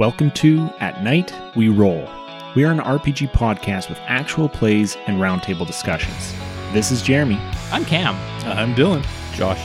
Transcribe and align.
Welcome 0.00 0.30
to 0.30 0.70
At 0.80 1.04
Night 1.04 1.30
We 1.54 1.68
Roll. 1.68 2.08
We 2.56 2.64
are 2.64 2.72
an 2.72 2.78
RPG 2.78 3.32
podcast 3.32 3.90
with 3.90 3.98
actual 4.06 4.48
plays 4.48 4.96
and 5.06 5.18
roundtable 5.18 5.66
discussions. 5.66 6.32
This 6.72 6.90
is 6.90 7.02
Jeremy. 7.02 7.36
I'm 7.70 7.84
Cam. 7.84 8.14
Uh, 8.46 8.54
I'm 8.54 8.74
Dylan. 8.74 9.04
Josh. 9.34 9.60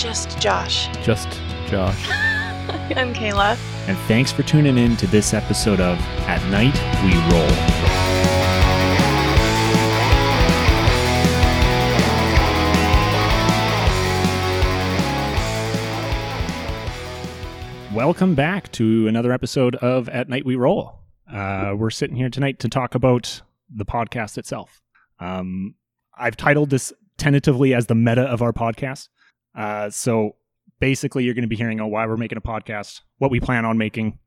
Just 0.00 0.38
Josh. 0.40 0.88
Just 1.04 1.28
Josh. 1.66 2.08
I'm 2.96 3.12
Kayla. 3.12 3.58
And 3.86 3.98
thanks 4.08 4.32
for 4.32 4.42
tuning 4.42 4.78
in 4.78 4.96
to 4.96 5.06
this 5.06 5.34
episode 5.34 5.80
of 5.80 5.98
At 6.20 6.42
Night 6.50 6.72
We 7.04 7.12
Roll. 7.30 8.03
Welcome 18.04 18.34
back 18.34 18.70
to 18.72 19.08
another 19.08 19.32
episode 19.32 19.76
of 19.76 20.10
At 20.10 20.28
Night 20.28 20.44
We 20.44 20.56
Roll. 20.56 21.00
Uh, 21.26 21.72
we're 21.74 21.88
sitting 21.88 22.16
here 22.16 22.28
tonight 22.28 22.58
to 22.58 22.68
talk 22.68 22.94
about 22.94 23.40
the 23.74 23.86
podcast 23.86 24.36
itself. 24.36 24.82
Um, 25.20 25.76
I've 26.14 26.36
titled 26.36 26.68
this 26.68 26.92
tentatively 27.16 27.72
as 27.72 27.86
the 27.86 27.94
meta 27.94 28.20
of 28.20 28.42
our 28.42 28.52
podcast. 28.52 29.08
Uh, 29.56 29.88
so 29.88 30.36
basically, 30.80 31.24
you're 31.24 31.32
going 31.32 31.44
to 31.44 31.48
be 31.48 31.56
hearing 31.56 31.78
why 31.90 32.06
we're 32.06 32.18
making 32.18 32.36
a 32.36 32.42
podcast, 32.42 33.00
what 33.20 33.30
we 33.30 33.40
plan 33.40 33.64
on 33.64 33.78
making, 33.78 34.18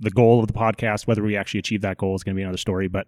the 0.00 0.10
goal 0.10 0.40
of 0.40 0.48
the 0.48 0.52
podcast, 0.52 1.06
whether 1.06 1.22
we 1.22 1.36
actually 1.36 1.60
achieve 1.60 1.82
that 1.82 1.98
goal 1.98 2.16
is 2.16 2.24
going 2.24 2.34
to 2.34 2.38
be 2.38 2.42
another 2.42 2.58
story. 2.58 2.88
But 2.88 3.06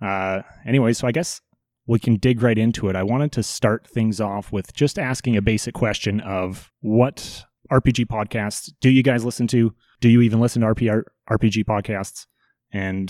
uh, 0.00 0.42
anyway, 0.64 0.92
so 0.92 1.08
I 1.08 1.12
guess 1.12 1.40
we 1.88 1.98
can 1.98 2.18
dig 2.18 2.40
right 2.40 2.56
into 2.56 2.88
it. 2.88 2.94
I 2.94 3.02
wanted 3.02 3.32
to 3.32 3.42
start 3.42 3.84
things 3.84 4.20
off 4.20 4.52
with 4.52 4.72
just 4.74 4.96
asking 4.96 5.36
a 5.36 5.42
basic 5.42 5.74
question 5.74 6.20
of 6.20 6.70
what 6.82 7.46
RPG 7.70 8.06
podcasts 8.06 8.70
do 8.80 8.90
you 8.90 9.02
guys 9.02 9.24
listen 9.24 9.46
to? 9.48 9.74
Do 10.00 10.08
you 10.08 10.20
even 10.20 10.40
listen 10.40 10.62
to 10.62 10.68
RP, 10.68 11.02
RPG 11.30 11.64
podcasts? 11.64 12.26
And 12.72 13.08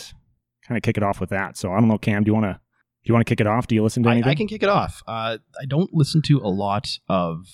kind 0.67 0.77
of 0.77 0.83
kick 0.83 0.97
it 0.97 1.03
off 1.03 1.21
with 1.21 1.31
that. 1.31 1.57
So 1.57 1.73
I 1.73 1.81
don't 1.81 1.89
know, 1.89 1.99
Cam, 1.99 2.23
do 2.25 2.29
you 2.29 2.35
want 2.35 2.45
to 2.47 2.53
do 2.53 3.09
you 3.11 3.15
want 3.15 3.27
to 3.27 3.31
kick 3.31 3.41
it 3.41 3.47
off? 3.47 3.67
Do 3.67 3.75
you 3.75 3.83
listen 3.83 4.03
to 4.05 4.09
anything? 4.11 4.31
I 4.31 4.35
can 4.35 4.47
kick 4.47 4.63
it 4.63 4.69
off. 4.69 5.03
Uh, 5.07 5.39
I 5.61 5.65
don't 5.67 5.93
listen 5.93 6.23
to 6.23 6.39
a 6.39 6.49
lot 6.49 6.89
of 7.09 7.47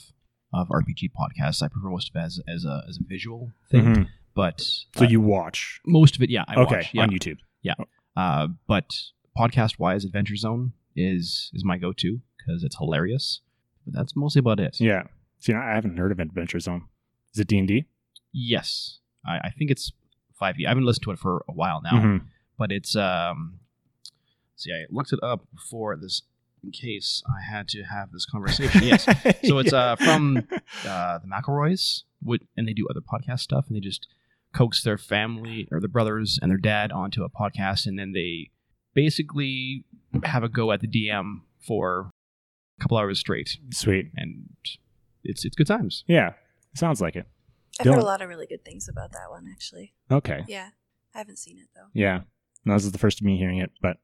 of 0.53 0.69
RPG 0.69 1.11
podcasts. 1.19 1.63
I 1.63 1.69
prefer 1.69 1.89
most 1.89 2.11
of 2.15 2.21
it 2.21 2.25
as 2.25 2.41
as 2.49 2.65
a 2.65 2.83
as 2.89 2.99
a 2.99 3.05
visual 3.09 3.53
thing. 3.71 3.85
Mhm. 3.85 4.07
But 4.35 4.61
So 4.61 5.05
uh, 5.05 5.09
you 5.09 5.21
watch 5.21 5.81
most 5.87 6.17
of 6.17 6.23
it, 6.23 6.31
yeah, 6.31 6.45
I 6.49 6.55
okay 6.63 6.77
watch. 6.77 6.91
Yeah. 6.95 7.03
on 7.03 7.11
YouTube. 7.11 7.39
Yeah, 7.63 7.75
uh, 8.17 8.49
but 8.67 8.91
podcast 9.37 9.79
wise, 9.79 10.05
Adventure 10.05 10.37
Zone 10.37 10.73
is 10.97 11.51
is 11.53 11.65
my 11.65 11.79
go 11.79 11.93
to 11.93 12.21
because 12.39 12.63
it's 12.65 12.77
hilarious. 12.79 13.41
But 13.85 13.95
that's 13.95 14.15
mostly 14.17 14.41
about 14.41 14.61
it. 14.61 14.79
Yeah. 14.81 15.05
See, 15.41 15.53
I 15.53 15.75
haven't 15.75 15.97
heard 15.97 16.13
of 16.13 16.21
Adventure 16.21 16.61
Zone. 16.61 16.85
Is 17.35 17.41
it 17.41 17.49
D 17.49 17.59
and 17.59 17.69
D? 17.69 17.87
Yes, 18.33 18.99
I, 19.27 19.39
I 19.45 19.51
think 19.51 19.71
it's 19.71 19.93
five 20.39 20.59
E. 20.61 20.67
I 20.67 20.71
haven't 20.71 20.85
listened 20.85 21.05
to 21.05 21.11
it 21.11 21.19
for 21.19 21.45
a 21.49 21.53
while 21.53 21.81
now. 21.83 21.93
Mm-hmm. 21.99 22.27
but 22.59 22.71
it's 22.71 22.95
um 22.95 23.59
see 24.57 24.71
i 24.73 24.85
looked 24.91 25.13
it 25.15 25.19
up 25.23 25.47
before 25.55 25.97
this 25.97 26.23
in 26.63 26.71
case 26.71 27.23
i 27.27 27.41
had 27.41 27.67
to 27.69 27.83
have 27.85 28.13
this 28.13 28.27
conversation 28.27 28.83
yes 28.83 29.05
so 29.45 29.59
it's 29.59 29.73
uh 29.73 29.97
from 29.97 30.37
uh 30.87 31.19
the 31.23 31.27
mcelroys 31.27 32.03
would 32.23 32.47
and 32.57 32.69
they 32.69 32.75
do 32.75 32.87
other 32.91 33.01
podcast 33.01 33.41
stuff 33.41 33.67
and 33.69 33.77
they 33.77 33.81
just 33.81 34.07
coax 34.55 34.83
their 34.83 34.99
family 34.99 35.67
or 35.73 35.81
their 35.81 35.89
brothers 35.89 36.39
and 36.43 36.51
their 36.51 36.59
dad 36.59 36.93
onto 36.93 37.25
a 37.25 37.31
podcast 37.31 37.87
and 37.87 37.99
then 37.99 38.13
they 38.13 38.51
basically 38.95 39.85
have 40.25 40.43
a 40.45 40.49
go 40.51 40.71
at 40.73 40.81
the 40.81 40.89
dm 40.89 41.41
for 41.67 42.11
a 42.79 42.83
couple 42.83 42.99
hours 42.99 43.19
straight 43.19 43.57
Sweet. 43.73 44.11
and 44.17 44.49
it's 45.25 45.45
it's 45.45 45.57
good 45.57 45.67
times 45.67 46.05
Yeah. 46.07 46.33
Sounds 46.75 47.01
like 47.01 47.17
it. 47.17 47.27
I've 47.81 47.87
heard 47.87 47.99
a 47.99 48.05
lot 48.05 48.23
of 48.23 48.29
really 48.29 48.47
good 48.47 48.65
things 48.65 48.89
about 48.89 49.13
that 49.13 49.31
one, 49.31 49.47
actually. 49.51 49.93
Okay. 50.11 50.45
Yeah. 50.47 50.69
I 51.15 51.19
haven't 51.19 51.39
seen 51.39 51.59
it, 51.59 51.69
though. 51.75 51.87
Yeah. 51.95 52.21
No, 52.65 52.75
this 52.75 52.85
is 52.85 52.93
the 52.93 52.99
first 52.99 53.21
of 53.21 53.27
me 53.27 53.37
hearing 53.39 53.59
it, 53.59 53.73
but 53.83 53.97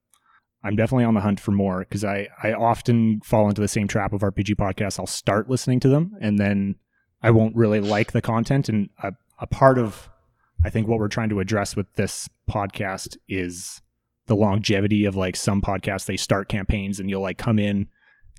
I'm 0.64 0.74
definitely 0.74 1.04
on 1.04 1.14
the 1.14 1.20
hunt 1.20 1.38
for 1.38 1.52
more 1.52 1.80
because 1.80 2.04
I, 2.04 2.28
I 2.42 2.52
often 2.52 3.20
fall 3.20 3.48
into 3.48 3.60
the 3.60 3.68
same 3.68 3.86
trap 3.86 4.12
of 4.12 4.22
RPG 4.22 4.56
podcasts. 4.56 4.98
I'll 4.98 5.06
start 5.06 5.48
listening 5.48 5.78
to 5.80 5.88
them 5.88 6.16
and 6.20 6.38
then 6.38 6.76
I 7.22 7.30
won't 7.30 7.54
really 7.54 7.80
like 7.80 8.12
the 8.12 8.22
content. 8.22 8.68
And 8.68 8.88
a, 9.02 9.12
a 9.38 9.46
part 9.46 9.78
of, 9.78 10.08
I 10.64 10.70
think, 10.70 10.88
what 10.88 10.98
we're 10.98 11.08
trying 11.08 11.28
to 11.28 11.40
address 11.40 11.76
with 11.76 11.92
this 11.94 12.28
podcast 12.50 13.16
is 13.28 13.80
the 14.26 14.34
longevity 14.34 15.04
of 15.04 15.14
like 15.14 15.36
some 15.36 15.62
podcasts. 15.62 16.06
They 16.06 16.16
start 16.16 16.48
campaigns 16.48 16.98
and 16.98 17.08
you'll 17.08 17.22
like 17.22 17.38
come 17.38 17.58
in, 17.60 17.86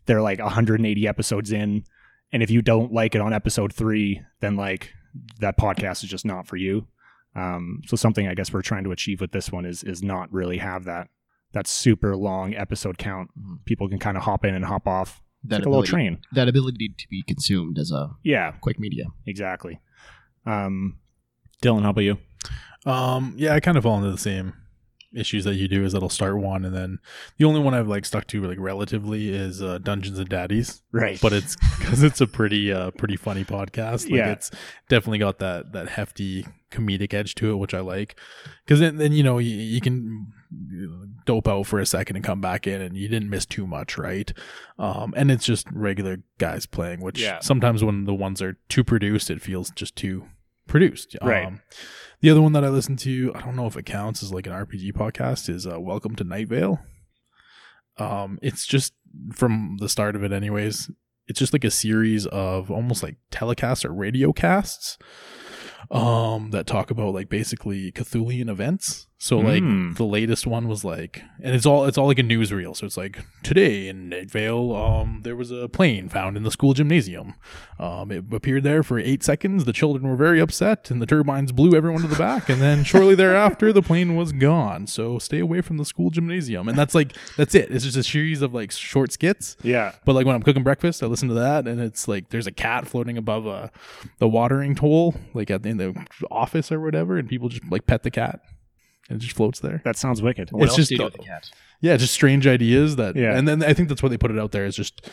they're 0.06 0.22
like 0.22 0.40
180 0.40 1.08
episodes 1.08 1.52
in. 1.52 1.86
And 2.32 2.44
if 2.44 2.50
you 2.52 2.62
don't 2.62 2.92
like 2.92 3.16
it 3.16 3.22
on 3.22 3.34
episode 3.34 3.74
three, 3.74 4.22
then 4.42 4.56
like 4.56 4.92
that 5.40 5.58
podcast 5.58 6.04
is 6.04 6.10
just 6.10 6.26
not 6.26 6.48
for 6.48 6.58
you. 6.58 6.88
Um, 7.36 7.82
so 7.86 7.96
something 7.96 8.28
I 8.28 8.34
guess 8.34 8.52
we're 8.52 8.62
trying 8.62 8.84
to 8.86 8.92
achieve 8.92 9.22
with 9.22 9.32
this 9.32 9.52
one 9.52 9.66
is 9.66 9.84
is 9.84 10.02
not 10.04 10.32
really 10.32 10.58
have 10.58 10.86
that 10.86 11.08
that 11.54 11.68
super 11.68 12.16
long 12.16 12.54
episode 12.56 12.98
count. 12.98 13.30
Mhm. 13.40 13.64
People 13.66 13.88
can 13.88 14.00
kind 14.00 14.18
of 14.18 14.24
hop 14.24 14.44
in 14.44 14.54
and 14.56 14.66
hop 14.66 14.88
off. 14.88 15.22
It's 15.44 15.52
that 15.52 15.56
like 15.60 15.66
a 15.66 15.70
little 15.70 15.84
train. 15.84 16.18
that 16.34 16.48
ability 16.50 16.90
to 16.98 17.08
be 17.10 17.24
consumed 17.24 17.78
as 17.80 17.92
a 17.92 18.10
Yeah, 18.24 18.52
quick 18.62 18.80
media 18.80 19.06
exactly. 19.26 19.80
Um, 20.46 20.98
Dylan, 21.62 21.84
how 21.84 21.92
about 21.92 22.02
you? 22.04 22.18
Um, 22.86 23.34
yeah, 23.38 23.54
I 23.54 23.60
kind 23.60 23.78
of 23.78 23.84
fall 23.84 23.98
into 23.98 24.12
the 24.12 24.18
same 24.18 24.54
issues 25.16 25.44
that 25.46 25.56
you 25.56 25.68
do. 25.68 25.84
Is 25.84 25.94
that'll 25.94 26.10
start 26.10 26.38
one, 26.38 26.66
and 26.66 26.76
then 26.76 27.00
the 27.38 27.46
only 27.46 27.60
one 27.60 27.74
I've 27.74 27.88
like 27.88 28.06
stuck 28.06 28.28
to 28.28 28.42
like 28.44 28.58
relatively 28.60 29.30
is 29.30 29.62
uh, 29.62 29.78
Dungeons 29.80 30.20
and 30.20 30.30
Daddies, 30.30 30.82
Right, 30.92 31.20
but 31.22 31.34
it's 31.34 31.56
because 31.80 32.04
it's 32.04 32.22
a 32.22 32.28
pretty 32.28 32.72
uh 32.72 32.92
pretty 32.92 33.16
funny 33.18 33.44
podcast. 33.46 34.04
Like, 34.06 34.12
Yeah. 34.20 34.32
it's 34.32 34.52
definitely 34.90 35.20
got 35.20 35.40
that 35.40 35.72
that 35.74 35.90
hefty 35.90 36.46
comedic 36.72 37.14
edge 37.14 37.34
to 37.36 37.52
it, 37.52 37.56
which 37.56 37.74
I 37.74 37.80
like. 37.80 38.20
Because 38.66 38.80
then 38.80 38.98
then 38.98 39.12
you 39.14 39.24
know 39.24 39.38
you, 39.38 39.56
you 39.56 39.82
can 39.82 40.28
dope 41.26 41.48
out 41.48 41.66
for 41.66 41.80
a 41.80 41.86
second 41.86 42.16
and 42.16 42.24
come 42.26 42.40
back 42.42 42.68
in, 42.68 42.82
and 42.82 42.96
you 42.96 43.08
didn't 43.08 43.30
miss 43.30 43.46
too 43.46 43.68
much, 43.68 43.98
right? 43.98 44.32
Um, 44.80 45.14
and 45.18 45.30
it's 45.32 45.46
just 45.46 45.68
regular 45.72 46.18
guys 46.38 46.66
playing, 46.66 47.02
which 47.02 47.22
Yeah. 47.22 47.40
sometimes 47.40 47.84
when 47.84 48.06
the 48.06 48.14
ones 48.14 48.42
are 48.42 48.58
too 48.70 48.84
produced, 48.84 49.30
it 49.30 49.42
feels 49.42 49.70
just 49.72 49.96
too 49.96 50.26
produced. 50.68 51.16
Right. 51.22 51.46
Um, 51.46 51.62
the 52.22 52.30
other 52.30 52.42
one 52.42 52.54
that 52.54 52.64
I 52.64 52.70
listen 52.70 52.96
to, 52.98 53.32
I 53.36 53.42
don't 53.42 53.56
know 53.56 53.68
if 53.68 53.78
it 53.78 53.86
counts 53.86 54.24
as 54.24 54.34
like 54.34 54.48
an 54.48 54.54
RPG 54.54 54.94
podcast, 54.94 55.50
is 55.50 55.68
uh, 55.68 55.80
Welcome 55.80 56.16
to 56.16 56.24
Night 56.24 56.48
Vale. 56.48 56.80
Um, 57.98 58.40
it's 58.42 58.66
just 58.66 58.94
from 59.34 59.78
the 59.80 59.90
start 59.90 60.16
of 60.16 60.24
it, 60.24 60.32
anyways. 60.32 60.90
It's 61.28 61.40
just 61.40 61.54
like 61.54 61.64
a 61.64 61.72
series 61.72 62.26
of 62.28 62.72
almost 62.72 63.04
like 63.04 63.18
telecasts 63.32 63.84
or 63.86 63.94
radio 63.94 64.32
casts, 64.32 64.98
um, 65.92 66.52
that 66.52 66.68
talk 66.68 66.92
about 66.92 67.14
like 67.14 67.30
basically 67.30 67.92
Cthulhian 67.92 68.50
events. 68.50 69.08
So 69.20 69.40
like 69.40 69.64
Mm. 69.64 69.98
the 69.98 70.04
latest 70.06 70.46
one 70.46 70.68
was 70.68 70.84
like, 70.86 71.24
and 71.42 71.56
it's 71.56 71.66
all 71.66 71.86
it's 71.86 71.98
all 71.98 72.06
like 72.06 72.20
a 72.20 72.24
newsreel. 72.24 72.76
So 72.76 72.86
it's 72.86 72.98
like 72.98 73.20
today 73.42 73.88
in 73.88 74.10
Night 74.10 74.30
Vale, 74.30 74.76
um, 74.76 75.22
there 75.24 75.36
was 75.36 75.50
a 75.50 75.68
plane 75.68 76.08
found 76.08 76.38
in 76.38 76.44
the 76.44 76.52
school 76.52 76.74
gymnasium. 76.76 77.34
Um, 77.80 78.12
it 78.12 78.26
appeared 78.32 78.62
there 78.62 78.84
for 78.84 79.00
eight 79.00 79.24
seconds. 79.24 79.66
The 79.66 79.74
children 79.74 80.08
were 80.08 80.16
very 80.16 80.40
upset, 80.40 80.92
and 80.92 81.02
the 81.02 81.08
turbines 81.08 81.52
blew 81.52 81.76
everyone 81.76 82.02
to 82.04 82.08
the 82.08 82.16
back. 82.16 82.48
And 82.48 82.62
then 82.62 82.84
shortly 82.84 83.16
thereafter, 83.16 83.74
the 83.74 83.82
plane 83.82 84.16
was 84.16 84.32
gone. 84.34 84.86
So 84.86 85.18
stay 85.18 85.40
away 85.40 85.62
from 85.62 85.78
the 85.78 85.86
school 85.86 86.12
gymnasium. 86.12 86.68
And 86.70 86.78
that's 86.78 86.94
like 86.94 87.14
that's 87.38 87.56
it. 87.56 87.72
It's 87.72 87.86
just 87.86 87.98
a 87.98 88.04
series 88.04 88.44
of 88.44 88.54
like 88.54 88.72
short 88.72 89.12
skits. 89.12 89.58
yeah, 89.64 89.94
But 90.06 90.14
like 90.14 90.28
when 90.28 90.36
I'm 90.36 90.44
cooking 90.44 90.64
breakfast, 90.64 91.02
I 91.02 91.08
listen 91.08 91.28
to 91.30 91.36
that, 91.36 91.68
and 91.68 91.82
it's 91.82 92.08
like 92.08 92.30
there's 92.30 92.46
a 92.48 92.52
cat 92.52 92.88
floating 92.88 93.18
above 93.18 93.48
a 93.48 93.72
the 94.20 94.28
watering 94.28 94.76
hole, 94.76 95.16
like 95.34 95.50
at 95.50 95.64
the, 95.64 95.70
in 95.70 95.78
the 95.78 96.06
office 96.30 96.72
or 96.72 96.80
whatever, 96.80 97.18
and 97.18 97.28
people 97.28 97.50
just 97.50 97.64
like 97.72 97.88
pet 97.88 98.04
the 98.04 98.12
cat, 98.12 98.42
it 99.10 99.18
just 99.20 99.36
floats 99.36 99.60
there. 99.60 99.82
that 99.86 99.96
sounds 99.98 100.22
wicked. 100.22 100.52
what 100.52 100.64
It's 100.64 100.72
else 100.72 100.78
just 100.78 100.90
do 100.90 100.96
you 100.96 101.00
do 101.00 101.04
the- 101.04 101.18
with 101.18 101.22
the 101.22 101.24
cat 101.28 101.50
Yeah, 101.82 101.96
just 101.98 102.14
strange 102.14 102.48
ideas 102.48 102.96
that, 102.96 103.16
Yeah. 103.16 103.38
and 103.38 103.48
then 103.48 103.64
I 103.64 103.74
think 103.74 103.88
that's 103.90 104.02
why 104.02 104.10
they 104.10 104.18
put 104.18 104.32
it 104.32 104.40
out 104.40 104.52
there 104.52 104.66
is 104.66 104.76
just 104.76 105.10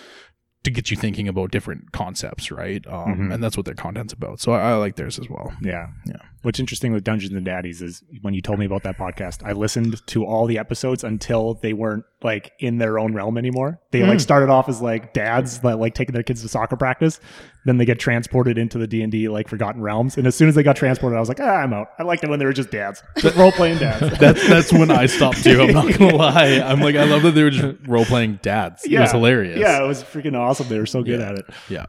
to 0.63 0.71
get 0.71 0.91
you 0.91 0.97
thinking 0.97 1.29
about 1.29 1.51
different 1.51 1.93
concepts, 1.93 2.51
right? 2.51 2.83
Um, 2.87 3.17
Mhm. 3.29 3.35
And 3.35 3.45
that's 3.45 3.55
what 3.55 3.67
their 3.67 3.75
content's 3.75 4.15
about. 4.15 4.41
So 4.41 4.53
I, 4.53 4.71
I 4.71 4.75
like 4.77 4.97
theirs 4.97 5.19
as 5.19 5.29
well. 5.29 5.53
Yeah. 5.61 5.89
Yeah. 6.07 6.17
What's 6.41 6.59
interesting 6.59 6.95
with 6.95 7.05
Dungeons 7.05 7.35
and 7.35 7.45
Daddies 7.45 7.83
is 7.83 8.03
when 8.23 8.33
you 8.33 8.41
told 8.41 8.59
me 8.59 8.65
about 8.65 8.83
that 8.85 8.97
podcast, 8.97 9.45
I 9.45 9.53
listened 9.53 10.01
to 10.07 10.25
all 10.25 10.47
the 10.47 10.59
episodes 10.59 11.05
until 11.05 11.55
they 11.63 11.75
weren't 11.75 12.05
like 12.23 12.53
in 12.61 12.79
their 12.79 12.99
own 12.99 13.13
realm 13.13 13.37
anymore. 13.37 13.79
They 13.91 14.05
like 14.05 14.17
Mm. 14.17 14.23
started 14.23 14.49
off 14.49 14.71
as 14.71 14.81
like 14.81 15.13
dads 15.13 15.59
that 15.59 15.79
like 15.79 15.93
taking 15.95 16.15
their 16.15 16.23
kids 16.23 16.41
to 16.41 16.49
soccer 16.49 16.77
practice. 16.77 17.21
Then 17.67 17.79
they 17.79 17.85
get 17.87 17.99
transported 17.99 18.59
into 18.59 18.77
the 18.77 18.87
D 18.87 19.03
and 19.03 19.11
D 19.11 19.29
like 19.29 19.49
Forgotten 19.49 19.81
Realms. 19.81 20.19
And 20.19 20.27
as 20.27 20.35
soon 20.35 20.49
as 20.49 20.55
they 20.55 20.63
got 20.63 20.77
transported, 20.77 21.17
I 21.17 21.21
was 21.21 21.29
like, 21.31 21.41
ah, 21.41 21.45
I'm 21.63 21.73
out. 21.73 21.89
I 21.99 22.03
liked 22.03 22.23
it 22.23 22.29
when 22.29 22.39
they 22.39 22.45
were 22.45 22.53
just 22.53 22.71
dads, 22.71 23.03
just 23.19 23.37
role 23.37 23.53
playing 23.53 23.79
dads. 23.79 24.19
That's 24.19 24.47
that's 24.49 24.73
when 24.73 24.91
I 24.91 25.07
stopped 25.07 25.43
too. 25.43 25.63
I'm 25.63 25.73
not 25.73 25.99
gonna 25.99 26.15
lie. 26.15 26.61
I'm 26.61 26.81
like 26.81 26.95
I 26.97 27.05
love 27.05 27.23
that 27.23 27.31
they 27.33 27.43
were 27.43 27.51
just 27.51 27.77
role 27.87 28.05
playing 28.05 28.41
dads. 28.43 28.85
It 28.85 28.99
was 29.01 29.13
hilarious. 29.13 29.59
Yeah, 29.59 29.83
it 29.83 29.87
was 29.87 30.03
freaking 30.03 30.37
awesome. 30.39 30.69
They 30.69 30.79
were 30.79 30.85
so 30.87 31.03
good 31.03 31.21
Yeah. 31.21 31.29
at 31.31 31.39
it. 31.39 31.47
Yeah. 31.71 31.87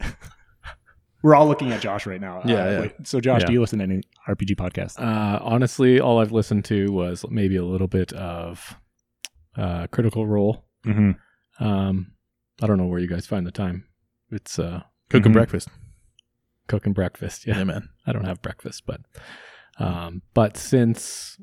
We're 1.22 1.34
all 1.34 1.48
looking 1.48 1.72
at 1.72 1.80
Josh 1.80 2.04
right 2.06 2.20
now. 2.20 2.42
Yeah, 2.44 2.54
Uh, 2.54 2.70
yeah. 2.70 2.80
wait, 2.80 2.92
so 3.04 3.18
Josh, 3.18 3.40
Yeah. 3.40 3.46
do 3.46 3.52
you 3.54 3.60
listen 3.62 3.78
to 3.78 3.84
any 3.84 4.02
RPG 4.28 4.56
podcasts? 4.56 5.00
Uh, 5.00 5.38
honestly, 5.42 5.98
all 5.98 6.20
I've 6.20 6.32
listened 6.32 6.66
to 6.66 6.92
was 6.92 7.24
maybe 7.30 7.56
a 7.56 7.64
little 7.64 7.88
bit 7.88 8.12
of 8.12 8.76
uh, 9.56 9.86
Critical 9.86 10.26
Role. 10.26 10.66
Mm-hmm. 10.86 11.64
Um, 11.64 12.12
I 12.60 12.66
don't 12.66 12.76
know 12.76 12.86
where 12.86 13.00
you 13.00 13.08
guys 13.08 13.26
find 13.26 13.46
the 13.46 13.50
time. 13.52 13.86
It's 14.30 14.58
uh, 14.58 14.82
Cooking 15.14 15.30
Mhm. 15.32 15.34
breakfast. 15.34 15.68
cooking 16.66 16.92
breakfast. 16.94 17.46
Yeah, 17.46 17.58
Yeah, 17.58 17.64
man. 17.64 17.88
I 18.06 18.12
don't 18.12 18.24
have 18.24 18.40
breakfast, 18.42 18.84
but 18.86 19.00
Um, 19.78 20.22
but 20.34 20.56
since 20.56 21.38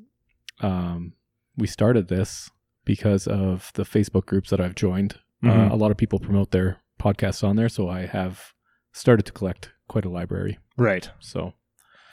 um, 0.62 1.14
we 1.58 1.68
started 1.68 2.08
this, 2.08 2.50
because 2.86 3.28
of 3.28 3.72
the 3.76 3.84
Facebook 3.84 4.26
groups 4.26 4.50
that 4.50 4.60
I've 4.62 4.76
joined, 4.76 5.20
Mhm. 5.44 5.70
uh, 5.72 5.74
a 5.74 5.78
lot 5.78 5.92
of 5.92 5.98
people 5.98 6.18
promote 6.20 6.52
their 6.52 6.78
podcasts 7.00 7.44
on 7.48 7.56
there. 7.56 7.70
So 7.70 7.88
I 7.90 8.06
have 8.08 8.54
started 8.94 9.26
to 9.28 9.32
collect 9.32 9.72
quite 9.88 10.06
a 10.06 10.10
library. 10.10 10.60
Right. 10.78 11.10
So 11.20 11.54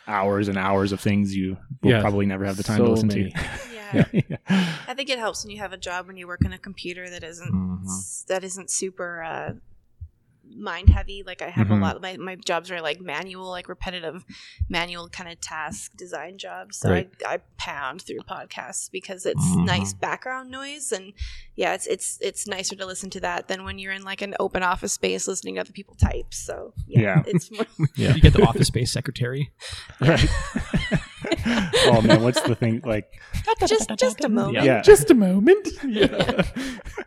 Hours 0.07 0.49
and 0.49 0.57
hours 0.57 0.91
of 0.93 1.01
things 1.01 1.37
you 1.37 1.59
will 1.83 1.91
Yeah, 1.91 2.01
probably 2.01 2.25
never 2.25 2.45
have 2.47 2.57
the 2.57 2.63
time 2.63 2.79
so 2.79 2.85
to 2.87 2.91
listen 2.93 3.09
many. 3.09 3.31
To. 3.31 3.73
yeah. 3.75 4.37
I 4.89 4.95
think 4.95 5.11
it 5.11 5.19
helps 5.19 5.45
when 5.45 5.51
you 5.51 5.59
have 5.59 5.73
a 5.75 5.77
job 5.79 6.07
when 6.07 6.17
you 6.17 6.27
work 6.27 6.45
on 6.47 6.53
a 6.55 6.59
computer 6.59 7.09
that 7.11 7.23
isn't 7.23 7.53
Mhm. 7.53 8.27
that 8.29 8.43
isn't 8.45 8.71
super 8.71 9.23
uh, 9.23 9.53
mind 10.57 10.89
heavy. 10.89 11.23
Like 11.27 11.43
I 11.43 11.49
have 11.51 11.69
Mhm. 11.69 11.79
a 11.79 11.83
lot 11.83 11.97
of 11.97 12.03
my, 12.03 12.17
my 12.17 12.37
jobs 12.37 12.71
are 12.71 12.81
like 12.81 13.01
manual, 13.01 13.49
like 13.49 13.69
repetitive, 13.69 14.25
manual 14.69 15.09
kind 15.09 15.31
of 15.31 15.41
task 15.41 15.93
design 15.97 16.39
jobs. 16.39 16.79
So 16.79 16.91
Right. 16.91 17.11
I, 17.27 17.35
I 17.35 17.39
pound 17.59 18.03
through 18.03 18.21
podcasts 18.21 18.91
because 18.91 19.27
it's 19.27 19.45
Mhm. 19.45 19.65
nice 19.65 19.93
background 19.95 20.51
noise 20.51 20.93
and 20.93 21.13
yeah, 21.57 21.75
it's 21.75 21.87
it's 21.87 22.19
it's 22.21 22.47
nicer 22.47 22.77
to 22.77 22.87
listen 22.87 23.11
to 23.11 23.21
that 23.21 23.49
than 23.49 23.65
when 23.65 23.79
you're 23.79 23.93
in 23.93 24.05
like 24.05 24.23
an 24.23 24.35
open 24.41 24.63
office 24.63 24.93
space 24.93 25.27
listening 25.29 25.57
to 25.57 25.61
other 25.63 25.73
people 25.73 25.95
type. 25.97 26.33
So 26.33 26.73
yeah, 26.87 27.01
Yeah. 27.01 27.23
it's 27.27 27.51
more 27.51 27.67
yeah, 27.97 28.15
You 28.15 28.21
get 28.21 28.33
the 28.33 28.47
office 28.47 28.69
space 28.69 28.93
secretary. 28.93 29.51
Right. 30.01 30.29
oh 31.87 32.01
man, 32.03 32.23
what's 32.23 32.41
the 32.43 32.55
thing 32.55 32.81
like? 32.85 33.13
just 33.67 33.91
just 33.99 34.25
a 34.25 34.29
moment. 34.29 34.65
Yeah. 34.65 34.83
Just 34.83 35.11
a 35.11 35.15
moment. 35.15 35.69
Yeah. 35.89 36.43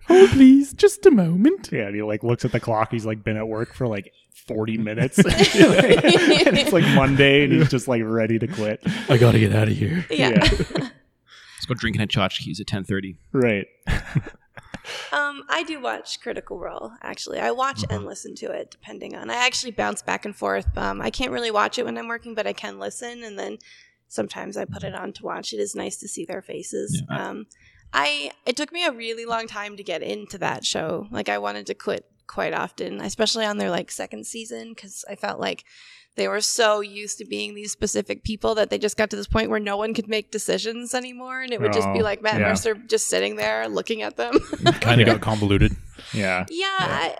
Hold, 0.07 0.29
please. 0.31 0.73
Just 0.73 1.05
a 1.05 1.11
moment. 1.11 1.69
Yeah, 1.71 1.87
and 1.87 1.95
he 1.95 2.01
like 2.01 2.23
looks 2.23 2.43
at 2.45 2.51
the 2.51 2.59
clock. 2.59 2.91
He's 2.91 3.05
like 3.05 3.23
been 3.23 3.37
at 3.37 3.47
work 3.47 3.73
for 3.73 3.87
like 3.87 4.11
forty 4.47 4.77
minutes, 4.77 5.17
and 5.19 5.27
it's 5.27 6.73
like 6.73 6.85
Monday, 6.95 7.43
and 7.43 7.53
he's 7.53 7.69
just 7.69 7.87
like 7.87 8.01
ready 8.03 8.39
to 8.39 8.47
quit. 8.47 8.81
I 9.07 9.17
gotta 9.17 9.39
get 9.39 9.53
out 9.53 9.67
of 9.67 9.75
here. 9.75 10.05
Yeah. 10.09 10.29
Yeah. 10.29 10.39
Let's 10.41 11.65
go 11.67 11.75
drinking 11.75 12.01
at 12.01 12.09
Chotchkie's 12.09 12.59
at 12.59 12.67
ten 12.67 12.83
thirty. 12.83 13.17
Right. 13.31 13.67
Um, 15.11 15.43
I 15.49 15.63
do 15.63 15.79
watch 15.79 16.19
Critical 16.21 16.57
Role. 16.57 16.91
Actually, 17.01 17.39
I 17.39 17.51
watch 17.51 17.85
and 17.89 18.05
listen 18.05 18.33
to 18.35 18.51
it 18.51 18.71
depending 18.71 19.15
on. 19.15 19.29
I 19.29 19.35
actually 19.35 19.71
bounce 19.71 20.01
back 20.01 20.25
and 20.25 20.35
forth. 20.35 20.75
Um, 20.77 21.01
I 21.01 21.09
can't 21.11 21.31
really 21.31 21.51
watch 21.51 21.77
it 21.77 21.85
when 21.85 21.97
I'm 21.97 22.07
working, 22.07 22.33
but 22.33 22.47
I 22.47 22.53
can 22.53 22.79
listen, 22.79 23.23
and 23.23 23.37
then 23.37 23.57
sometimes 24.11 24.57
I 24.57 24.65
put 24.65 24.83
it 24.83 24.93
on 24.93 25.13
to 25.13 25.23
watch. 25.23 25.53
It 25.53 25.59
is 25.59 25.73
nice 25.75 25.95
to 25.97 26.07
see 26.07 26.25
their 26.25 26.41
faces. 26.41 27.01
Yeah, 27.09 27.17
I- 27.17 27.21
um, 27.29 27.45
I 27.93 28.31
it 28.45 28.55
took 28.55 28.71
me 28.71 28.85
a 28.85 28.91
really 28.91 29.25
long 29.25 29.47
time 29.47 29.75
to 29.77 29.83
get 29.83 30.01
into 30.01 30.37
that 30.37 30.65
show. 30.65 31.07
Like 31.11 31.27
I 31.29 31.37
wanted 31.39 31.65
to 31.67 31.73
quit 31.73 32.05
quite 32.27 32.53
often, 32.53 33.01
especially 33.01 33.45
on 33.45 33.57
their 33.57 33.69
like 33.69 33.91
second 33.91 34.25
season, 34.25 34.73
because 34.73 35.03
I 35.09 35.15
felt 35.15 35.39
like 35.41 35.65
they 36.15 36.27
were 36.27 36.41
so 36.41 36.79
used 36.81 37.17
to 37.19 37.25
being 37.25 37.53
these 37.55 37.71
specific 37.71 38.23
people 38.23 38.55
that 38.55 38.69
they 38.69 38.77
just 38.77 38.97
got 38.97 39.09
to 39.09 39.15
this 39.17 39.27
point 39.27 39.49
where 39.49 39.59
no 39.61 39.75
one 39.77 39.93
could 39.93 40.07
make 40.07 40.31
decisions 40.31 40.93
anymore, 40.93 41.41
and 41.41 41.51
it 41.53 41.59
would 41.61 41.73
just 41.73 41.91
be 41.93 41.99
Oh, 41.99 42.03
like 42.03 42.21
Matt 42.21 42.39
yeah. 42.39 42.47
Mercer 42.49 42.75
just 42.75 43.07
sitting 43.07 43.35
there 43.37 43.67
looking 43.67 44.01
at 44.01 44.15
them. 44.17 44.33
Kind 44.81 45.01
of 45.01 45.07
got 45.07 45.21
convoluted. 45.29 45.75
Yeah. 46.13 46.45
yeah, 46.49 46.67
I, 46.79 47.15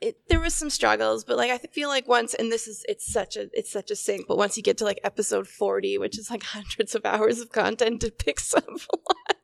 it, 0.00 0.16
there 0.28 0.40
was 0.40 0.54
some 0.54 0.70
struggles, 0.70 1.24
but 1.24 1.36
like 1.36 1.50
I 1.50 1.58
feel 1.58 1.88
like 1.88 2.08
once, 2.08 2.34
and 2.34 2.50
this 2.50 2.66
is 2.66 2.84
it's 2.88 3.10
such 3.10 3.36
a 3.36 3.50
it's 3.52 3.70
such 3.70 3.90
a 3.90 3.96
sink. 3.96 4.26
but 4.26 4.38
once 4.38 4.56
you 4.56 4.62
get 4.62 4.78
to 4.78 4.84
like 4.84 5.00
episode 5.04 5.46
forty, 5.46 5.98
which 5.98 6.18
is 6.18 6.30
like 6.30 6.42
hundreds 6.42 6.94
of 6.94 7.04
hours 7.04 7.40
of 7.40 7.50
content, 7.52 8.04
it 8.04 8.18
picks 8.18 8.54
up 8.54 8.66
a 8.66 8.96
lot. 8.96 9.36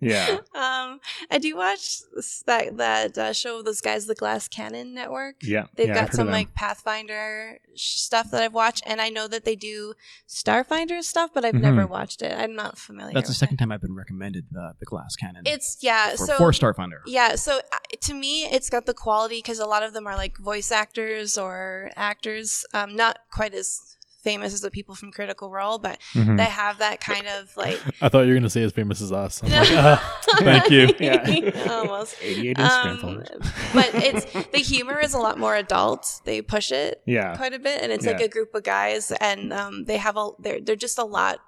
Yeah. 0.00 0.38
Um, 0.56 1.00
I 1.30 1.38
do 1.38 1.54
watch 1.56 1.98
that 2.46 2.76
that 2.78 3.18
uh, 3.18 3.32
show 3.32 3.62
those 3.62 3.80
guys, 3.82 4.06
the 4.06 4.14
Glass 4.14 4.48
Cannon 4.48 4.94
Network. 4.94 5.36
Yeah. 5.42 5.66
They've 5.76 5.88
yeah, 5.88 6.06
got 6.06 6.14
some 6.14 6.28
like 6.30 6.54
Pathfinder 6.54 7.58
stuff 7.74 8.30
that 8.30 8.42
I've 8.42 8.54
watched, 8.54 8.82
and 8.86 9.00
I 9.00 9.10
know 9.10 9.28
that 9.28 9.44
they 9.44 9.54
do 9.54 9.92
Starfinder 10.28 11.02
stuff, 11.02 11.30
but 11.34 11.44
I've 11.44 11.54
Mhm. 11.54 11.60
never 11.60 11.86
watched 11.86 12.22
it. 12.22 12.32
I'm 12.36 12.54
not 12.54 12.78
familiar. 12.78 13.12
That's 13.14 13.28
the 13.28 13.34
second 13.34 13.54
it. 13.54 13.58
time 13.58 13.72
I've 13.72 13.80
been 13.82 13.94
recommended 13.94 14.46
the 14.50 14.74
the 14.78 14.86
glass 14.86 15.14
cannon. 15.16 15.42
It's 15.46 15.78
yeah. 15.82 16.10
for, 16.12 16.16
so 16.26 16.36
for 16.38 16.50
Starfinder. 16.52 17.00
yeah, 17.06 17.34
so 17.34 17.58
uh, 17.58 17.78
to 18.00 18.14
me, 18.14 18.44
it's 18.44 18.70
got 18.70 18.86
the 18.86 18.94
quality 18.94 19.38
because 19.38 19.58
a 19.58 19.66
lot 19.66 19.82
of 19.82 19.92
them 19.92 20.06
are 20.06 20.16
like 20.16 20.38
voice 20.38 20.70
actors 20.72 21.36
or 21.36 21.90
actors, 21.96 22.64
um, 22.72 22.96
not 22.96 23.18
quite 23.30 23.54
as 23.54 23.95
famous 24.30 24.52
as 24.52 24.60
the 24.60 24.70
people 24.70 24.94
from 24.94 25.10
Critical 25.12 25.48
Role, 25.58 25.78
but 25.78 25.96
Mhm. 26.14 26.36
they 26.36 26.50
have 26.62 26.78
that 26.78 27.00
kind 27.00 27.26
of 27.36 27.56
like. 27.56 27.78
I 28.04 28.08
thought 28.10 28.22
you 28.26 28.32
were 28.32 28.38
gonna 28.40 28.50
say 28.58 28.62
as 28.68 28.72
famous 28.72 29.00
as 29.00 29.12
us. 29.12 29.42
I'm 29.42 29.50
like, 29.50 29.68
ah, 29.72 29.98
thank 30.48 30.70
you. 30.70 30.84
Yeah. 31.06 31.20
Almost. 31.70 32.16
88 32.22 32.56
Instagram 32.56 33.02
Um, 33.04 33.24
but 33.76 33.90
it's 34.08 34.24
the 34.56 34.58
humor 34.72 34.98
is 35.06 35.14
a 35.14 35.18
lot 35.26 35.38
more 35.38 35.54
adult. 35.56 36.02
They 36.24 36.42
push 36.42 36.72
it 36.72 37.02
Yeah. 37.06 37.36
quite 37.36 37.54
a 37.54 37.58
bit, 37.68 37.80
and 37.82 37.92
it's 37.92 38.04
like 38.06 38.20
a 38.20 38.28
group 38.28 38.54
of 38.54 38.62
guys, 38.64 39.12
and 39.20 39.52
um, 39.52 39.84
they 39.84 39.96
have 39.98 40.16
a 40.16 40.30
they're 40.38 40.60
they're 40.60 40.76
just 40.88 40.98
a 40.98 41.04
lot 41.04 41.38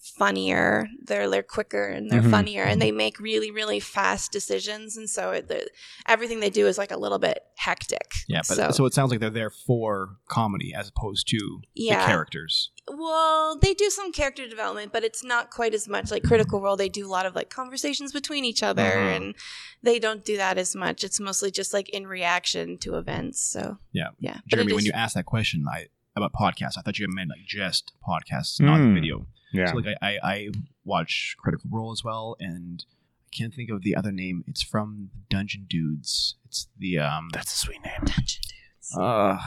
funnier. 0.00 0.88
They're 1.04 1.28
they're 1.28 1.42
quicker 1.42 1.86
and 1.86 2.10
they're 2.10 2.22
Mhm. 2.22 2.30
funnier, 2.30 2.62
and 2.64 2.80
they 2.80 2.90
make 2.90 3.18
really 3.20 3.50
really 3.50 3.80
fast 3.80 4.32
decisions, 4.32 4.96
and 4.96 5.08
so 5.08 5.30
it, 5.32 5.48
the, 5.48 5.68
everything 6.06 6.40
they 6.40 6.50
do 6.50 6.66
is 6.66 6.78
like 6.78 6.90
a 6.90 6.96
little 6.96 7.18
bit 7.18 7.38
hectic. 7.56 8.12
Yeah, 8.28 8.40
but 8.48 8.56
so, 8.56 8.70
so, 8.70 8.86
it 8.86 8.94
sounds 8.94 9.10
like 9.10 9.20
they're 9.20 9.30
there 9.30 9.50
for 9.50 10.16
comedy 10.28 10.72
as 10.74 10.88
opposed 10.88 11.28
to 11.28 11.60
Yeah. 11.74 12.00
the 12.00 12.06
characters. 12.06 12.70
well, 12.92 13.56
they 13.56 13.72
do 13.72 13.88
some 13.88 14.10
character 14.10 14.48
development, 14.48 14.92
but 14.92 15.04
it's 15.04 15.22
not 15.22 15.50
quite 15.50 15.74
as 15.74 15.86
much 15.86 16.10
like 16.10 16.24
Critical 16.24 16.60
Role. 16.60 16.76
They 16.76 16.88
do 16.88 17.06
a 17.06 17.08
lot 17.10 17.24
of 17.24 17.36
like 17.36 17.48
conversations 17.48 18.12
between 18.12 18.44
each 18.44 18.62
other, 18.64 18.82
Uh-huh. 18.82 18.98
and 19.16 19.34
they 19.82 19.98
don't 20.00 20.24
do 20.24 20.36
that 20.38 20.58
as 20.58 20.74
much. 20.74 21.04
It's 21.04 21.20
mostly 21.20 21.50
just 21.52 21.72
like 21.72 21.88
in 21.90 22.06
reaction 22.08 22.78
to 22.78 22.96
events. 22.96 23.40
So 23.40 23.78
Yeah. 23.92 24.08
yeah, 24.18 24.38
Jeremy, 24.48 24.72
when 24.72 24.84
you 24.84 24.92
asked 24.92 25.14
that 25.14 25.26
question, 25.26 25.66
I 25.70 25.86
about 26.16 26.32
podcasts, 26.32 26.76
I 26.78 26.82
thought 26.82 26.98
you 26.98 27.06
meant 27.08 27.30
like 27.30 27.46
just 27.46 27.92
podcasts, 28.06 28.60
not 28.60 28.80
Mm. 28.80 28.94
video. 28.94 29.26
Yeah. 29.52 29.70
So 29.70 29.76
like 29.78 29.96
I, 30.00 30.08
I, 30.12 30.18
I 30.32 30.48
watch 30.84 31.36
Critical 31.38 31.68
Role 31.72 31.92
as 31.92 32.02
well, 32.04 32.36
and 32.40 32.84
I 33.26 33.28
can't 33.36 33.54
think 33.54 33.70
of 33.70 33.82
the 33.82 33.96
other 33.96 34.12
name. 34.12 34.44
It's 34.46 34.62
from 34.62 35.10
Dungeon 35.28 35.66
Dudes. 35.68 36.36
It's 36.46 36.68
the 36.78 36.98
um. 36.98 37.28
That's 37.32 37.52
a 37.52 37.56
sweet 37.56 37.82
name. 37.84 38.00
Dungeon 38.04 38.42
Dudes. 38.42 38.96
Uh, 38.96 39.38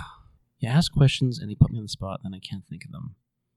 you 0.59 0.69
ask 0.69 0.91
questions 0.93 1.39
and 1.39 1.49
they 1.49 1.55
put 1.55 1.71
me 1.71 1.77
on 1.77 1.83
the 1.85 1.89
spot, 1.89 2.21
and 2.23 2.33
I 2.35 2.39
can't 2.39 2.65
think 2.65 2.85
of 2.85 2.91
them. 2.91 3.15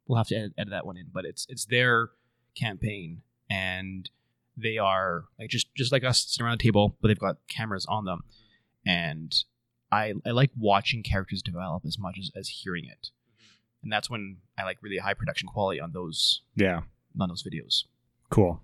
We'll 0.09 0.19
have 0.19 0.29
to 0.29 0.37
edit, 0.37 0.52
edit 0.59 0.70
that 0.70 0.87
one 0.87 0.97
in, 0.97 1.06
but 1.12 1.25
it's 1.25 1.47
it's 1.49 1.64
their 1.67 2.11
campaign, 2.56 3.23
and 3.50 4.09
they 4.56 4.79
are 4.79 5.25
like 5.38 5.50
just 5.50 5.75
just 5.75 5.93
like 5.93 6.05
us 6.05 6.25
sitting 6.29 6.44
around 6.47 6.55
a 6.55 6.62
table, 6.62 6.97
but 7.00 7.09
they've 7.09 7.19
got 7.19 7.37
cameras 7.49 7.87
on 7.88 8.05
them, 8.05 8.23
and 8.85 9.35
I 9.97 10.15
I 10.27 10.31
like 10.31 10.51
watching 10.59 11.03
characters 11.03 11.43
develop 11.43 11.85
as 11.87 11.99
much 11.99 12.17
as, 12.19 12.31
as 12.37 12.49
hearing 12.49 12.85
it, 12.87 13.09
and 13.83 13.91
that's 13.93 14.09
when 14.11 14.39
I 14.59 14.65
like 14.65 14.79
really 14.83 14.99
high 14.99 15.15
production 15.15 15.49
quality 15.49 15.81
on 15.81 15.93
those 15.93 16.43
Yeah. 16.55 16.81
on 17.21 17.29
those 17.29 17.43
videos. 17.43 17.85
Cool. 18.31 18.62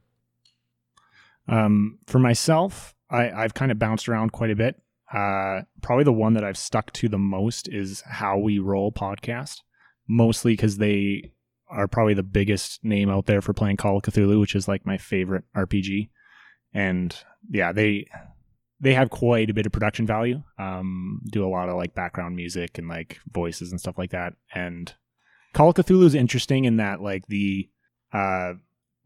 Um, 1.49 1.99
for 2.07 2.19
myself, 2.19 2.95
I, 3.11 3.31
I've 3.31 3.55
kind 3.55 3.73
of 3.73 3.79
bounced 3.79 4.09
around 4.09 4.33
quite 4.33 4.51
a 4.51 4.57
bit. 4.57 4.81
Uh, 5.12 5.62
probably 5.83 6.05
the 6.05 6.12
one 6.12 6.35
that 6.35 6.45
I've 6.45 6.57
stuck 6.57 6.93
to 6.95 7.09
the 7.09 7.19
most 7.19 7.69
is 7.69 8.03
How 8.07 8.39
We 8.39 8.59
Roll 8.59 8.93
podcast, 8.93 9.61
mostly 10.09 10.53
because 10.55 10.79
they 10.79 11.33
are 11.69 11.89
probably 11.89 12.15
the 12.15 12.23
biggest 12.23 12.83
name 12.85 13.11
out 13.11 13.27
there 13.27 13.41
for 13.43 13.53
playing 13.53 13.77
Call 13.77 13.97
of 13.97 14.03
Cthulhu, 14.03 14.41
which 14.41 14.55
is 14.55 14.69
like 14.69 14.87
my 14.87 14.97
favorite 14.99 15.45
RPG. 15.55 16.09
And 16.73 17.15
yeah, 17.51 17.73
they 17.73 18.07
they 18.83 18.95
have 18.95 19.11
quite 19.11 19.49
a 19.49 19.55
bit 19.55 19.65
of 19.65 19.73
production 19.73 20.07
value. 20.07 20.43
Um, 20.59 21.23
do 21.31 21.47
a 21.47 21.49
lot 21.49 21.69
of 21.69 21.77
like 21.77 21.95
background 21.95 22.37
music 22.37 22.77
and 22.79 22.89
like 22.89 23.21
voices 23.33 23.71
and 23.71 23.81
stuff 23.81 23.97
like 23.97 24.11
that. 24.11 24.35
And 24.55 24.93
Call 25.55 25.71
of 25.71 25.77
Cthulhu 25.77 26.05
is 26.05 26.15
interesting 26.15 26.65
in 26.65 26.77
that 26.77 27.01
like 27.01 27.27
the 27.29 27.69
uh 28.12 28.55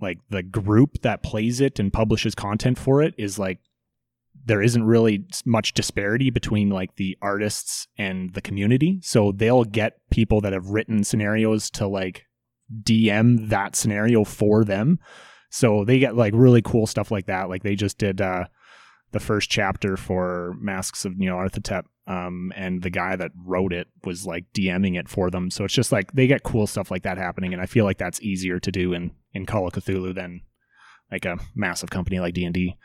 like 0.00 0.18
the 0.30 0.42
group 0.42 1.02
that 1.02 1.22
plays 1.22 1.60
it 1.60 1.78
and 1.78 1.92
publishes 1.92 2.34
content 2.34 2.78
for 2.78 3.02
it 3.02 3.14
is 3.16 3.38
like 3.38 3.58
there 4.44 4.62
isn't 4.62 4.84
really 4.84 5.24
much 5.44 5.74
disparity 5.74 6.30
between 6.30 6.70
like 6.70 6.96
the 6.96 7.16
artists 7.22 7.88
and 7.98 8.34
the 8.34 8.40
community 8.40 9.00
so 9.02 9.32
they'll 9.32 9.64
get 9.64 9.98
people 10.10 10.40
that 10.40 10.52
have 10.52 10.68
written 10.68 11.02
scenarios 11.02 11.70
to 11.70 11.86
like 11.86 12.26
dm 12.82 13.48
that 13.48 13.74
scenario 13.74 14.22
for 14.22 14.64
them 14.64 14.98
so 15.50 15.84
they 15.84 15.98
get 15.98 16.16
like 16.16 16.34
really 16.36 16.62
cool 16.62 16.86
stuff 16.86 17.10
like 17.10 17.26
that 17.26 17.48
like 17.48 17.62
they 17.62 17.74
just 17.74 17.96
did 17.96 18.20
uh 18.20 18.44
the 19.16 19.24
first 19.24 19.48
chapter 19.50 19.96
for 19.96 20.54
masks 20.60 21.04
of 21.04 21.14
Nyarlathotep 21.14 21.84
um 22.06 22.52
and 22.54 22.82
the 22.82 22.90
guy 22.90 23.16
that 23.16 23.32
wrote 23.44 23.72
it 23.72 23.88
was 24.04 24.26
like 24.26 24.44
dming 24.52 24.98
it 24.98 25.08
for 25.08 25.30
them. 25.30 25.50
So 25.50 25.64
it's 25.64 25.74
just 25.74 25.90
like 25.90 26.12
they 26.12 26.26
get 26.26 26.42
cool 26.42 26.66
stuff 26.66 26.90
like 26.90 27.02
that 27.02 27.18
happening 27.18 27.52
and 27.52 27.62
i 27.62 27.66
feel 27.66 27.84
like 27.84 27.98
that's 27.98 28.20
easier 28.22 28.60
to 28.60 28.70
do 28.70 28.92
in 28.92 29.10
in 29.32 29.46
call 29.46 29.66
of 29.66 29.72
cthulhu 29.72 30.14
than 30.14 30.42
like 31.10 31.24
a 31.24 31.38
massive 31.54 31.90
company 31.90 32.20
like 32.20 32.34
d&d 32.34 32.76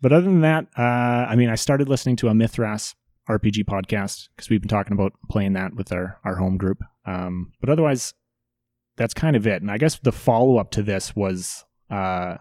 but 0.00 0.12
other 0.12 0.24
than 0.24 0.40
that 0.40 0.66
uh 0.78 1.26
i 1.30 1.36
mean 1.36 1.48
i 1.48 1.54
started 1.54 1.88
listening 1.88 2.16
to 2.16 2.28
a 2.28 2.32
Mythras 2.32 2.94
rpg 3.28 3.64
podcast 3.64 4.28
because 4.34 4.50
we've 4.50 4.60
been 4.60 4.68
talking 4.68 4.92
about 4.92 5.12
playing 5.30 5.52
that 5.52 5.74
with 5.74 5.92
our 5.92 6.18
our 6.24 6.36
home 6.36 6.56
group. 6.56 6.78
Um 7.06 7.52
but 7.60 7.70
otherwise 7.70 8.14
that's 8.96 9.14
kind 9.14 9.36
of 9.36 9.46
it. 9.46 9.62
And 9.62 9.70
i 9.70 9.78
guess 9.78 9.98
the 9.98 10.12
follow-up 10.12 10.70
to 10.72 10.82
this 10.82 11.14
was 11.14 11.64
uh 11.90 12.36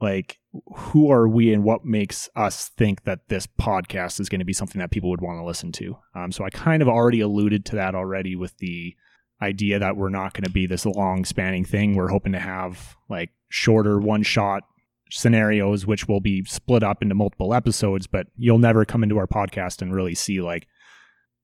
like 0.00 0.38
who 0.74 1.10
are 1.10 1.28
we 1.28 1.52
and 1.52 1.64
what 1.64 1.84
makes 1.84 2.28
us 2.36 2.68
think 2.68 3.04
that 3.04 3.28
this 3.28 3.46
podcast 3.46 4.20
is 4.20 4.28
going 4.28 4.38
to 4.38 4.44
be 4.44 4.52
something 4.52 4.78
that 4.78 4.90
people 4.90 5.10
would 5.10 5.20
want 5.20 5.38
to 5.38 5.44
listen 5.44 5.72
to 5.72 5.96
um, 6.14 6.30
so 6.30 6.44
i 6.44 6.50
kind 6.50 6.82
of 6.82 6.88
already 6.88 7.20
alluded 7.20 7.64
to 7.64 7.76
that 7.76 7.94
already 7.94 8.36
with 8.36 8.56
the 8.58 8.94
idea 9.42 9.78
that 9.78 9.96
we're 9.96 10.08
not 10.08 10.32
going 10.32 10.44
to 10.44 10.50
be 10.50 10.66
this 10.66 10.86
long 10.86 11.24
spanning 11.24 11.64
thing. 11.64 11.94
We're 11.94 12.08
hoping 12.08 12.32
to 12.32 12.38
have 12.38 12.96
like 13.08 13.30
shorter 13.48 13.98
one 13.98 14.22
shot 14.22 14.62
scenarios, 15.10 15.86
which 15.86 16.08
will 16.08 16.20
be 16.20 16.44
split 16.44 16.82
up 16.82 17.02
into 17.02 17.14
multiple 17.14 17.54
episodes, 17.54 18.06
but 18.06 18.26
you'll 18.36 18.58
never 18.58 18.84
come 18.84 19.02
into 19.02 19.18
our 19.18 19.26
podcast 19.26 19.82
and 19.82 19.94
really 19.94 20.14
see 20.14 20.40
like, 20.40 20.66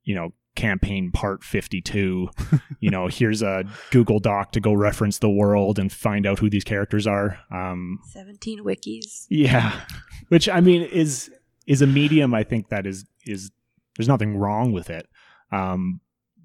you 0.04 0.14
know, 0.14 0.32
campaign 0.54 1.10
part 1.10 1.42
52 1.42 2.28
you 2.80 2.90
know 2.90 3.06
here's 3.06 3.40
a 3.42 3.64
google 3.90 4.18
doc 4.18 4.52
to 4.52 4.60
go 4.60 4.72
reference 4.74 5.18
the 5.18 5.30
world 5.30 5.78
and 5.78 5.90
find 5.90 6.26
out 6.26 6.38
who 6.38 6.50
these 6.50 6.64
characters 6.64 7.06
are. 7.06 7.38
Um 7.50 7.98
17 8.12 8.62
wikis. 8.64 9.26
yeah. 9.30 9.80
Which 10.28 10.48
i 10.48 10.60
mean 10.60 10.82
is 10.82 11.30
is 11.66 11.80
a 11.80 11.86
medium 11.86 12.34
i 12.34 12.42
think 12.42 12.68
that 12.68 12.86
is 12.86 13.04
is 13.26 13.50
there's 13.96 14.08
nothing 14.08 14.36
wrong 14.36 14.72
with 14.72 14.90
it. 14.90 15.08
Um 15.50 16.00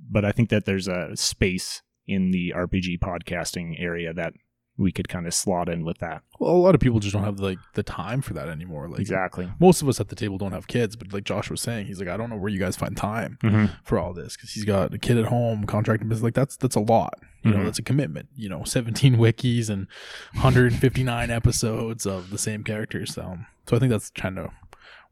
but 0.09 0.23
i 0.23 0.31
think 0.31 0.49
that 0.49 0.65
there's 0.65 0.87
a 0.87 1.15
space 1.15 1.81
in 2.07 2.31
the 2.31 2.53
rpg 2.55 2.99
podcasting 2.99 3.75
area 3.77 4.13
that 4.13 4.33
we 4.77 4.91
could 4.91 5.09
kind 5.09 5.25
of 5.25 5.33
slot 5.33 5.67
in 5.69 5.83
with 5.83 5.97
that 5.99 6.21
Well, 6.39 6.53
a 6.53 6.57
lot 6.57 6.75
of 6.75 6.81
people 6.81 6.99
just 6.99 7.13
don't 7.13 7.23
have 7.23 7.39
like 7.39 7.57
the 7.73 7.83
time 7.83 8.21
for 8.21 8.33
that 8.33 8.47
anymore. 8.47 8.87
Like 8.87 8.99
exactly 8.99 9.49
most 9.59 9.81
of 9.81 9.89
us 9.89 9.99
at 9.99 10.09
the 10.09 10.15
table 10.15 10.37
don't 10.37 10.51
have 10.51 10.67
kids, 10.67 10.95
but 10.95 11.11
like 11.11 11.23
Josh 11.23 11.49
was 11.49 11.61
saying, 11.61 11.87
he's 11.87 11.99
like, 11.99 12.09
I 12.09 12.17
don't 12.17 12.29
know 12.29 12.37
where 12.37 12.49
you 12.51 12.59
guys 12.59 12.75
find 12.75 12.95
time 12.95 13.37
mm-hmm. 13.43 13.65
for 13.83 13.97
all 13.97 14.13
this 14.13 14.35
because 14.35 14.51
he's 14.51 14.65
got 14.65 14.93
a 14.93 14.97
kid 14.97 15.17
at 15.17 15.25
home, 15.25 15.65
contracting 15.65 16.07
business. 16.09 16.23
Like 16.23 16.35
that's 16.35 16.55
that's 16.57 16.75
a 16.75 16.79
lot. 16.81 17.15
You 17.43 17.51
know, 17.51 17.59
Mhm. 17.59 17.65
that's 17.65 17.79
a 17.79 17.83
commitment. 17.83 18.27
You 18.35 18.49
know, 18.49 18.63
17 18.63 19.15
wikis 19.17 19.69
and 19.69 19.87
159 20.33 21.29
episodes 21.31 22.05
of 22.05 22.29
the 22.29 22.37
same 22.37 22.63
characters. 22.63 23.13
So, 23.13 23.37
so 23.67 23.75
I 23.75 23.79
think 23.79 23.91
that's 23.91 24.09
kind 24.09 24.37
of 24.39 24.49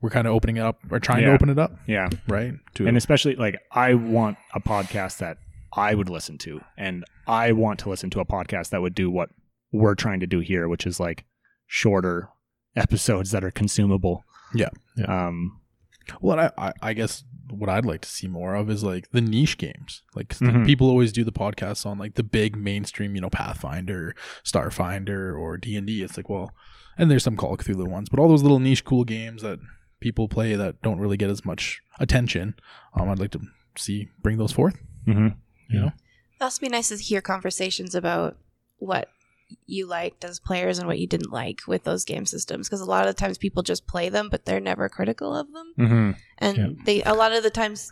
we're 0.02 0.10
kind 0.10 0.28
of 0.28 0.34
opening 0.34 0.58
it 0.58 0.62
up 0.62 0.80
or 0.92 1.00
trying 1.00 1.24
to 1.24 1.32
open 1.34 1.50
it 1.50 1.58
up, 1.58 1.72
yeah 1.88 2.10
right? 2.28 2.54
To 2.76 2.86
and 2.86 2.98
especially 2.98 3.36
like 3.36 3.58
i 3.72 3.94
want 3.94 4.38
a 4.54 4.60
podcast 4.60 5.18
that 5.20 5.38
i 5.74 5.96
would 5.96 6.10
listen 6.10 6.38
to 6.40 6.62
and 6.78 7.06
i 7.26 7.52
want 7.54 7.80
to 7.80 7.90
listen 7.90 8.10
to 8.12 8.20
a 8.20 8.26
podcast 8.26 8.70
that 8.70 8.82
would 8.82 8.94
do 8.94 9.10
what 9.10 9.30
we're 9.76 9.96
trying 9.96 10.20
to 10.20 10.28
do 10.28 10.40
here 10.40 10.68
which 10.68 10.86
is 10.88 11.00
like 11.00 11.26
shorter 11.68 12.30
episodes 12.76 13.32
that 13.32 13.44
are 13.44 13.52
consumable 13.52 14.24
Yeah. 14.54 14.70
Yeah. 14.98 15.28
um 15.28 15.60
Well, 16.22 16.40
I, 16.40 16.52
I, 16.68 16.74
I 16.90 16.94
guess 16.94 17.24
what 17.50 17.68
I'd 17.70 17.86
like 17.86 18.02
to 18.02 18.10
see 18.10 18.28
more 18.28 18.54
of 18.56 18.70
is 18.70 18.84
like 18.84 19.10
the 19.12 19.22
niche 19.22 19.58
games. 19.58 20.04
Like 20.16 20.30
'cause 20.30 20.40
the- 20.40 20.46
Mhm. 20.48 20.66
people 20.66 20.88
always 20.88 21.12
do 21.12 21.24
the 21.24 21.32
podcasts 21.32 21.84
on 21.86 21.98
like 21.98 22.14
the 22.16 22.24
big 22.24 22.56
mainstream, 22.56 23.16
you 23.16 23.22
know, 23.22 23.30
Pathfinder, 23.30 24.16
Starfinder, 24.44 25.38
or 25.38 25.58
D 25.58 25.76
and 25.76 25.88
D. 25.88 26.02
It's 26.04 26.18
like, 26.18 26.30
well, 26.30 26.54
and 26.98 27.10
there's 27.10 27.24
some 27.24 27.36
Call 27.36 27.54
of 27.54 27.60
Cthulhu 27.60 27.88
ones, 27.88 28.10
but 28.10 28.20
all 28.20 28.28
those 28.28 28.44
little 28.44 28.60
niche 28.60 28.84
cool 28.86 29.04
games 29.04 29.42
that 29.42 29.60
people 30.00 30.28
play 30.28 30.56
that 30.56 30.82
don't 30.82 31.00
really 31.00 31.18
get 31.18 31.30
as 31.30 31.44
much 31.46 31.82
attention. 32.00 32.56
Um, 32.94 33.10
I'd 33.10 33.20
like 33.20 33.32
to 33.32 33.42
see 33.76 34.10
bring 34.22 34.38
those 34.38 34.52
forth. 34.52 34.78
mhm. 35.08 35.36
You 35.70 35.80
know, 35.80 35.88
It'd 35.88 36.42
also 36.42 36.62
be 36.62 36.70
nice 36.70 36.90
to 36.90 36.98
hear 36.98 37.22
conversations 37.22 37.96
about 37.96 38.38
what 38.78 39.10
you 39.68 39.86
liked 39.88 40.24
as 40.26 40.40
players 40.40 40.80
and 40.80 40.88
what 40.88 41.00
you 41.00 41.08
didn't 41.08 41.32
like 41.32 41.60
with 41.68 41.84
those 41.84 42.04
game 42.06 42.26
systems. 42.26 42.68
Because 42.68 42.82
a 42.82 42.86
lot 42.86 43.08
of 43.08 43.16
the 43.16 43.20
times 43.20 43.38
people 43.38 43.64
just 43.64 43.86
play 43.88 44.10
them 44.10 44.30
but 44.30 44.46
they're 44.46 44.60
never 44.60 44.90
critical 44.90 45.36
of 45.36 45.48
them. 45.54 45.74
Mhm. 45.78 46.16
and 46.40 46.58
Yeah. 46.58 46.68
they 46.86 47.04
a 47.04 47.14
lot 47.14 47.32
of 47.34 47.44
the 47.44 47.50
times 47.52 47.92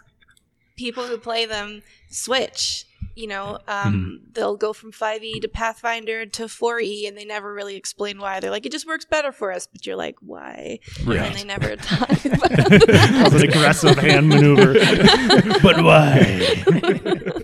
people 0.75 1.03
who 1.05 1.17
play 1.17 1.45
them 1.45 1.83
switch 2.09 2.85
you 3.15 3.27
know 3.27 3.59
um, 3.67 4.21
they'll 4.31 4.55
go 4.57 4.73
from 4.73 4.91
5e 4.91 5.41
to 5.41 5.47
pathfinder 5.47 6.25
to 6.25 6.43
4e 6.45 7.07
and 7.07 7.15
they 7.17 7.25
never 7.25 7.53
really 7.53 7.75
explain 7.75 8.17
why. 8.17 8.39
They're 8.39 8.49
like 8.49 8.65
it 8.65 8.71
just 8.71 8.87
works 8.87 9.05
better 9.05 9.31
for 9.31 9.51
us. 9.51 9.67
But 9.71 9.85
you're 9.85 9.95
like 9.97 10.15
why? 10.21 10.79
And 11.05 11.35
they 11.35 11.43
never 11.43 11.75
talk 11.91 12.09
about 12.25 12.49
that 12.49 13.29
was 13.31 13.43
an 13.43 13.49
aggressive 13.49 13.97
hand 13.99 14.29
maneuver. 14.29 14.73
But 15.61 15.83
why? 15.83 17.42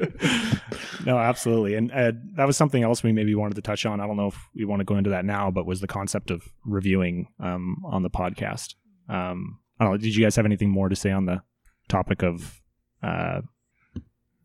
No 1.10 1.18
absolutely 1.18 1.74
and 1.76 1.92
uh, 1.92 2.12
that 2.38 2.46
was 2.50 2.56
something 2.58 2.84
else 2.84 3.04
we 3.04 3.12
maybe 3.20 3.34
wanted 3.36 3.56
to 3.56 3.62
touch 3.70 3.86
on 3.86 4.00
i 4.00 4.06
don't 4.08 4.18
know 4.18 4.28
if 4.28 4.38
we 4.56 4.64
want 4.66 4.80
to 4.80 4.86
go 4.92 4.96
into 5.00 5.10
that 5.10 5.26
now 5.26 5.50
but 5.52 5.66
was 5.66 5.80
the 5.82 5.88
concept 5.88 6.30
of 6.32 6.40
reviewing 6.66 7.28
um, 7.40 7.78
on 7.86 8.02
the 8.04 8.10
podcast 8.22 8.76
um, 9.10 9.60
I 9.80 9.86
don't 9.86 9.94
know, 9.94 9.98
did 9.98 10.14
you 10.16 10.24
guys 10.26 10.36
have 10.36 10.46
anything 10.46 10.70
more 10.70 10.88
to 10.90 10.96
say 10.96 11.12
on 11.12 11.26
the 11.26 11.42
topic 11.88 12.22
of 12.22 12.62
uh, 13.02 13.42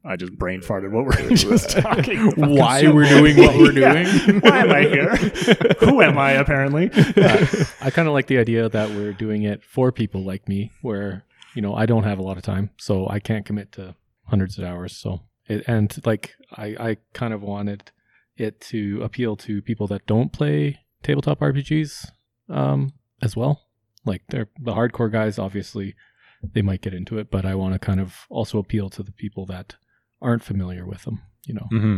I 0.07 0.17
just 0.17 0.33
brain 0.39 0.61
farted 0.61 0.91
what 0.93 1.07
we're 1.07 1.29
just 1.37 1.71
talking 1.71 2.33
about. 2.33 2.51
Why 2.51 2.87
we're 2.89 3.09
doing 3.09 3.37
what 3.39 3.57
we're 3.57 3.73
Yeah. 3.73 4.03
doing? 4.27 4.41
Why 4.41 4.59
am 4.59 4.71
I 4.71 4.83
here? 4.83 5.17
Who 5.81 6.03
am 6.03 6.19
I 6.19 6.33
apparently? 6.33 6.91
Uh, 6.93 7.47
I 7.81 7.91
kind 7.91 8.07
of 8.07 8.13
like 8.15 8.27
the 8.27 8.39
idea 8.39 8.69
that 8.69 8.91
we're 8.91 9.13
doing 9.15 9.43
it 9.43 9.63
for 9.65 9.91
people 9.93 10.23
like 10.23 10.47
me, 10.49 10.71
where 10.83 11.25
you 11.55 11.63
know 11.63 11.75
I 11.75 11.87
don't 11.87 12.05
have 12.05 12.19
a 12.19 12.23
lot 12.23 12.37
of 12.37 12.43
time, 12.43 12.71
so 12.79 13.09
I 13.09 13.19
can't 13.19 13.45
commit 13.47 13.73
to 13.73 13.95
hundreds 14.27 14.59
of 14.59 14.65
hours. 14.65 14.95
So 14.97 15.21
it, 15.47 15.65
and 15.67 15.95
like 16.05 16.35
I, 16.53 16.67
I 16.79 16.97
kind 17.13 17.35
of 17.35 17.43
wanted 17.43 17.91
it 18.37 18.61
to 18.61 19.01
appeal 19.03 19.37
to 19.37 19.63
people 19.63 19.87
that 19.89 20.07
don't 20.07 20.33
play 20.33 20.81
tabletop 21.03 21.41
RPGs 21.41 22.11
um, 22.49 22.93
as 23.23 23.37
well. 23.37 23.63
Like 24.05 24.23
they're 24.29 24.49
the 24.61 24.75
hardcore 24.75 25.11
guys, 25.11 25.39
obviously 25.39 25.95
they 26.53 26.63
might 26.63 26.83
get 26.83 26.95
into 26.95 27.19
it, 27.19 27.31
but 27.31 27.47
I 27.47 27.55
want 27.55 27.75
to 27.75 27.79
kind 27.79 28.01
of 28.01 28.27
also 28.29 28.59
appeal 28.59 28.91
to 28.91 29.03
the 29.03 29.13
people 29.13 29.47
that 29.47 29.77
aren't 30.21 30.45
familiar 30.45 30.87
with 30.87 31.03
them, 31.03 31.23
you 31.47 31.55
know, 31.55 31.69
mm-hmm. 31.73 31.97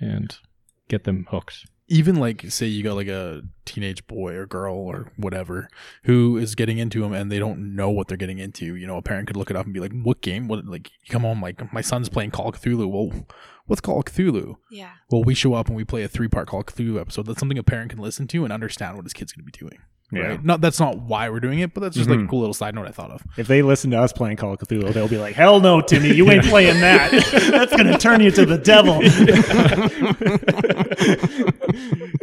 and 0.00 0.36
get 0.88 1.04
them 1.04 1.26
hooked. 1.30 1.66
Even 1.88 2.16
like 2.16 2.44
say 2.50 2.66
you 2.66 2.82
got 2.82 2.94
like 2.94 3.08
a 3.08 3.42
teenage 3.64 4.06
boy 4.06 4.34
or 4.34 4.46
girl 4.46 4.74
or 4.74 5.12
whatever 5.16 5.68
who 6.04 6.36
is 6.36 6.54
getting 6.54 6.78
into 6.78 7.00
them 7.00 7.12
and 7.12 7.30
they 7.30 7.38
don't 7.38 7.74
know 7.76 7.90
what 7.90 8.08
they're 8.08 8.16
getting 8.16 8.38
into 8.38 8.74
you 8.76 8.86
know 8.86 8.96
a 8.96 9.02
parent 9.02 9.26
could 9.26 9.36
look 9.36 9.50
it 9.50 9.56
up 9.56 9.64
and 9.66 9.74
be 9.74 9.80
like 9.80 9.92
what 10.02 10.20
game 10.20 10.48
what 10.48 10.64
like 10.66 10.90
you 10.90 11.10
come 11.10 11.22
home 11.22 11.40
like 11.42 11.72
my 11.72 11.80
son's 11.80 12.08
playing 12.08 12.30
call 12.30 12.48
of 12.48 12.60
cthulhu 12.60 12.90
well 12.90 13.24
what's 13.66 13.80
call 13.80 13.98
of 13.98 14.04
cthulhu 14.06 14.56
yeah 14.70 14.90
well 15.10 15.22
we 15.22 15.34
show 15.34 15.54
up 15.54 15.68
and 15.68 15.76
we 15.76 15.84
play 15.84 16.02
a 16.02 16.08
three 16.08 16.28
part 16.28 16.48
call 16.48 16.60
of 16.60 16.66
cthulhu 16.66 17.00
episode 17.00 17.26
that's 17.26 17.38
something 17.40 17.58
a 17.58 17.62
parent 17.62 17.90
can 17.90 18.00
listen 18.00 18.26
to 18.26 18.44
and 18.44 18.52
understand 18.52 18.96
what 18.96 19.04
his 19.04 19.12
kid's 19.12 19.32
going 19.32 19.44
to 19.44 19.50
be 19.52 19.56
doing 19.58 19.78
Yeah. 20.10 20.20
right 20.28 20.44
not 20.44 20.60
that's 20.60 20.80
not 20.80 20.98
why 20.98 21.28
we're 21.30 21.40
doing 21.40 21.60
it 21.60 21.72
but 21.74 21.80
that's 21.80 21.96
just 21.96 22.10
like 22.10 22.18
Mhm. 22.18 22.24
a 22.24 22.28
cool 22.28 22.40
little 22.40 22.54
side 22.54 22.74
note 22.74 22.86
i 22.88 22.90
thought 22.90 23.10
of 23.10 23.22
If 23.36 23.46
they 23.48 23.62
listen 23.62 23.90
to 23.92 24.00
us 24.00 24.12
playing 24.12 24.36
Call 24.36 24.52
of 24.54 24.58
Cthulhu, 24.58 24.92
they'll 24.92 25.08
be 25.08 25.16
like, 25.18 25.34
"Hell 25.34 25.60
no, 25.60 25.80
Timmy, 25.80 26.12
you 26.12 26.30
ain't 26.30 26.44
playing 26.44 26.80
that. 26.80 27.10
That's 27.50 27.74
gonna 27.74 27.96
turn 27.98 28.20
you 28.20 28.30
to 28.32 28.44
the 28.44 28.58
devil." 28.58 29.00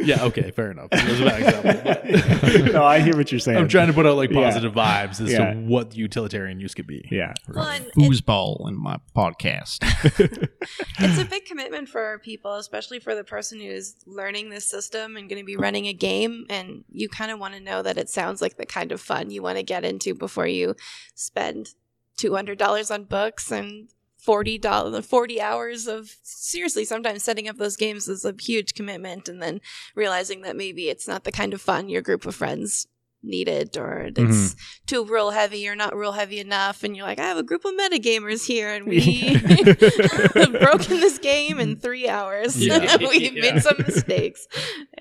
yeah 0.00 0.22
okay 0.24 0.50
fair 0.50 0.70
enough 0.70 0.90
that 0.90 1.08
was 1.08 1.20
a 1.20 1.24
bad 1.24 1.42
example 1.42 2.72
no, 2.72 2.84
I 2.84 3.00
hear 3.00 3.16
what 3.16 3.30
you're 3.32 3.38
saying. 3.38 3.58
i'm 3.58 3.68
trying 3.68 3.86
to 3.88 3.92
put 3.92 4.06
out 4.06 4.16
like 4.16 4.30
Yeah. 4.30 4.44
positive 4.44 4.72
vibes 4.72 5.20
as 5.20 5.32
Yeah. 5.32 5.54
to 5.54 5.60
what 5.60 5.94
utilitarian 5.96 6.60
use 6.60 6.74
could 6.74 6.86
be 6.86 7.06
Yeah. 7.10 7.32
well, 7.48 7.68
and 7.68 7.86
Foosball 7.92 8.68
in 8.68 8.76
my 8.76 8.98
podcast. 9.16 9.78
it's 10.98 11.18
a 11.20 11.24
big 11.30 11.44
commitment 11.44 11.88
for 11.88 12.18
people, 12.20 12.54
especially 12.56 12.98
for 13.00 13.14
the 13.14 13.24
person 13.24 13.60
who's 13.60 13.96
learning 14.06 14.50
this 14.50 14.64
system 14.64 15.16
and 15.16 15.28
going 15.28 15.40
to 15.40 15.44
be 15.46 15.56
running 15.56 15.86
a 15.86 15.92
game. 15.92 16.46
And 16.48 16.84
you 16.90 17.08
kind 17.08 17.30
of 17.30 17.38
want 17.38 17.54
to 17.54 17.60
know 17.60 17.82
that 17.82 17.98
it 17.98 18.08
sounds 18.08 18.40
like 18.40 18.56
the 18.56 18.66
kind 18.66 18.92
of 18.92 19.00
fun 19.00 19.30
you 19.30 19.42
want 19.42 19.58
to 19.58 19.62
get 19.62 19.84
into 19.84 20.14
before 20.14 20.46
you 20.46 20.74
spend 21.14 21.70
two 22.16 22.34
hundred 22.34 22.58
dollars 22.58 22.90
on 22.90 23.04
books 23.04 23.50
and 23.50 23.88
forty 24.22 24.58
dollars, 24.58 25.06
forty 25.06 25.40
hours 25.40 25.86
of 25.86 26.16
seriously. 26.22 26.84
Sometimes 26.84 27.22
setting 27.22 27.48
up 27.48 27.56
those 27.56 27.76
games 27.76 28.08
is 28.08 28.24
a 28.24 28.34
huge 28.40 28.74
commitment, 28.74 29.28
and 29.28 29.42
then 29.42 29.60
realizing 29.94 30.42
that 30.42 30.56
maybe 30.56 30.88
it's 30.88 31.08
not 31.08 31.24
the 31.24 31.32
kind 31.32 31.54
of 31.54 31.60
fun 31.60 31.88
your 31.88 32.02
group 32.02 32.26
of 32.26 32.34
friends 32.34 32.86
needed 33.22 33.76
or 33.76 34.08
it's 34.16 34.56
too 34.86 35.04
real 35.04 35.28
heavy 35.30 35.68
or 35.68 35.76
not 35.76 35.94
real 35.94 36.12
heavy 36.12 36.38
enough 36.40 36.82
and 36.82 36.96
you're 36.96 37.04
like 37.04 37.18
i 37.18 37.24
have 37.24 37.36
a 37.36 37.42
group 37.42 37.66
of 37.66 37.74
metagamers 37.74 38.46
here 38.46 38.72
and 38.72 38.86
we 38.86 38.98
have 38.98 40.52
broken 40.58 40.98
this 41.00 41.18
game 41.18 41.60
in 41.60 41.76
three 41.76 42.08
hours 42.08 42.56
Yeah. 42.56 42.96
we've 42.98 43.34
Yeah. 43.36 43.52
made 43.52 43.62
some 43.62 43.76
mistakes 43.78 44.48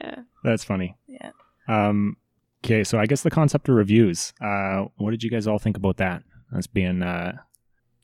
yeah 0.02 0.16
That's 0.44 0.66
funny. 0.66 0.98
Yeah. 1.08 1.32
Um. 1.70 2.18
Okay, 2.66 2.84
so 2.84 3.00
I 3.00 3.06
guess 3.06 3.22
the 3.22 3.30
concept 3.32 3.70
of 3.70 3.76
reviews. 3.76 4.34
Uh, 4.42 4.88
what 4.98 5.12
did 5.12 5.24
you 5.24 5.30
guys 5.30 5.48
all 5.48 5.58
think 5.60 5.78
about 5.78 5.96
that? 5.98 6.24
As 6.58 6.68
being 6.68 7.02
uh, 7.02 7.38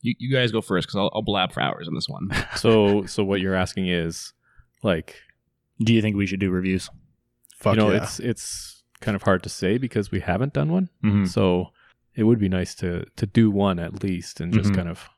you, 0.06 0.16
you 0.20 0.32
guys 0.36 0.52
go 0.52 0.62
first 0.62 0.88
because 0.88 0.98
I'll, 0.98 1.12
I'll 1.14 1.22
blab 1.22 1.52
for 1.52 1.62
hours 1.62 1.88
on 1.88 1.94
this 1.96 2.08
one. 2.10 2.30
So, 2.56 3.06
so 3.06 3.24
what 3.24 3.42
you're 3.42 3.56
asking 3.56 3.88
is 3.88 4.34
like 4.84 5.16
do 5.84 5.94
you 5.94 6.02
think 6.02 6.16
we 6.16 6.26
should 6.26 6.40
do 6.40 6.50
reviews? 6.52 6.90
Fuck 7.58 7.76
you 7.76 7.82
know, 7.82 7.92
yeah. 7.92 8.04
it's 8.04 8.20
it's 8.20 8.84
kind 9.02 9.16
of 9.16 9.24
hard 9.24 9.44
to 9.44 9.50
say 9.50 9.78
because 9.78 10.12
we 10.12 10.20
haven't 10.22 10.54
done 10.54 10.72
one. 10.72 10.90
Mm-hmm. 11.04 11.26
So 11.26 11.72
it 12.16 12.24
would 12.24 12.40
be 12.40 12.50
nice 12.50 12.74
to 12.76 13.06
to 13.18 13.26
do 13.26 13.52
one 13.52 13.80
at 13.80 14.04
least 14.04 14.40
and 14.40 14.54
just 14.54 14.72
Mhm. 14.72 14.76
kind 14.76 14.90
of 14.90 15.10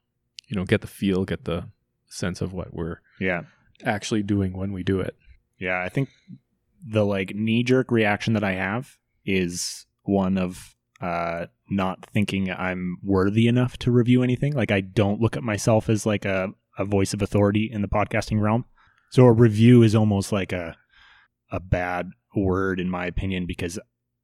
you 0.47 0.55
know 0.55 0.65
get 0.65 0.81
the 0.81 0.87
feel, 0.87 1.25
get 1.25 1.45
the 1.45 1.69
sense 2.07 2.41
of 2.41 2.53
what 2.53 2.73
we're 2.73 2.97
Yeah. 3.19 3.41
actually 3.83 4.23
doing 4.23 4.53
when 4.57 4.71
we 4.73 4.81
do 4.83 4.99
it. 5.01 5.15
Yeah, 5.59 5.81
I 5.83 5.89
think 5.89 6.09
the 6.85 7.05
like 7.05 7.35
knee 7.35 7.63
jerk 7.63 7.91
reaction 7.91 8.33
that 8.33 8.43
I 8.43 8.53
have 8.53 8.97
is 9.25 9.85
one 10.03 10.37
of 10.37 10.75
uh 11.01 11.45
not 11.69 12.05
thinking 12.05 12.49
I'm 12.49 12.97
worthy 13.03 13.47
enough 13.47 13.77
to 13.79 13.91
review 13.91 14.23
anything. 14.23 14.53
Like 14.53 14.71
I 14.71 14.81
don't 14.81 15.21
look 15.21 15.35
at 15.37 15.43
myself 15.43 15.89
as 15.89 16.05
like 16.05 16.25
a, 16.25 16.49
a 16.77 16.85
voice 16.85 17.13
of 17.13 17.21
authority 17.21 17.69
in 17.71 17.81
the 17.81 17.87
podcasting 17.87 18.41
realm. 18.41 18.65
So 19.11 19.25
a 19.25 19.31
review 19.33 19.83
is 19.83 19.93
almost 19.95 20.31
like 20.31 20.51
a 20.53 20.75
a 21.51 21.59
bad 21.59 22.11
word 22.35 22.79
in 22.79 22.89
my 22.89 23.05
opinion 23.05 23.45
because 23.45 23.79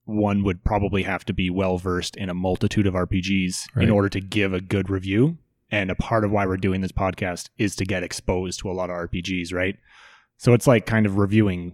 one 0.06 0.44
would 0.44 0.64
probably 0.64 1.04
have 1.04 1.24
to 1.26 1.34
be 1.34 1.50
well 1.50 1.78
versed 1.78 2.16
in 2.18 2.30
a 2.30 2.34
multitude 2.34 2.86
of 2.88 2.94
RPGs 2.94 3.68
Right. 3.76 3.84
in 3.84 3.90
order 3.90 4.10
to 4.10 4.20
give 4.20 4.54
a 4.54 4.60
good 4.62 4.90
review. 4.90 5.38
and 5.72 5.90
a 5.90 5.96
part 5.96 6.24
of 6.24 6.30
why 6.32 6.46
we're 6.46 6.58
doing 6.58 6.82
this 6.82 6.92
podcast 6.92 7.50
is 7.58 7.76
to 7.78 7.86
get 7.86 8.04
exposed 8.04 8.60
to 8.60 8.70
a 8.70 8.74
lot 8.74 8.90
of 8.92 8.96
RPGs, 9.10 9.52
right? 9.54 9.76
So 10.38 10.54
it's 10.54 10.68
like 10.68 10.86
kind 10.86 11.06
of 11.08 11.18
reviewing 11.18 11.74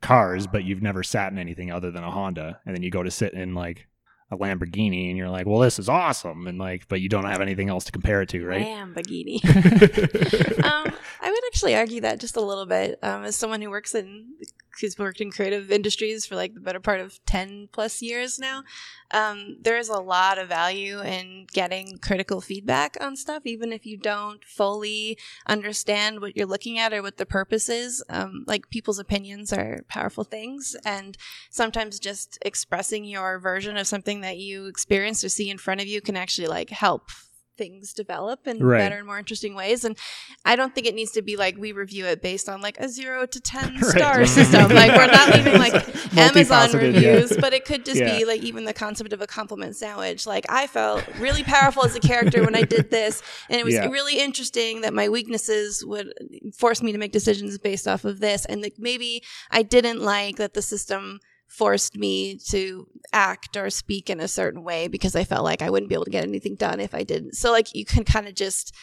cars, 0.00 0.46
but 0.48 0.64
you've 0.64 0.82
never 0.82 1.02
sat 1.04 1.30
in 1.30 1.38
anything 1.38 1.70
other 1.70 1.90
than 1.92 2.02
a 2.02 2.10
Honda, 2.10 2.58
and 2.66 2.74
then 2.74 2.82
you 2.82 2.90
go 2.90 3.02
to 3.04 3.10
sit 3.10 3.34
in 3.34 3.54
like 3.54 3.86
a 4.30 4.36
Lamborghini, 4.36 5.08
and 5.08 5.16
you're 5.16 5.28
like, 5.28 5.46
"Well, 5.46 5.58
this 5.58 5.78
is 5.78 5.88
awesome," 5.88 6.46
and 6.46 6.58
like, 6.58 6.86
but 6.88 7.00
you 7.00 7.08
don't 7.08 7.24
have 7.24 7.40
anything 7.40 7.68
else 7.68 7.84
to 7.84 7.92
compare 7.92 8.22
it 8.22 8.28
to, 8.30 8.44
right? 8.44 8.66
Lamborghini. 8.66 9.44
um, 10.64 10.92
I 11.20 11.30
would 11.30 11.44
actually 11.46 11.74
argue 11.74 12.00
that 12.02 12.20
just 12.20 12.36
a 12.36 12.40
little 12.40 12.66
bit. 12.66 12.98
Um, 13.02 13.24
as 13.24 13.36
someone 13.36 13.60
who 13.60 13.70
works 13.70 13.94
in, 13.94 14.26
who's 14.80 14.98
worked 14.98 15.20
in 15.20 15.30
creative 15.30 15.70
industries 15.70 16.26
for 16.26 16.36
like 16.36 16.54
the 16.54 16.60
better 16.60 16.80
part 16.80 17.00
of 17.00 17.24
10 17.26 17.68
plus 17.72 18.02
years 18.02 18.38
now, 18.38 18.62
um, 19.12 19.56
there 19.60 19.78
is 19.78 19.88
a 19.88 20.00
lot 20.00 20.38
of 20.38 20.48
value 20.48 21.00
in 21.00 21.46
getting 21.52 21.98
critical 21.98 22.40
feedback 22.40 22.96
on 23.00 23.16
stuff, 23.16 23.42
even 23.44 23.72
if 23.72 23.84
you 23.84 23.96
don't 23.96 24.44
fully 24.44 25.18
understand 25.46 26.20
what 26.20 26.36
you're 26.36 26.46
looking 26.46 26.78
at 26.78 26.92
or 26.92 27.02
what 27.02 27.16
the 27.16 27.26
purpose 27.26 27.68
is. 27.68 28.02
Um, 28.08 28.44
like 28.46 28.70
people's 28.70 28.98
opinions 28.98 29.52
are 29.52 29.84
powerful 29.88 30.24
things. 30.24 30.76
And 30.84 31.16
sometimes 31.50 31.98
just 31.98 32.38
expressing 32.42 33.04
your 33.04 33.38
version 33.38 33.76
of 33.76 33.86
something 33.86 34.20
that 34.20 34.38
you 34.38 34.66
experience 34.66 35.24
or 35.24 35.28
see 35.28 35.50
in 35.50 35.58
front 35.58 35.80
of 35.80 35.86
you 35.86 36.00
can 36.00 36.16
actually 36.16 36.48
like 36.48 36.70
help 36.70 37.10
things 37.60 37.92
develop 37.92 38.46
in 38.46 38.56
Right. 38.62 38.78
better 38.78 38.96
and 38.96 39.06
more 39.06 39.18
interesting 39.18 39.54
ways. 39.54 39.84
And 39.84 39.94
I 40.46 40.56
don't 40.56 40.74
think 40.74 40.86
it 40.86 40.94
needs 40.94 41.12
to 41.12 41.22
be 41.22 41.36
like 41.36 41.54
we 41.58 41.72
review 41.72 42.06
it 42.06 42.22
based 42.22 42.48
on 42.48 42.62
like 42.62 42.78
a 42.78 42.88
zero 42.88 43.26
to 43.26 43.38
10 43.40 43.74
Right. 43.82 43.84
star 43.84 44.26
system. 44.26 44.70
Like 44.80 44.92
we're 44.96 45.06
not 45.18 45.28
leaving 45.34 45.58
like 45.58 45.74
Amazon 46.16 46.68
Multifaceted, 46.70 46.72
yeah. 47.02 47.10
reviews, 47.10 47.36
but 47.36 47.52
it 47.52 47.64
could 47.66 47.84
just 47.84 48.00
Yeah. 48.00 48.16
be 48.18 48.24
like 48.24 48.42
even 48.42 48.64
the 48.64 48.72
concept 48.72 49.12
of 49.12 49.20
a 49.20 49.26
compliment 49.26 49.76
sandwich. 49.76 50.26
Like 50.26 50.46
I 50.48 50.66
felt 50.66 51.04
really 51.18 51.42
powerful 51.44 51.84
as 51.84 51.94
a 51.94 52.00
character 52.00 52.42
when 52.42 52.54
I 52.56 52.62
did 52.62 52.90
this, 52.90 53.22
and 53.50 53.60
it 53.60 53.64
was 53.64 53.74
Yeah. 53.74 53.88
really 53.88 54.18
interesting 54.18 54.80
that 54.80 54.94
my 54.94 55.08
weaknesses 55.10 55.84
would 55.84 56.12
force 56.56 56.82
me 56.82 56.92
to 56.92 56.98
make 56.98 57.12
decisions 57.12 57.58
based 57.58 57.86
off 57.86 58.04
of 58.06 58.20
this, 58.20 58.46
and 58.46 58.62
like 58.62 58.76
maybe 58.78 59.22
I 59.50 59.62
didn't 59.62 60.00
like 60.00 60.36
that 60.36 60.54
the 60.54 60.62
system 60.62 61.20
forced 61.50 61.96
me 61.96 62.38
to 62.48 62.86
act 63.12 63.56
or 63.56 63.68
speak 63.70 64.08
in 64.08 64.20
a 64.20 64.28
certain 64.28 64.62
way 64.62 64.86
because 64.86 65.16
I 65.16 65.24
felt 65.24 65.44
like 65.44 65.62
I 65.62 65.68
wouldn't 65.68 65.88
be 65.88 65.94
able 65.94 66.04
to 66.04 66.10
get 66.10 66.24
anything 66.24 66.54
done 66.54 66.78
if 66.80 66.94
I 66.94 67.02
didn't. 67.02 67.34
So 67.34 67.50
like 67.50 67.74
you 67.74 67.84
can 67.84 68.04
kind 68.04 68.28
of 68.28 68.34
just 68.34 68.74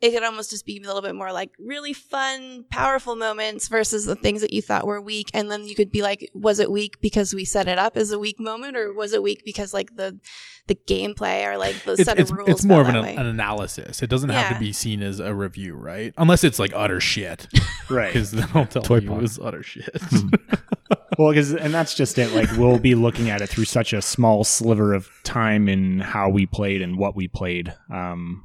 it 0.00 0.12
could 0.12 0.22
almost 0.22 0.50
just 0.50 0.64
be 0.64 0.78
a 0.78 0.86
little 0.86 1.02
bit 1.02 1.14
more 1.14 1.32
like 1.32 1.50
really 1.58 1.92
fun, 1.92 2.64
powerful 2.70 3.16
moments 3.16 3.66
versus 3.68 4.04
the 4.06 4.14
things 4.14 4.40
that 4.42 4.52
you 4.52 4.62
thought 4.62 4.86
were 4.86 5.00
weak. 5.00 5.28
And 5.34 5.50
then 5.50 5.66
you 5.66 5.74
could 5.74 5.90
be 5.90 6.02
like, 6.02 6.30
was 6.34 6.60
it 6.60 6.70
weak 6.70 7.00
because 7.00 7.34
we 7.34 7.44
set 7.44 7.66
it 7.66 7.78
up 7.78 7.96
as 7.96 8.12
a 8.12 8.18
weak 8.18 8.38
moment, 8.38 8.76
or 8.76 8.92
was 8.94 9.12
it 9.12 9.22
weak 9.22 9.42
because 9.44 9.74
like 9.74 9.96
the 9.96 10.18
the 10.68 10.74
gameplay 10.76 11.46
or 11.50 11.56
like 11.56 11.82
the 11.84 11.92
It's, 11.92 12.04
set 12.04 12.18
it's, 12.20 12.30
of 12.30 12.36
rules? 12.36 12.48
it's 12.50 12.64
more 12.64 12.80
of 12.82 12.88
an, 12.88 12.96
an 12.96 13.26
analysis. 13.26 14.02
It 14.02 14.10
doesn't 14.10 14.28
have 14.30 14.52
to 14.54 14.60
be 14.60 14.72
seen 14.72 15.02
as 15.02 15.18
a 15.18 15.34
review, 15.34 15.74
right? 15.74 16.12
Unless 16.18 16.44
it's 16.44 16.58
like 16.58 16.72
utter 16.76 17.00
shit, 17.00 17.48
Right. 17.90 18.12
because 18.12 18.30
then 18.32 18.46
I'll 18.54 18.66
tell 18.66 18.82
Toy 18.82 18.98
you 18.98 19.08
pod. 19.08 19.18
it 19.18 19.22
was 19.22 19.38
utter 19.38 19.62
shit. 19.62 19.88
Well, 21.18 21.30
because 21.32 21.52
and 21.52 21.74
that's 21.74 21.94
just 21.94 22.16
it. 22.16 22.32
Like 22.32 22.48
we'll 22.56 22.78
be 22.78 22.94
looking 22.94 23.28
at 23.28 23.40
it 23.40 23.48
through 23.48 23.64
such 23.64 23.92
a 23.92 24.00
small 24.00 24.44
sliver 24.44 24.94
of 24.94 25.08
time 25.24 25.68
in 25.68 25.98
how 25.98 26.28
we 26.28 26.46
played 26.46 26.80
and 26.80 26.96
what 26.96 27.16
we 27.16 27.26
played. 27.26 27.74
Um, 27.92 28.44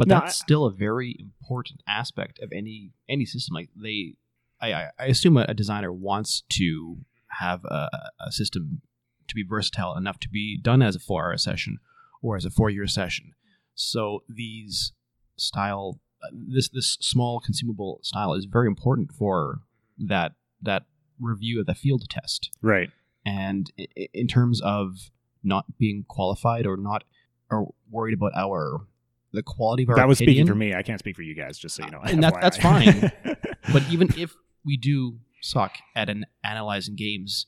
but 0.00 0.08
No, 0.08 0.14
that's 0.14 0.36
still 0.38 0.64
a 0.64 0.72
very 0.72 1.14
important 1.20 1.82
aspect 1.86 2.38
of 2.40 2.50
any 2.52 2.92
any 3.06 3.26
system. 3.26 3.52
Like 3.54 3.68
they, 3.76 4.14
I, 4.60 4.72
I, 4.72 4.90
I 4.98 5.04
assume 5.06 5.36
a, 5.36 5.52
designer 5.52 5.92
wants 5.92 6.42
to 6.58 6.96
have 7.38 7.64
a, 7.66 7.90
a 8.18 8.32
system 8.32 8.80
to 9.28 9.34
be 9.34 9.44
versatile 9.44 9.94
enough 9.96 10.18
to 10.20 10.28
be 10.30 10.58
done 10.58 10.80
as 10.80 10.96
a 10.96 11.00
four 11.00 11.24
hour 11.26 11.36
session 11.36 11.78
or 12.22 12.36
as 12.36 12.46
a 12.46 12.50
four 12.50 12.70
year 12.70 12.86
session. 12.86 13.32
So 13.74 14.22
these 14.26 14.92
style, 15.36 16.00
uh, 16.22 16.28
this 16.32 16.70
this 16.70 16.96
small 17.02 17.38
consumable 17.40 18.00
style 18.02 18.32
is 18.32 18.46
very 18.46 18.68
important 18.68 19.12
for 19.12 19.60
that 19.98 20.32
that 20.62 20.84
review 21.20 21.60
of 21.60 21.66
the 21.66 21.74
field 21.74 22.08
test 22.08 22.50
right. 22.62 22.88
and 23.26 23.70
i- 23.78 23.86
i- 23.98 24.08
in 24.14 24.26
terms 24.26 24.60
of 24.62 25.10
not 25.42 25.76
being 25.78 26.04
qualified 26.08 26.64
or 26.66 26.78
not 26.78 27.04
or 27.50 27.74
worried 27.90 28.14
about 28.14 28.32
our 28.34 28.86
the 29.32 29.42
quality 29.42 29.84
of 29.84 29.90
our 29.90 29.96
That 29.96 30.08
was 30.08 30.18
speaking 30.18 30.46
for 30.46 30.54
me. 30.54 30.74
I 30.74 30.82
can't 30.82 30.98
speak 30.98 31.16
for 31.16 31.22
you 31.22 31.34
guys, 31.34 31.58
just 31.58 31.76
so 31.76 31.84
you 31.84 31.90
know. 31.90 32.00
And 32.02 32.22
that- 32.22 32.40
that's 32.40 32.56
fine. 32.70 33.12
but 33.72 33.82
even 33.90 34.08
if 34.16 34.34
we 34.64 34.76
do 34.76 35.18
suck 35.42 35.76
at 35.96 36.08
an 36.08 36.26
analyzing 36.44 36.96
games 36.96 37.46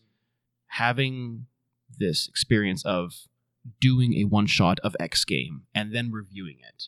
having 0.66 1.46
this 1.98 2.26
experience 2.28 2.84
of 2.84 3.12
doing 3.80 4.14
a 4.14 4.24
one 4.24 4.46
shot 4.46 4.80
of 4.80 4.96
x 4.98 5.24
game 5.24 5.62
and 5.74 5.94
then 5.94 6.10
reviewing 6.10 6.56
it 6.66 6.84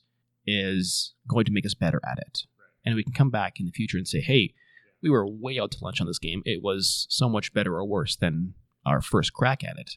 is 0.47 1.15
going 1.29 1.45
to 1.45 1.53
make 1.53 1.67
us 1.67 1.75
better 1.75 2.01
at 2.09 2.19
it 2.19 2.45
and 2.85 2.95
we 2.95 3.05
can 3.05 3.13
come 3.13 3.31
back 3.31 3.61
in 3.61 3.67
the 3.67 3.73
future 3.73 3.99
and 3.99 4.09
say 4.09 4.21
hey 4.21 4.55
we 5.03 5.11
were 5.11 5.27
way 5.29 5.59
out 5.59 5.71
to 5.71 5.79
lunch 5.85 6.01
on 6.01 6.07
this 6.07 6.19
game 6.19 6.43
it 6.47 6.63
was 6.63 7.07
so 7.11 7.29
much 7.29 7.53
better 7.53 7.77
or 7.77 7.85
worse 7.87 8.17
than 8.17 8.55
our 8.87 9.01
first 9.03 9.33
crack 9.35 9.63
at 9.63 9.79
it 9.79 9.93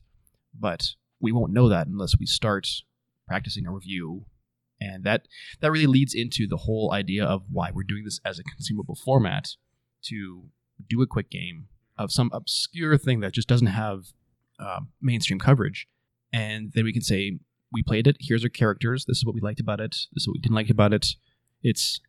but 0.60 0.90
we 1.20 1.32
won't 1.32 1.54
know 1.54 1.70
that 1.70 1.88
unless 1.88 2.16
we 2.20 2.26
start 2.26 2.68
practicing 3.28 3.66
a 3.66 3.72
review 3.72 4.26
and 4.80 5.04
that 5.04 5.28
that 5.62 5.72
really 5.72 5.88
leads 5.88 6.13
into 6.13 6.48
the 6.48 6.58
whole 6.58 6.92
idea 6.94 7.24
of 7.26 7.44
why 7.52 7.72
we're 7.74 7.84
doing 7.84 8.04
this 8.04 8.20
as 8.26 8.40
a 8.40 8.44
consumable 8.44 8.96
format 8.96 9.50
to 10.04 10.46
do 10.90 11.02
a 11.02 11.08
quick 11.08 11.30
game 11.30 11.68
of 11.98 12.12
some 12.12 12.30
obscure 12.34 12.98
thing 12.98 13.20
that 13.22 13.34
just 13.34 13.48
doesn't 13.48 13.68
have 13.68 14.06
um, 14.60 14.90
mainstream 15.02 15.40
coverage 15.40 15.88
and 16.34 16.72
then 16.74 16.84
we 16.84 16.94
can 16.94 17.02
say 17.02 17.40
we 17.74 17.82
played 17.84 18.08
it 18.08 18.18
here's 18.20 18.44
our 18.44 18.50
characters 18.50 19.06
this 19.06 19.18
is 19.18 19.26
what 19.26 19.34
we 19.36 19.42
liked 19.42 19.60
about 19.60 19.80
it 19.80 19.92
this 20.13 20.24
is 20.24 20.28
what 20.28 20.34
we 20.36 20.40
didn't 20.42 20.56
like 20.56 20.70
about 20.70 20.94
it 20.94 21.08
it's 21.63 22.00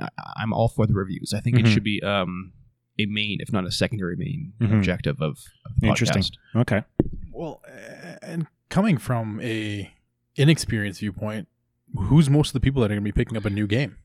I- 0.00 0.08
i'm 0.36 0.52
all 0.52 0.68
for 0.68 0.86
the 0.86 0.94
reviews 0.94 1.32
i 1.34 1.40
think 1.40 1.56
Mhm. 1.56 1.60
it 1.66 1.68
should 1.72 1.84
be 1.84 2.02
um, 2.02 2.52
a 2.98 3.06
main 3.06 3.38
if 3.40 3.52
not 3.52 3.64
a 3.66 3.70
secondary 3.70 4.16
main 4.16 4.52
Mhm. 4.60 4.76
objective 4.78 5.16
of, 5.20 5.38
of 5.66 5.80
the 5.80 5.86
Interesting. 5.88 6.22
podcast. 6.22 6.36
Okay. 6.56 6.82
well, 7.32 7.62
and 8.22 8.46
coming 8.70 8.96
from 8.98 9.38
a 9.42 9.92
inexperienced 10.36 11.00
viewpoint, 11.00 11.48
who's 11.94 12.28
most 12.28 12.48
of 12.48 12.52
the 12.54 12.60
people 12.60 12.82
that 12.82 12.86
are 12.86 12.94
going 12.94 13.04
to 13.04 13.12
be 13.12 13.12
picking 13.12 13.36
up 13.36 13.44
a 13.44 13.50
new 13.50 13.66
game? 13.66 13.96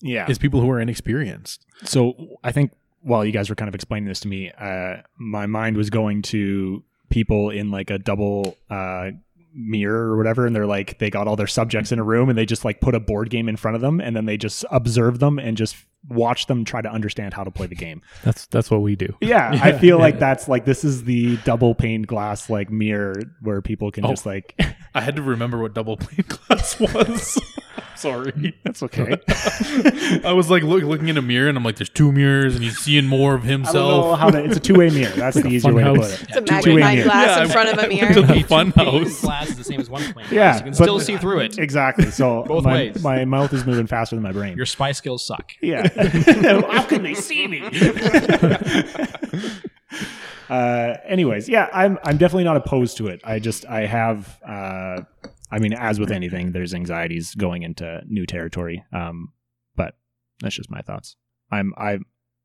Yeah. 0.00 0.30
Is 0.30 0.38
people 0.38 0.60
who 0.60 0.70
are 0.70 0.80
inexperienced. 0.80 1.64
So 1.84 2.38
I 2.44 2.52
think 2.52 2.72
while 3.02 3.24
you 3.24 3.32
guys 3.32 3.48
were 3.48 3.56
kind 3.56 3.68
of 3.68 3.74
explaining 3.74 4.08
this 4.08 4.20
to 4.20 4.28
me, 4.28 4.50
uh, 4.52 4.98
my 5.18 5.46
mind 5.46 5.76
was 5.76 5.90
going 5.90 6.22
to 6.22 6.82
people 7.10 7.50
in 7.50 7.70
like 7.70 7.90
a 7.90 7.98
double 7.98 8.56
uh, 8.70 9.10
mirror 9.54 10.12
or 10.12 10.16
whatever, 10.16 10.46
and 10.46 10.54
they're 10.54 10.66
like 10.66 10.98
they 10.98 11.10
got 11.10 11.26
all 11.26 11.36
their 11.36 11.46
subjects 11.46 11.90
in 11.90 11.98
a 11.98 12.04
room 12.04 12.28
and 12.28 12.38
they 12.38 12.46
just 12.46 12.64
like 12.64 12.80
put 12.80 12.94
a 12.94 13.00
board 13.00 13.30
game 13.30 13.48
in 13.48 13.56
front 13.56 13.74
of 13.74 13.80
them, 13.80 14.00
and 14.00 14.14
then 14.14 14.26
they 14.26 14.36
just 14.36 14.64
observe 14.70 15.18
them 15.18 15.38
and 15.38 15.56
just 15.56 15.76
watch 16.08 16.46
them 16.46 16.64
try 16.64 16.80
to 16.80 16.90
understand 16.90 17.34
how 17.34 17.44
to 17.44 17.50
play 17.50 17.66
the 17.66 17.74
game. 17.74 18.02
That's 18.24 18.46
that's 18.46 18.70
what 18.70 18.82
we 18.82 18.96
do. 18.96 19.14
Yeah, 19.20 19.58
I 19.62 19.72
feel 19.78 19.98
like 19.98 20.18
that's 20.18 20.48
like 20.48 20.64
this 20.64 20.84
is 20.84 21.04
the 21.04 21.36
double 21.38 21.74
pane 21.74 22.02
glass 22.02 22.48
like 22.50 22.70
mirror 22.70 23.14
where 23.42 23.60
people 23.62 23.90
can 23.90 24.04
Oh. 24.04 24.10
just 24.10 24.24
like 24.26 24.54
I 24.94 25.00
had 25.00 25.16
to 25.16 25.22
remember 25.22 25.58
what 25.58 25.74
double 25.74 25.96
pane 25.96 26.24
glass 26.28 26.78
was. 26.80 27.38
Sorry. 27.96 28.54
that's 28.64 28.82
okay. 28.84 29.16
I 30.24 30.32
was 30.32 30.50
like 30.50 30.62
look, 30.62 30.82
looking 30.84 31.08
in 31.08 31.16
a 31.16 31.22
mirror 31.22 31.48
and 31.48 31.58
I'm 31.58 31.64
like, 31.64 31.76
there's 31.76 31.88
two 31.88 32.12
mirrors 32.12 32.54
and 32.54 32.62
he's 32.64 32.78
seeing 32.78 33.06
more 33.06 33.34
of 33.34 33.44
I 33.44 33.48
don't 33.48 33.62
know 33.62 33.64
himself. 33.72 34.18
how 34.20 34.30
to. 34.30 34.44
It's 34.44 34.56
a 34.56 34.60
two 34.60 34.74
way 34.74 34.90
mirror. 34.90 35.12
That's 35.16 35.36
the 35.40 35.48
easier 35.48 35.72
way 35.74 35.82
to 35.84 35.94
put 35.94 36.04
it. 36.10 36.22
It's 36.28 36.36
a 36.36 36.40
two-way 36.40 36.76
magnifying 36.76 36.96
mirror. 36.96 37.04
glass 37.04 37.36
Yeah, 37.38 37.42
in 37.44 37.48
front 37.50 37.68
of 37.78 37.84
a 37.84 37.88
mirror. 37.94 38.02
went 38.06 38.14
to 38.14 38.22
the 38.22 38.34
Two 38.40 38.44
fun 38.46 38.72
pane 38.72 39.02
house. 39.04 39.20
glass 39.20 39.48
is 39.50 39.56
the 39.56 39.64
same 39.64 39.80
as 39.80 39.90
one 39.90 40.02
pane 40.02 40.14
Yeah, 40.30 40.52
glass. 40.52 40.56
you 40.56 40.62
can 40.62 40.70
but- 40.72 40.76
still 40.76 41.00
see 41.00 41.16
through 41.18 41.40
it 41.40 41.58
Exactly. 41.58 42.10
So 42.10 42.44
Both 42.44 42.64
my, 42.64 42.72
ways. 42.74 43.02
my 43.02 43.24
mouth 43.24 43.52
is 43.52 43.66
moving 43.66 43.86
faster 43.86 44.16
than 44.16 44.22
my 44.22 44.32
brain. 44.32 44.56
your 44.56 44.66
spy 44.66 44.92
skills 44.92 45.26
suck 45.26 45.52
Yeah. 45.60 45.88
How 46.70 46.84
can 46.84 47.02
they 47.02 47.14
see 47.14 47.46
me? 47.46 47.62
uh, 50.48 50.94
anyways, 51.06 51.48
yeah, 51.48 51.68
I'm 51.72 51.98
I'm 52.04 52.16
definitely 52.16 52.44
not 52.44 52.56
opposed 52.56 52.96
to 52.98 53.08
it. 53.08 53.20
I 53.24 53.38
just 53.38 53.66
I 53.66 53.86
have 53.86 54.38
uh, 54.46 55.02
I 55.50 55.58
mean, 55.58 55.72
as 55.72 55.98
with 55.98 56.10
anything, 56.10 56.52
there's 56.52 56.74
anxieties 56.74 57.34
going 57.34 57.62
into 57.62 58.02
new 58.06 58.26
territory. 58.26 58.84
Um, 58.92 59.32
but 59.76 59.94
that's 60.40 60.54
just 60.54 60.70
my 60.70 60.82
thoughts. 60.82 61.16
I'm 61.50 61.72
I 61.76 61.98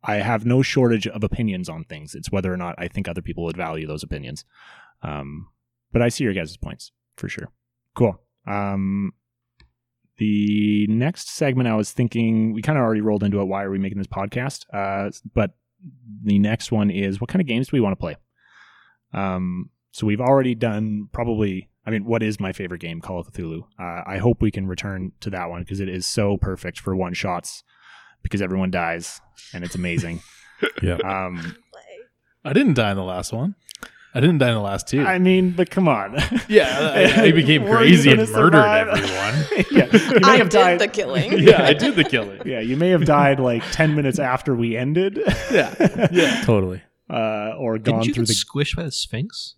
I 0.03 0.15
have 0.15 0.45
no 0.45 0.61
shortage 0.61 1.07
of 1.07 1.23
opinions 1.23 1.69
on 1.69 1.83
things. 1.85 2.15
It's 2.15 2.31
whether 2.31 2.53
or 2.53 2.57
not 2.57 2.75
I 2.77 2.87
think 2.87 3.07
other 3.07 3.21
people 3.21 3.43
would 3.45 3.57
value 3.57 3.87
those 3.87 4.03
opinions. 4.03 4.45
Um, 5.01 5.47
but 5.91 6.01
I 6.01 6.09
see 6.09 6.23
your 6.23 6.33
guys' 6.33 6.57
points 6.57 6.91
for 7.17 7.29
sure. 7.29 7.49
Cool. 7.95 8.19
Um, 8.47 9.13
the 10.17 10.87
next 10.89 11.29
segment 11.29 11.69
I 11.69 11.75
was 11.75 11.91
thinking 11.91 12.53
we 12.53 12.61
kind 12.61 12.77
of 12.77 12.83
already 12.83 13.01
rolled 13.01 13.23
into 13.23 13.39
it. 13.41 13.45
Why 13.45 13.63
are 13.63 13.71
we 13.71 13.79
making 13.79 13.97
this 13.97 14.07
podcast? 14.07 14.65
Uh, 14.73 15.11
but 15.33 15.55
the 16.23 16.39
next 16.39 16.71
one 16.71 16.89
is 16.89 17.19
what 17.19 17.29
kind 17.29 17.41
of 17.41 17.47
games 17.47 17.67
do 17.67 17.75
we 17.75 17.81
want 17.81 17.93
to 17.93 17.99
play? 17.99 18.15
Um, 19.13 19.69
so 19.91 20.07
we've 20.07 20.21
already 20.21 20.55
done 20.55 21.09
probably. 21.11 21.69
I 21.85 21.91
mean, 21.91 22.05
what 22.05 22.23
is 22.23 22.39
my 22.39 22.53
favorite 22.53 22.79
game? 22.81 23.01
Call 23.01 23.19
of 23.19 23.27
Cthulhu. 23.31 23.63
Uh, 23.79 24.03
I 24.05 24.17
hope 24.17 24.41
we 24.41 24.51
can 24.51 24.67
return 24.67 25.11
to 25.21 25.29
that 25.31 25.49
one 25.49 25.61
because 25.63 25.79
it 25.79 25.89
is 25.89 26.07
so 26.07 26.37
perfect 26.37 26.79
for 26.79 26.95
one 26.95 27.13
shots 27.13 27.63
because 28.21 28.41
everyone 28.41 28.71
dies 28.71 29.19
and 29.53 29.63
it's 29.63 29.75
amazing. 29.75 30.21
Yeah. 30.81 30.95
Um, 31.03 31.57
I 32.45 32.53
didn't 32.53 32.75
die 32.75 32.91
in 32.91 32.95
the 32.95 33.03
last 33.03 33.33
one. 33.33 33.55
I 34.15 34.21
didn't 34.21 34.37
die 34.37 34.47
in 34.49 34.53
the 34.55 34.61
last 34.61 34.87
two. 34.87 35.01
I 35.05 35.19
mean, 35.19 35.51
but 35.51 35.69
come 35.71 35.89
on. 35.89 36.15
yeah, 36.47 36.93
I, 36.95 37.23
I 37.23 37.31
became 37.33 37.65
crazy 37.65 38.11
and 38.11 38.19
gonna 38.19 38.31
murdered 38.31 38.53
survive? 38.53 38.87
everyone. 38.87 39.65
yeah, 39.71 40.13
you 40.13 40.19
may 40.21 40.27
I 40.29 40.37
have 40.37 40.47
did 40.49 40.57
died. 40.59 40.79
the 40.79 40.87
killing. 40.87 41.37
yeah, 41.39 41.63
I 41.65 41.73
did 41.73 41.95
the 41.97 42.05
killing. 42.05 42.43
yeah, 42.45 42.61
you 42.61 42.77
may 42.77 42.89
have 42.89 43.03
died 43.03 43.41
like 43.41 43.61
ten 43.71 43.93
minutes 43.93 44.19
after 44.19 44.55
we 44.55 44.77
ended. 44.77 45.19
Yeah, 45.51 46.07
yeah. 46.13 46.43
Totally. 46.45 46.81
uh, 47.09 47.55
or 47.57 47.77
Didn't 47.77 47.97
gone 47.97 48.05
you 48.07 48.13
through 48.13 48.25
get 48.25 48.27
the. 48.29 48.33
squished 48.45 48.75
by 48.77 48.83
the 48.83 48.91
Sphinx? 48.91 49.55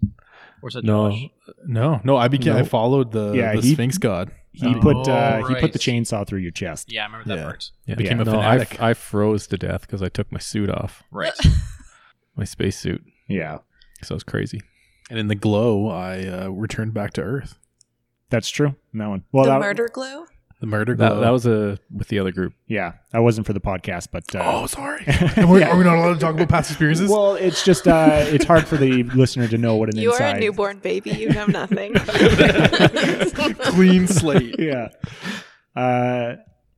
Or 0.65 0.69
is 0.69 0.73
that 0.73 0.83
No. 0.83 1.11
Josh? 1.11 1.29
No, 1.67 2.01
no, 2.03 2.17
I 2.17 2.27
became. 2.27 2.55
I 2.55 2.63
followed 2.63 3.11
the, 3.11 3.33
Yeah, 3.33 3.53
the 3.53 3.61
he- 3.61 3.73
Sphinx 3.73 3.99
god. 3.99 4.31
He 4.51 4.65
Um, 4.65 4.79
put 4.79 5.07
uh, 5.07 5.41
Oh, 5.43 5.47
he 5.47 5.53
put 5.55 5.73
the 5.73 5.79
chainsaw 5.79 6.25
through 6.25 6.39
your 6.39 6.49
chest. 6.49 6.91
Yeah, 6.91 7.03
I 7.03 7.05
remember 7.05 7.27
that 7.27 7.37
Yeah. 7.37 7.43
part. 7.43 7.69
Yeah. 7.85 7.95
Became 7.95 8.19
a 8.21 8.23
no, 8.23 8.39
I, 8.39 8.57
fanatic. 8.57 8.81
I 8.81 8.93
froze 8.95 9.45
to 9.47 9.57
death 9.57 9.81
because 9.81 10.01
I 10.01 10.09
took 10.09 10.31
my 10.31 10.39
suit 10.39 10.71
off, 10.71 11.03
Right. 11.11 11.33
my 12.35 12.45
spacesuit. 12.45 13.03
Yeah, 13.27 13.59
So 14.01 14.13
it 14.13 14.15
was 14.15 14.23
crazy. 14.23 14.61
and 15.11 15.19
in 15.19 15.27
the 15.27 15.35
glow, 15.35 15.87
I 15.89 16.25
uh, 16.25 16.47
returned 16.49 16.93
back 16.95 17.13
to 17.13 17.21
Earth. 17.21 17.59
that's 18.31 18.49
true. 18.49 18.75
That 18.95 19.07
one. 19.07 19.23
Well, 19.31 19.43
the 19.45 19.51
that, 19.51 19.61
murder 19.61 19.87
glow. 19.93 20.25
The 20.61 20.67
murder 20.67 20.95
glow. 20.95 21.15
That, 21.15 21.21
that 21.21 21.29
was 21.31 21.45
a 21.45 21.77
with 21.93 22.07
the 22.07 22.17
other 22.19 22.31
group. 22.31 22.53
Yeah, 22.67 22.93
that 23.11 23.19
wasn't 23.19 23.45
for 23.45 23.53
the 23.53 23.59
podcast, 23.59 24.07
but 24.11 24.33
uh, 24.35 24.41
Oh, 24.43 24.65
sorry. 24.67 25.03
Are 25.37 25.45
we, 25.47 25.61
are 25.61 25.77
we 25.77 25.83
not 25.83 25.97
allowed 25.97 26.13
to 26.13 26.19
talk 26.19 26.33
about 26.35 26.47
past 26.49 26.71
experiences? 26.71 27.09
well, 27.11 27.35
it's 27.35 27.63
just 27.65 27.87
uh, 27.87 28.23
it's 28.27 28.45
hard 28.45 28.65
for 28.65 28.77
the 28.77 29.03
listener 29.03 29.47
to 29.49 29.57
know 29.57 29.75
what 29.75 29.89
an 29.93 29.97
You 29.97 30.11
inside. 30.13 30.35
are 30.35 30.37
a 30.37 30.39
newborn 30.39 30.79
baby. 30.79 31.11
You 31.11 31.29
know 31.31 31.45
nothing. 31.45 31.93
Clean 33.73 34.07
slate. 34.07 34.55
yeah. 34.59 34.89
Uh, 35.75 36.35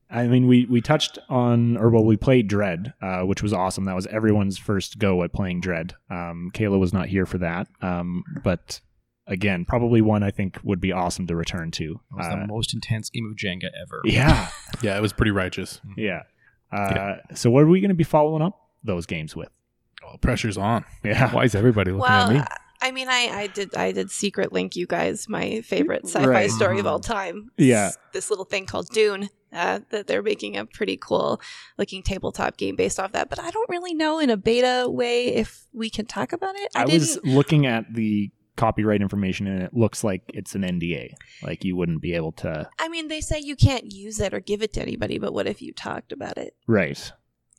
I 0.10 0.28
mean, 0.28 0.48
we 0.48 0.66
we 0.66 0.82
touched 0.82 1.20
on, 1.30 1.78
or 1.78 1.90
well, 1.90 2.04
we 2.06 2.18
played 2.18 2.48
Dread, 2.48 2.94
uh, 3.02 3.22
which 3.22 3.44
was 3.44 3.54
awesome. 3.54 3.86
That 3.86 3.96
was 3.96 4.08
everyone's 4.08 4.58
first 4.58 5.00
go 5.00 5.22
at 5.24 5.34
playing 5.34 5.62
Dread. 5.62 5.94
Um, 6.10 6.50
Kayla 6.54 6.80
was 6.80 6.94
not 6.94 7.08
here 7.10 7.26
for 7.26 7.38
that, 7.40 7.68
um, 7.82 8.24
but 8.44 8.80
again, 9.28 9.66
probably 9.66 10.02
one 10.02 10.24
I 10.24 10.32
think 10.32 10.58
would 10.64 10.80
be 10.82 10.92
awesome 10.92 11.28
to 11.28 11.36
return 11.36 11.72
to. 11.72 12.00
That 12.12 12.18
was 12.18 12.28
Uh, 12.28 12.40
the 12.42 12.48
most 12.48 12.74
intense 12.74 13.10
game 13.10 13.26
of 13.30 13.36
Jenga 13.38 13.70
ever. 13.82 14.02
yeah, 14.06 14.50
Yeah, 14.82 14.98
it 14.98 15.02
was 15.02 15.14
pretty 15.14 15.32
righteous. 15.32 15.82
yeah. 15.98 16.24
Uh, 16.72 17.18
So, 17.34 17.50
what 17.50 17.64
are 17.64 17.68
we 17.68 17.80
going 17.80 17.90
to 17.90 17.96
be 17.96 18.04
following 18.04 18.42
up 18.42 18.60
those 18.84 19.06
games 19.06 19.36
with? 19.36 19.50
Well, 20.04 20.18
pressure's 20.18 20.58
on. 20.58 20.86
Yeah, 21.04 21.34
Why 21.34 21.44
is 21.44 21.56
everybody 21.56 21.92
looking 21.92 22.14
at 22.14 22.30
me? 22.30 22.36
well, 22.36 22.48
I 22.82 22.92
mean, 22.92 23.08
I, 23.10 23.30
I 23.34 23.48
did 23.48 23.76
I 23.76 23.92
did 23.92 24.12
secret 24.12 24.54
link 24.54 24.76
you 24.76 24.86
guys 24.86 25.28
my 25.28 25.62
favorite 25.62 26.06
sci-fi 26.06 26.28
Right. 26.28 26.52
story 26.52 26.80
of 26.80 26.86
all 26.86 27.00
time. 27.00 27.50
Yeah. 27.58 27.88
It's 27.88 27.98
this 28.14 28.30
little 28.30 28.46
thing 28.46 28.66
called 28.66 28.88
Dune. 28.90 29.30
Uh, 29.52 29.80
that 29.92 30.08
they're 30.08 30.22
making 30.22 30.58
a 30.58 30.66
pretty 30.66 30.98
cool 30.98 31.40
looking 31.78 32.04
tabletop 32.04 32.58
game 32.58 32.76
based 32.76 33.00
off 33.00 33.14
that, 33.14 33.30
but 33.30 33.40
I 33.40 33.50
don't 33.50 33.70
really 33.70 33.94
know 33.94 34.20
in 34.20 34.30
a 34.30 34.36
beta 34.36 34.88
way 34.90 35.28
if 35.34 35.66
we 35.72 35.90
can 35.90 36.06
talk 36.06 36.34
about 36.34 36.54
it. 36.58 36.70
I, 36.76 36.82
I, 36.82 36.86
was 36.86 37.18
looking 37.24 37.66
at 37.66 37.92
the 37.94 38.30
copyright 38.58 39.02
information, 39.02 39.48
and 39.48 39.64
it 39.64 39.74
looks 39.74 40.04
like 40.04 40.24
it's 40.34 40.56
an 40.56 40.64
NDA. 40.64 41.12
Like 41.42 41.64
you 41.64 41.76
wouldn't 41.78 42.02
be 42.02 42.14
able 42.14 42.34
to. 42.34 42.70
I 42.80 42.90
mean, 42.90 43.08
they 43.08 43.22
say 43.22 43.40
you 43.40 43.56
can't 43.56 43.92
use 43.94 44.20
it 44.20 44.34
or 44.34 44.40
give 44.42 44.62
it 44.62 44.74
to 44.74 44.82
anybody, 44.82 45.18
but 45.18 45.34
what 45.34 45.48
if 45.48 45.62
you 45.62 45.72
talked 45.72 46.12
about 46.12 46.38
it? 46.38 46.56
Right. 46.68 47.12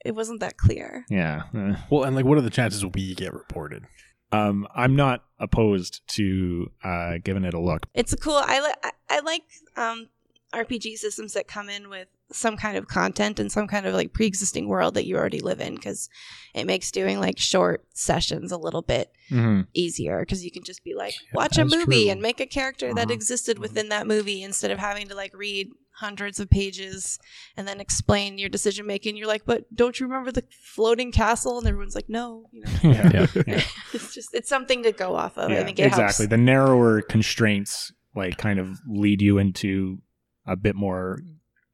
It 0.04 0.14
wasn't 0.14 0.40
that 0.40 0.56
clear. 0.58 1.06
Yeah. 1.08 1.44
Uh, 1.56 1.76
Well, 1.90 2.04
and 2.04 2.14
like, 2.14 2.24
what 2.24 2.38
are 2.38 2.42
the 2.42 2.50
chances 2.50 2.84
we 2.84 3.14
get 3.14 3.32
reported? 3.32 3.84
Um, 4.30 4.66
I'm 4.74 4.94
not 4.94 5.24
opposed 5.40 6.06
to 6.16 6.70
uh, 6.84 7.14
giving 7.24 7.44
it 7.44 7.54
a 7.54 7.60
look. 7.60 7.86
It's 7.94 8.12
a 8.12 8.16
cool. 8.16 8.36
I 8.44 8.60
li- 8.60 8.74
I, 8.84 8.90
I 9.08 9.20
like 9.20 9.42
um, 9.76 10.08
RPG 10.52 10.98
systems 10.98 11.32
that 11.32 11.48
come 11.48 11.68
in 11.70 11.88
with 11.88 12.08
some 12.30 12.56
kind 12.58 12.76
of 12.76 12.86
content 12.88 13.40
and 13.40 13.50
some 13.50 13.66
kind 13.66 13.86
of 13.86 13.94
like 13.94 14.12
pre-existing 14.12 14.68
world 14.68 14.94
that 14.94 15.06
you 15.06 15.16
already 15.16 15.40
live 15.40 15.60
in 15.60 15.74
because 15.74 16.08
it 16.54 16.64
makes 16.66 16.90
doing 16.90 17.18
like 17.20 17.38
short 17.38 17.86
sessions 17.94 18.52
a 18.52 18.58
little 18.58 18.82
bit 18.82 19.10
Mm-hmm. 19.30 19.62
easier 19.74 20.20
because 20.20 20.42
you 20.42 20.50
can 20.50 20.62
just 20.62 20.82
be 20.82 20.94
like 20.94 21.12
Yeah, 21.12 21.28
watch 21.34 21.58
a 21.58 21.64
movie 21.66 22.04
true. 22.04 22.10
and 22.12 22.22
make 22.22 22.40
a 22.40 22.46
character 22.46 22.94
that 22.94 23.08
Uh-huh. 23.08 23.12
existed 23.14 23.58
within 23.58 23.90
that 23.90 24.06
movie 24.06 24.42
instead 24.42 24.70
of 24.70 24.78
having 24.78 25.06
to 25.08 25.14
like 25.14 25.32
read 25.36 25.68
hundreds 25.96 26.40
of 26.40 26.48
pages 26.48 27.18
and 27.58 27.68
then 27.68 27.78
explain 27.78 28.38
your 28.38 28.48
decision 28.48 28.86
making 28.86 29.16
you're 29.18 29.26
like 29.26 29.44
but 29.44 29.64
don't 29.74 30.00
you 30.00 30.06
remember 30.06 30.32
the 30.32 30.44
floating 30.62 31.12
castle 31.12 31.58
and 31.58 31.66
everyone's 31.66 31.94
like 31.94 32.08
no 32.08 32.46
you 32.52 32.62
know 32.62 32.70
Yeah. 32.82 33.10
Yeah. 33.12 33.26
yeah. 33.46 33.62
it's 33.92 34.14
just 34.14 34.32
it's 34.32 34.48
something 34.48 34.82
to 34.84 34.92
go 34.92 35.14
off 35.14 35.36
of 35.36 35.50
i 35.50 35.62
think 35.62 35.78
it 35.78 35.82
exactly. 35.82 36.24
helps 36.24 36.30
The 36.30 36.36
narrower 36.38 37.02
constraints 37.02 37.92
like 38.14 38.38
kind 38.38 38.58
of 38.58 38.78
lead 38.88 39.20
you 39.20 39.36
into 39.36 39.98
a 40.46 40.56
bit 40.56 40.74
more 40.74 41.18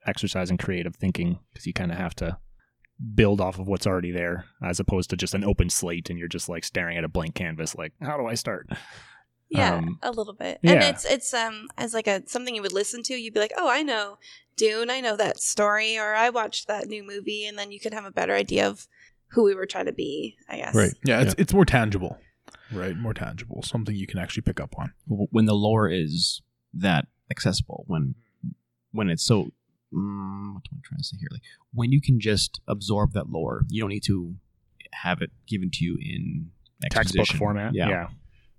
exercise 0.07 0.51
and 0.51 0.59
creative 0.59 0.97
thinking 0.97 1.39
because 1.53 1.67
you 1.67 1.73
kind 1.73 1.91
of 1.93 1.99
have 1.99 2.15
to 2.17 2.39
build 3.15 3.41
off 3.41 3.59
of 3.59 3.67
what's 3.67 3.87
already 3.87 4.11
there 4.13 4.45
as 4.63 4.79
opposed 4.79 5.11
to 5.11 5.17
just 5.17 5.35
an 5.35 5.45
open 5.45 5.69
slate 5.69 6.09
and 6.11 6.19
you're 6.19 6.29
just 6.29 6.49
like 6.49 6.63
staring 6.65 6.97
at 6.97 7.03
a 7.05 7.09
blank 7.09 7.35
canvas 7.35 7.75
like 7.75 7.93
how 8.01 8.17
do 8.17 8.27
I 8.27 8.35
start? 8.35 8.69
Yeah, 9.51 9.75
Um, 9.77 9.99
a 10.03 10.11
little 10.11 10.33
bit. 10.33 10.59
And 10.65 10.81
yeah. 10.81 10.89
it's 10.89 11.05
it's 11.05 11.33
um 11.35 11.69
as 11.77 11.95
like 11.95 12.09
a 12.09 12.23
something 12.27 12.57
you 12.57 12.63
would 12.63 12.73
listen 12.73 13.03
to, 13.05 13.15
you'd 13.15 13.35
be 13.35 13.41
like, 13.41 13.53
"Oh, 13.57 13.69
I 13.69 13.83
know 13.83 14.17
Dune, 14.57 14.91
I 14.91 15.01
know 15.01 15.17
that 15.17 15.39
story 15.39 15.97
or 15.97 16.15
I 16.15 16.31
watched 16.31 16.67
that 16.67 16.89
new 16.89 17.07
movie." 17.07 17.47
And 17.47 17.57
then 17.57 17.71
you 17.71 17.79
could 17.79 17.93
have 17.95 18.07
a 18.07 18.11
better 18.11 18.35
idea 18.35 18.67
of 18.67 18.89
who 19.29 19.45
we 19.45 19.55
were 19.55 19.67
trying 19.67 19.85
to 19.87 19.93
be, 19.93 20.37
I 20.49 20.57
guess. 20.57 20.75
Right. 20.75 20.95
Yeah, 21.05 21.21
it's 21.21 21.35
it's 21.39 21.53
more 21.53 21.67
tangible, 21.67 22.19
right? 22.73 22.97
More 22.97 23.15
tangible, 23.15 23.63
something 23.63 23.95
you 23.95 24.09
can 24.09 24.19
actually 24.19 24.43
pick 24.43 24.59
up 24.59 24.75
on. 24.77 24.93
When 25.07 25.45
the 25.45 25.55
lore 25.55 25.89
is 25.89 26.43
that 26.73 27.07
accessible 27.31 27.85
when 27.87 28.15
when 28.93 29.09
it's 29.09 29.25
so 29.25 29.53
mm, 29.95 30.55
what 30.55 30.63
am 30.71 30.79
I 30.79 30.83
trying 30.85 30.99
to 30.99 31.05
say 31.05 31.17
here 31.19 31.29
like 31.31 31.43
when 31.73 31.93
you 31.93 32.01
can 32.01 32.21
just 32.21 32.61
absorb 32.67 33.13
that 33.13 33.31
lore 33.31 33.63
you 33.69 33.81
don't 33.81 33.91
need 33.91 34.05
to 34.05 34.35
have 34.93 35.21
it 35.23 35.31
given 35.47 35.71
to 35.71 35.85
you 35.85 35.99
in 36.01 36.51
Textbook 36.91 37.27
format. 37.29 37.75
yeah, 37.75 37.89
yeah. 37.89 38.07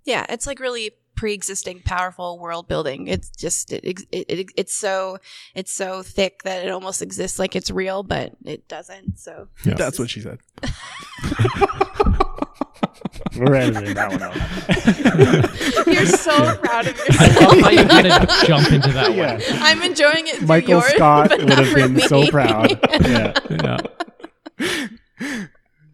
Yeah, 0.04 0.26
it's 0.28 0.46
like 0.46 0.60
really 0.60 0.92
pre-existing 1.16 1.80
powerful 1.80 2.38
world 2.38 2.68
building. 2.68 3.08
It's 3.08 3.30
just 3.30 3.72
it, 3.72 3.84
it, 3.84 4.06
it 4.12 4.48
it's 4.56 4.74
so 4.74 5.18
it's 5.54 5.72
so 5.72 6.02
thick 6.02 6.42
that 6.44 6.64
it 6.64 6.70
almost 6.70 7.02
exists 7.02 7.38
like 7.38 7.56
it's 7.56 7.70
real, 7.70 8.02
but 8.02 8.32
it 8.44 8.68
doesn't. 8.68 9.18
So 9.18 9.48
Yeah. 9.64 9.74
That's 9.74 9.98
what 9.98 10.10
she 10.10 10.20
said. 10.20 10.38
We're 13.36 13.54
editing 13.54 13.94
that 13.94 14.10
one 14.10 14.22
out. 14.22 15.86
you're 15.86 16.06
so 16.06 16.56
proud 16.56 16.86
of 16.86 16.96
yourself. 16.96 17.20
I 17.20 17.26
yourself. 17.26 17.60
thought 17.60 17.72
you 17.72 17.82
were 17.82 17.88
gonna 17.88 18.26
jump 18.46 18.72
into 18.72 18.92
that 18.92 19.14
Yeah. 19.14 19.34
one 19.34 19.42
I'm 19.62 19.82
enjoying 19.82 20.26
it. 20.28 20.42
Michael 20.42 20.70
yours, 20.70 20.84
Scott 20.94 21.28
but 21.30 21.40
would 21.40 21.50
have 21.50 21.68
for 21.68 21.74
been 21.74 22.00
so 22.00 22.20
me. 22.22 22.30
proud. 22.30 22.70
Yeah. 23.04 23.78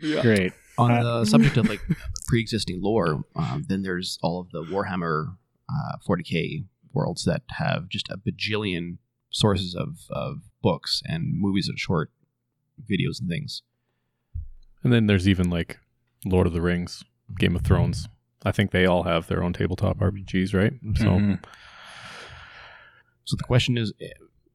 Yeah. 0.01 0.23
Great. 0.23 0.53
on 0.79 0.91
Uh, 0.91 1.03
the 1.21 1.25
subject 1.27 1.57
of 1.57 1.69
like 1.69 1.81
pre-existing 2.27 2.81
lore 2.83 3.25
um, 3.37 3.65
then 3.69 3.83
there's 3.83 4.19
all 4.23 4.41
of 4.41 4.51
the 4.51 4.63
warhammer 4.65 5.37
uh, 5.69 5.97
40k 6.09 6.65
worlds 6.93 7.25
that 7.25 7.43
have 7.51 7.89
just 7.89 8.09
a 8.11 8.17
bajillion 8.17 8.99
sources 9.31 9.75
of, 9.75 9.99
of 10.11 10.39
books 10.63 11.03
and 11.07 11.39
movies 11.41 11.69
and 11.69 11.79
short 11.79 12.11
videos 12.81 13.21
and 13.21 13.29
things 13.29 13.63
And 14.83 14.93
then 14.93 15.07
there's 15.07 15.29
even 15.29 15.51
like 15.51 15.79
Lord 16.25 16.47
of 16.47 16.53
the 16.53 16.61
Rings, 16.63 17.05
Game 17.39 17.57
of 17.57 17.63
Thrones. 17.63 18.09
I 18.45 18.53
think 18.53 18.71
they 18.71 18.87
all 18.87 19.05
have 19.05 19.27
their 19.29 19.43
own 19.43 19.53
tabletop 19.53 19.99
RPGs, 20.01 20.53
right? 20.55 20.73
So 20.97 21.05
Mhm. 21.19 21.45
So 23.25 23.37
the 23.37 23.45
question 23.45 23.79
is, 23.79 23.93
eh, 24.01 24.09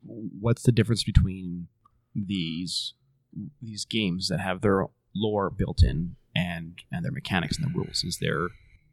what's 0.04 0.64
the 0.64 0.72
difference 0.72 1.04
between 1.04 1.68
these 2.16 2.94
these 3.62 3.86
games 3.86 4.30
that 4.30 4.40
have 4.40 4.62
their 4.62 4.86
lore 5.16 5.50
built 5.50 5.84
in 5.84 6.16
and 6.36 6.80
and 6.92 7.04
their 7.06 7.12
mechanics 7.12 7.58
and 7.58 7.66
the 7.68 7.78
rules? 7.78 8.04
Is 8.04 8.18
there 8.20 8.50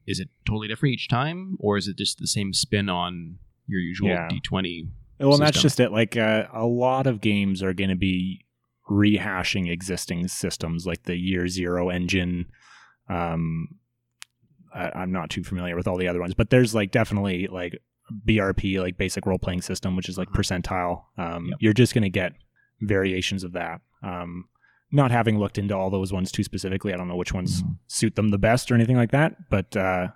is 0.07 0.21
it 0.21 0.29
totally 0.47 0.69
different 0.69 0.95
each 0.95 1.09
time, 1.09 1.57
or 1.61 1.77
is 1.77 1.89
it 1.89 1.97
just 1.97 2.19
the 2.19 2.27
same 2.27 2.53
spin 2.53 2.89
on 2.89 3.39
your 3.67 3.81
usual 3.81 4.09
Yeah. 4.11 4.29
D 4.29 4.41
twenty? 4.41 4.89
Well, 5.19 5.35
and 5.35 5.43
that's 5.43 5.63
just 5.63 5.81
it. 5.81 5.93
Like 5.93 6.17
uh, 6.17 6.47
a 6.53 6.67
lot 6.67 7.07
of 7.07 7.21
games 7.21 7.63
are 7.63 7.73
going 7.73 7.91
to 7.91 7.97
be 7.97 8.45
rehashing 8.91 9.71
existing 9.71 10.29
systems, 10.29 10.87
like 10.87 11.05
the 11.05 11.17
Year 11.17 11.49
Zero 11.49 11.89
engine. 11.89 12.47
Um, 13.09 13.69
I, 14.75 14.91
I'm 14.95 15.13
not 15.13 15.31
too 15.31 15.45
familiar 15.45 15.77
with 15.77 15.87
all 15.87 15.97
the 15.97 16.09
other 16.09 16.21
ones, 16.21 16.35
but 16.35 16.51
there's 16.51 16.75
like 16.75 16.91
definitely 16.91 17.47
like 17.47 17.79
BRP, 18.27 18.81
like 18.81 18.97
basic 18.97 19.25
role 19.27 19.39
playing 19.39 19.63
system, 19.63 19.97
which 19.97 20.09
is 20.09 20.19
like 20.19 20.29
Mhm. 20.29 20.35
percentile. 20.35 21.05
Um, 21.17 21.47
Yep. 21.47 21.57
You're 21.61 21.73
just 21.73 21.95
going 21.95 22.03
to 22.03 22.11
get 22.11 22.33
variations 22.81 23.45
of 23.45 23.53
that. 23.53 23.81
Um, 24.03 24.47
not 24.93 25.11
having 25.11 25.39
looked 25.39 25.59
into 25.59 25.75
all 25.77 25.91
those 25.91 26.13
ones 26.13 26.31
too 26.31 26.43
specifically, 26.45 26.93
I 26.93 26.97
don't 26.97 27.09
know 27.09 27.17
which 27.17 27.33
ones 27.33 27.63
Mhm. 27.63 27.79
suit 27.87 28.15
them 28.17 28.29
the 28.29 28.39
best 28.39 28.71
or 28.71 28.75
anything 28.75 28.97
like 28.97 29.11
that. 29.13 29.49
But 29.49 29.77
uh, 29.77 30.09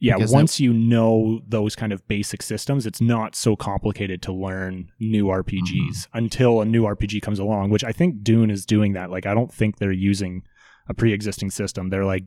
yeah, 0.00 0.14
Because 0.16 0.30
that- 0.30 0.36
once 0.36 0.60
you 0.60 0.72
know 0.72 1.40
those 1.46 1.74
kind 1.76 1.92
of 1.92 2.06
basic 2.08 2.42
systems, 2.42 2.86
it's 2.86 3.00
not 3.00 3.34
so 3.34 3.54
complicated 3.56 4.22
to 4.22 4.32
learn 4.32 4.90
new 5.00 5.26
RPGs 5.30 6.08
until 6.14 6.60
a 6.60 6.64
new 6.64 6.84
RPG 6.84 7.20
comes 7.20 7.38
along, 7.38 7.70
which 7.70 7.84
I 7.84 7.92
think 7.92 8.22
Dune 8.22 8.50
is 8.50 8.64
doing 8.66 8.92
that. 8.94 9.10
Like, 9.10 9.26
I 9.26 9.34
don't 9.34 9.52
think 9.52 9.76
they're 9.78 9.92
using 9.92 10.42
a 10.88 10.94
pre 10.94 11.12
existing 11.12 11.50
system. 11.50 11.90
They're 11.90 12.04
like 12.04 12.24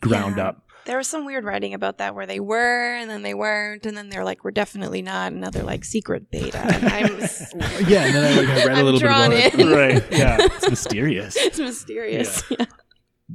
ground 0.00 0.36
Yeah. 0.36 0.48
up. 0.48 0.62
There 0.84 0.96
was 0.98 1.08
some 1.08 1.24
weird 1.24 1.42
writing 1.44 1.74
about 1.74 1.98
that 1.98 2.14
where 2.14 2.26
they 2.26 2.38
were 2.38 2.94
and 2.94 3.10
then 3.10 3.22
they 3.22 3.34
weren't 3.34 3.84
and 3.86 3.96
then 3.96 4.08
they're 4.08 4.22
like 4.24 4.44
we're 4.44 4.52
definitely 4.52 5.02
not 5.02 5.32
another 5.32 5.64
like 5.64 5.84
secret 5.84 6.30
beta. 6.30 6.58
And 6.58 6.84
I'm 6.86 7.18
Yeah, 7.88 8.04
and 8.06 8.14
then 8.14 8.24
I, 8.38 8.40
like, 8.40 8.48
I 8.48 8.66
read 8.66 8.68
a 8.68 8.70
I'm 8.78 8.84
little 8.84 9.00
bit 9.00 9.06
drawn 9.06 9.32
about 9.32 9.32
it. 9.32 9.54
in. 9.58 9.68
right. 9.70 10.04
Yeah. 10.12 10.36
It's 10.56 10.70
mysterious. 10.70 11.34
it's 11.36 11.58
mysterious. 11.58 12.42
Yeah. 12.50 12.66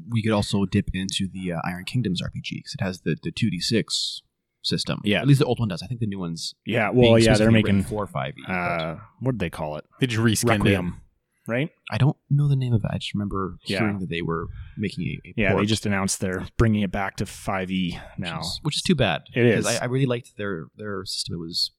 we 0.10 0.24
could 0.24 0.32
also 0.32 0.66
dip 0.66 0.90
into 0.94 1.28
the 1.28 1.52
uh, 1.54 1.60
Iron 1.66 1.84
Kingdoms 1.84 2.22
RPG 2.22 2.50
because 2.52 2.76
it 2.80 2.82
has 2.84 3.02
the 3.02 3.18
the 3.22 3.32
two 3.32 3.50
d 3.52 3.60
six 3.60 4.22
system. 4.64 5.02
Yeah. 5.04 5.20
at 5.22 5.28
least 5.28 5.40
the 5.40 5.46
old 5.46 5.60
one 5.60 5.68
does. 5.68 5.82
I 5.84 5.88
think 5.88 6.00
the 6.00 6.08
new 6.08 6.20
one's 6.20 6.54
Yeah, 6.66 6.92
well, 6.92 7.20
yeah, 7.20 7.34
they're 7.36 7.52
making 7.52 7.84
four 7.84 8.04
or 8.04 8.08
five. 8.08 8.34
Uh, 8.48 8.96
what 9.20 9.32
did 9.34 9.40
they 9.40 9.50
call 9.50 9.76
it? 9.76 9.84
They 10.00 10.08
just 10.08 10.22
reskinned 10.22 10.56
it. 10.58 10.60
Requiem, 10.60 11.02
right? 11.48 11.70
I 11.90 11.98
don't 11.98 12.18
know 12.30 12.48
the 12.48 12.56
name 12.56 12.74
of 12.74 12.84
it. 12.84 12.90
I 12.94 12.98
just 12.98 13.14
remember 13.14 13.58
Yeah. 13.66 13.80
hearing 13.80 14.00
that 14.00 14.10
they 14.10 14.22
were 14.22 14.48
making 14.78 15.04
a, 15.08 15.30
a 15.30 15.34
Yeah, 15.36 15.56
they 15.56 15.66
just 15.66 15.86
announced 15.86 16.20
they're 16.20 16.46
bringing 16.58 16.82
it 16.82 16.92
back 16.92 17.18
to 17.18 17.26
5e 17.26 17.94
which 17.94 18.00
now. 18.18 18.40
is, 18.42 18.60
which 18.64 18.76
is 18.78 18.82
too 18.82 18.96
bad. 18.96 19.24
It 19.34 19.46
is. 19.46 19.66
I, 19.66 19.78
I 19.84 19.86
really 19.86 20.06
liked 20.06 20.38
their 20.38 20.66
their 20.78 21.04
system. 21.06 21.36
It 21.36 21.40
was 21.40 21.72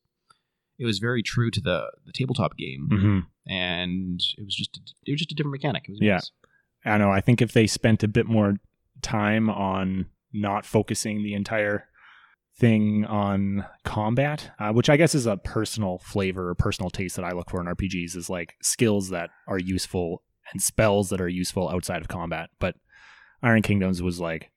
it 0.79 0.85
was 0.85 0.99
very 0.99 1.23
true 1.23 1.51
to 1.51 1.61
the 1.61 1.91
the 2.07 2.13
tabletop 2.13 2.57
game, 2.57 2.89
hmm 2.91 3.19
and 3.51 4.21
it 4.39 4.45
was 4.45 4.55
just 4.55 4.77
a, 4.77 4.81
it 5.07 5.13
was 5.13 5.19
just 5.21 5.33
a 5.33 5.35
different 5.35 5.53
mechanic. 5.53 5.85
It 5.89 5.93
was 5.93 6.01
Yeah. 6.01 6.15
nice. 6.15 6.31
I 6.85 6.99
know. 6.99 7.11
I 7.11 7.21
think 7.21 7.41
if 7.43 7.53
they 7.53 7.67
spent 7.67 8.03
a 8.03 8.09
bit 8.09 8.27
more 8.27 8.57
time 9.03 9.49
on 9.51 10.07
not 10.33 10.65
focusing 10.65 11.23
the 11.23 11.35
entire 11.35 11.87
thing 12.57 13.05
on 13.07 13.65
combat, 13.85 14.51
uh, 14.59 14.73
which 14.73 14.91
I 14.91 14.97
guess 14.97 15.15
is 15.15 15.27
a 15.27 15.37
personal 15.39 15.99
flavor 15.99 16.51
or 16.51 16.55
personal 16.55 16.91
taste 16.91 17.17
that 17.17 17.25
I 17.25 17.33
look 17.33 17.51
for 17.51 17.61
in 17.61 17.67
RPGs, 17.67 18.15
is 18.17 18.29
like 18.31 18.55
skills 18.63 19.09
that 19.11 19.31
are 19.49 19.59
useful 19.59 20.23
and 20.53 20.61
spells 20.63 21.09
that 21.11 21.21
are 21.21 21.29
useful 21.29 21.69
outside 21.71 22.03
of 22.03 22.09
combat. 22.09 22.51
But 22.59 22.75
Iron 23.43 23.63
Kingdoms 23.63 24.03
was 24.03 24.21
like, 24.21 24.51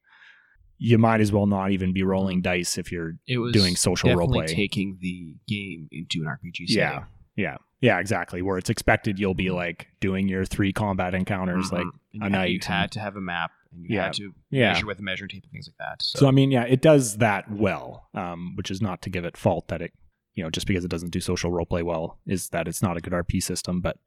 you 0.78 0.98
might 0.98 1.22
as 1.22 1.32
well 1.32 1.46
not 1.46 1.72
even 1.72 1.94
be 1.94 2.04
rolling 2.04 2.42
dice 2.42 2.78
if 2.78 2.92
you're 2.92 3.14
It 3.28 3.38
was 3.38 3.54
doing 3.54 3.76
social 3.78 4.10
roleplay. 4.10 4.48
taking 4.48 4.98
the 5.00 5.36
game 5.48 5.88
into 5.92 6.20
an 6.22 6.28
RPG 6.28 6.66
Yeah. 6.68 6.90
setting. 6.90 7.06
yeah, 7.38 7.58
yeah, 7.80 8.00
exactly. 8.00 8.42
Where 8.42 8.58
it's 8.58 8.70
expected 8.70 9.18
you'll 9.18 9.34
be 9.36 9.52
like 9.52 9.88
doing 10.02 10.28
your 10.28 10.44
three 10.44 10.74
combat 10.74 11.16
encounters, 11.16 11.72
like 11.72 11.86
Mhm. 11.86 11.92
And 12.14 12.24
a 12.24 12.26
you 12.26 12.30
had- 12.30 12.32
night 12.34 12.50
You 12.52 12.60
had 12.68 12.92
to 12.92 13.00
have 13.00 13.16
a 13.16 13.22
map, 13.22 13.52
and 13.76 13.86
you 13.86 13.96
Yeah. 13.96 14.04
had 14.06 14.14
to 14.14 14.34
Yeah. 14.50 14.74
measure 14.74 14.86
with 14.86 15.00
a 15.00 15.04
measuring 15.04 15.30
tape 15.30 15.44
and 15.44 15.52
things 15.52 15.68
like 15.68 15.78
that. 15.78 16.02
So, 16.02 16.20
So 16.20 16.28
I 16.28 16.32
mean, 16.32 16.52
yeah, 16.52 16.64
it 16.64 16.82
does 16.82 17.18
that 17.18 17.50
well, 17.52 18.08
um, 18.14 18.54
which 18.56 18.72
is 18.72 18.82
not 18.82 19.02
to 19.04 19.10
give 19.10 19.26
it 19.26 19.38
fault 19.38 19.68
that 19.68 19.82
it, 19.82 19.92
you 20.34 20.44
know, 20.44 20.50
just 20.50 20.68
because 20.68 20.84
it 20.84 20.90
doesn't 20.92 21.12
do 21.12 21.20
social 21.22 21.52
roleplay 21.52 21.84
well, 21.84 22.20
is 22.26 22.50
that 22.50 22.68
it's 22.68 22.82
not 22.82 22.98
a 22.98 23.02
good 23.02 23.14
RP 23.14 23.42
system. 23.42 23.82
But 23.82 23.98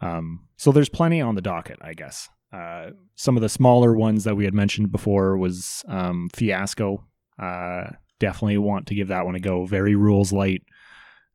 um, 0.00 0.48
so 0.56 0.72
there's 0.72 0.88
plenty 0.88 1.20
on 1.20 1.34
the 1.36 1.40
docket, 1.42 1.78
I 1.80 1.94
guess. 1.94 2.28
Uh, 2.52 2.90
some 3.14 3.36
of 3.36 3.40
the 3.42 3.48
smaller 3.48 3.94
ones 3.94 4.24
that 4.24 4.34
we 4.36 4.44
had 4.44 4.52
mentioned 4.54 4.92
before 4.92 5.38
was 5.38 5.84
um, 5.88 6.28
Fiasco. 6.34 7.04
Uh, 7.38 7.84
definitely 8.18 8.58
want 8.58 8.86
to 8.88 8.94
give 8.94 9.08
that 9.08 9.24
one 9.24 9.34
a 9.34 9.40
go. 9.40 9.64
Very 9.64 9.94
rules 9.94 10.32
light. 10.32 10.62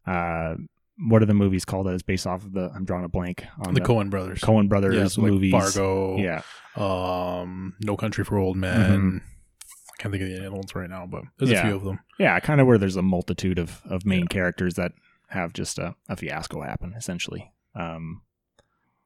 Uh, 0.06 0.56
what 1.00 1.22
are 1.22 1.26
the 1.26 1.34
movies 1.34 1.66
called 1.66 1.88
that 1.88 1.94
is 1.94 2.04
based 2.04 2.26
off 2.28 2.44
of 2.44 2.54
the? 2.54 2.72
I'm 2.74 2.86
drawing 2.86 3.06
a 3.06 3.10
blank 3.10 3.46
on 3.66 3.74
The 3.74 3.80
the, 3.82 3.86
Coen 3.86 4.10
brothers. 4.10 4.40
Coen 4.42 4.68
Brothers 4.70 4.96
yeah, 4.96 5.08
so 5.08 5.22
like 5.22 5.32
movies. 5.32 5.52
Fargo. 5.52 6.18
Yeah, 6.18 6.42
Um, 6.76 7.76
No 7.82 7.96
Country 7.98 8.24
for 8.24 8.38
Old 8.38 8.58
Men. 8.58 9.22
I 9.24 10.02
can't 10.02 10.12
think 10.12 10.24
of 10.24 10.30
the 10.30 10.40
other 10.40 10.52
ones 10.56 10.74
right 10.76 10.90
now, 10.90 11.06
but 11.08 11.24
there's 11.40 11.52
Yeah. 11.52 11.62
a 11.62 11.66
few 11.66 11.76
of 11.76 11.84
them. 11.84 12.00
Yeah, 12.20 12.40
kind 12.40 12.62
of 12.62 12.68
where 12.68 12.78
there's 12.78 12.96
a 12.96 13.02
multitude 13.02 13.58
of, 13.60 13.82
of 13.86 14.06
main 14.06 14.28
characters 14.28 14.76
that 14.76 14.92
have 15.30 15.54
just 15.54 15.80
a, 15.80 15.96
a 16.08 16.16
fiasco 16.16 16.62
happen, 16.62 16.94
essentially. 16.96 17.52
Um, 17.76 18.22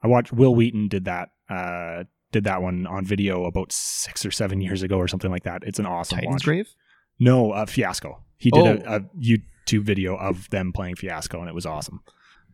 I 0.03 0.07
watched 0.07 0.33
Wil 0.33 0.53
Wheaton 0.55 0.87
did 0.87 1.05
that 1.05 1.29
uh, 1.49 2.03
did 2.31 2.43
that 2.45 2.61
one 2.61 2.87
on 2.87 3.05
video 3.05 3.43
about 3.45 3.71
six 3.73 4.25
or 4.25 4.31
seven 4.31 4.61
years 4.61 4.83
ago 4.83 4.97
or 4.97 5.07
something 5.07 5.29
like 5.31 5.43
that. 5.43 5.63
It's 5.65 5.79
an 5.79 5.85
awesome 5.85 6.17
Titan's 6.19 6.33
watch. 6.35 6.43
Grave. 6.43 6.75
No, 7.19 7.51
uh, 7.51 7.65
Fiasco. 7.65 8.23
He 8.37 8.49
did 8.51 8.65
Oh. 8.65 8.81
a, 8.85 8.95
a 8.97 9.01
YouTube 9.71 9.83
video 9.83 10.15
of 10.15 10.49
them 10.49 10.71
playing 10.73 10.95
Fiasco, 10.95 11.39
and 11.39 11.49
it 11.49 11.55
was 11.55 11.65
awesome. 11.65 12.01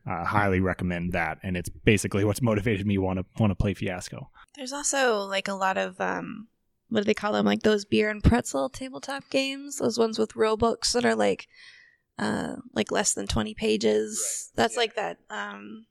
Uh, 0.09 0.23
highly 0.23 0.61
recommend 0.61 1.11
that, 1.11 1.37
and 1.43 1.57
it's 1.57 1.69
basically 1.69 2.23
what's 2.23 2.41
motivated 2.41 2.87
me 2.87 2.97
want 2.97 3.19
to 3.19 3.25
want 3.39 3.51
to 3.51 3.55
play 3.55 3.73
Fiasco. 3.73 4.29
There's 4.55 4.73
also 4.73 5.19
like 5.23 5.47
a 5.47 5.53
lot 5.53 5.77
of 5.77 5.99
um 5.99 6.47
what 6.89 7.01
do 7.01 7.05
they 7.05 7.13
call 7.13 7.33
them? 7.33 7.45
Like 7.45 7.63
those 7.63 7.83
beer 7.83 8.09
and 8.09 8.23
pretzel 8.23 8.69
tabletop 8.69 9.29
games. 9.29 9.77
Those 9.77 9.99
ones 9.99 10.17
with 10.17 10.35
rule 10.35 10.55
books 10.55 10.93
that 10.93 11.03
are 11.03 11.15
like 11.15 11.47
uh 12.17 12.55
like 12.73 12.91
less 12.91 13.13
than 13.13 13.27
twenty 13.27 13.53
pages. 13.53 14.51
That's 14.55 14.77
like 14.77 14.95
that 14.95 15.17
um 15.29 15.85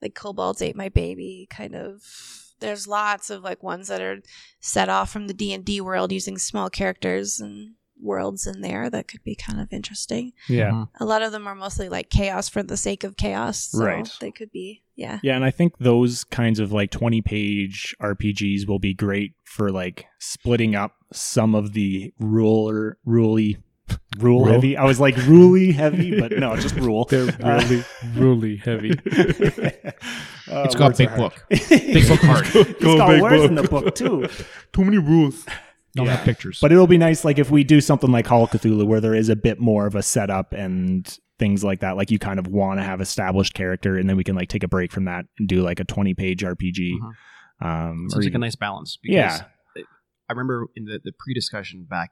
like 0.00 0.14
Kobolds 0.14 0.62
Ate 0.62 0.76
My 0.76 0.88
Baby 0.88 1.46
kind 1.50 1.74
of 1.74 2.02
there's 2.60 2.86
lots 2.86 3.28
of 3.28 3.42
like 3.42 3.62
ones 3.62 3.88
that 3.88 4.00
are 4.00 4.20
set 4.60 4.88
off 4.88 5.10
from 5.10 5.26
the 5.26 5.34
D 5.34 5.52
and 5.52 5.64
D 5.64 5.80
world 5.80 6.10
using 6.10 6.38
small 6.38 6.70
characters 6.70 7.38
and 7.38 7.74
worlds 8.02 8.46
in 8.46 8.60
there 8.60 8.90
that 8.90 9.08
could 9.08 9.22
be 9.22 9.34
kind 9.34 9.60
of 9.60 9.72
interesting. 9.72 10.32
Yeah, 10.48 10.70
Mhm. 10.70 10.88
A 11.00 11.04
lot 11.04 11.22
of 11.22 11.32
them 11.32 11.46
are 11.46 11.54
mostly 11.54 11.88
like 11.88 12.10
chaos 12.10 12.48
for 12.48 12.62
the 12.62 12.76
sake 12.76 13.04
of 13.04 13.16
chaos. 13.16 13.68
So 13.70 13.84
Right. 13.84 14.08
They 14.20 14.30
could 14.30 14.50
be 14.52 14.82
yeah. 14.96 15.20
Yeah, 15.22 15.36
and 15.36 15.44
I 15.44 15.50
think 15.50 15.78
those 15.78 16.22
kinds 16.24 16.60
of 16.60 16.70
like 16.72 16.90
20 16.90 17.22
page 17.22 17.94
RPGs 18.00 18.66
will 18.68 18.78
be 18.78 18.92
great 18.94 19.32
for 19.44 19.70
like 19.70 20.04
splitting 20.20 20.74
up 20.74 20.92
some 21.12 21.54
of 21.54 21.72
the 21.72 22.12
ruler, 22.18 22.98
ruly, 23.04 23.56
rule 24.18 24.44
Rule? 24.44 24.52
heavy. 24.52 24.76
I 24.76 24.84
was 24.84 25.00
like 25.00 25.16
ruly 25.26 25.72
heavy, 25.72 26.18
but 26.20 26.32
no, 26.32 26.56
just 26.56 26.74
rule. 26.76 27.04
They're 27.10 27.28
Uh, 27.42 27.60
really, 27.62 27.84
really 28.14 28.56
heavy. 28.56 28.92
Uh, 30.50 30.64
It's 30.64 30.74
got 30.74 30.86
words 30.88 30.98
big 30.98 31.14
book. 31.16 31.46
Big 31.68 32.08
book 32.08 32.20
hard. 32.20 32.46
it's 32.54 32.82
Go 32.84 32.96
got 32.98 33.08
big 33.08 33.22
words 33.22 33.36
book. 33.42 33.48
in 33.48 33.54
the 33.54 33.62
book 33.62 33.94
too. 33.94 34.28
Too 34.72 34.84
many 34.84 34.98
rules. 34.98 35.46
Don't 35.94 36.06
have 36.06 36.24
pictures. 36.24 36.58
But 36.60 36.72
it'll 36.72 36.86
be 36.86 36.98
nice, 36.98 37.24
like 37.24 37.38
if 37.38 37.50
we 37.50 37.64
do 37.64 37.80
something 37.80 38.10
like 38.10 38.24
Call 38.24 38.44
of 38.44 38.50
Cthulhu, 38.50 38.86
where 38.86 39.00
there 39.00 39.14
is 39.14 39.28
a 39.28 39.36
bit 39.36 39.60
more 39.60 39.86
of 39.86 39.94
a 39.94 40.02
setup 40.02 40.52
and 40.52 41.06
things 41.38 41.62
like 41.64 41.80
that. 41.80 41.96
Like 41.96 42.10
you 42.10 42.18
kind 42.18 42.38
of 42.38 42.46
want 42.46 42.78
to 42.80 42.84
have 42.84 43.00
established 43.00 43.52
character, 43.54 43.96
and 43.98 44.08
then 44.08 44.16
we 44.16 44.24
can 44.24 44.34
like 44.36 44.48
take 44.48 44.62
a 44.62 44.68
break 44.68 44.90
from 44.92 45.04
that 45.06 45.24
and 45.38 45.48
do 45.48 45.60
like 45.62 45.80
a 45.80 45.84
twenty 45.84 46.14
page 46.14 46.42
RPG. 46.42 46.92
Mhm. 47.00 47.12
Um, 47.60 48.06
or 48.06 48.10
Seems 48.10 48.24
like 48.26 48.34
a 48.34 48.38
nice 48.38 48.56
balance. 48.56 48.98
Because 49.02 49.40
Yeah. 49.40 49.82
I 50.28 50.32
remember 50.32 50.66
in 50.76 50.84
the, 50.86 50.98
the 51.04 51.12
pre 51.18 51.34
discussion 51.34 51.84
back 51.84 52.10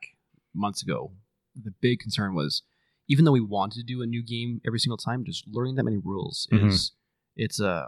months 0.55 0.83
ago, 0.83 1.13
the 1.55 1.73
big 1.81 2.01
concern 2.01 2.35
was 2.35 2.63
even 3.09 3.25
though 3.25 3.33
we 3.33 3.41
wanted 3.41 3.77
to 3.79 3.83
do 3.85 4.03
a 4.03 4.07
new 4.07 4.23
game 4.23 4.61
every 4.67 4.79
single 4.79 4.97
time, 4.99 5.25
just 5.25 5.45
learning 5.49 5.77
that 5.77 5.85
many 5.85 5.97
rules 5.97 6.47
Mhm. 6.53 6.69
is 6.69 6.93
it's 7.37 7.61
uh 7.61 7.87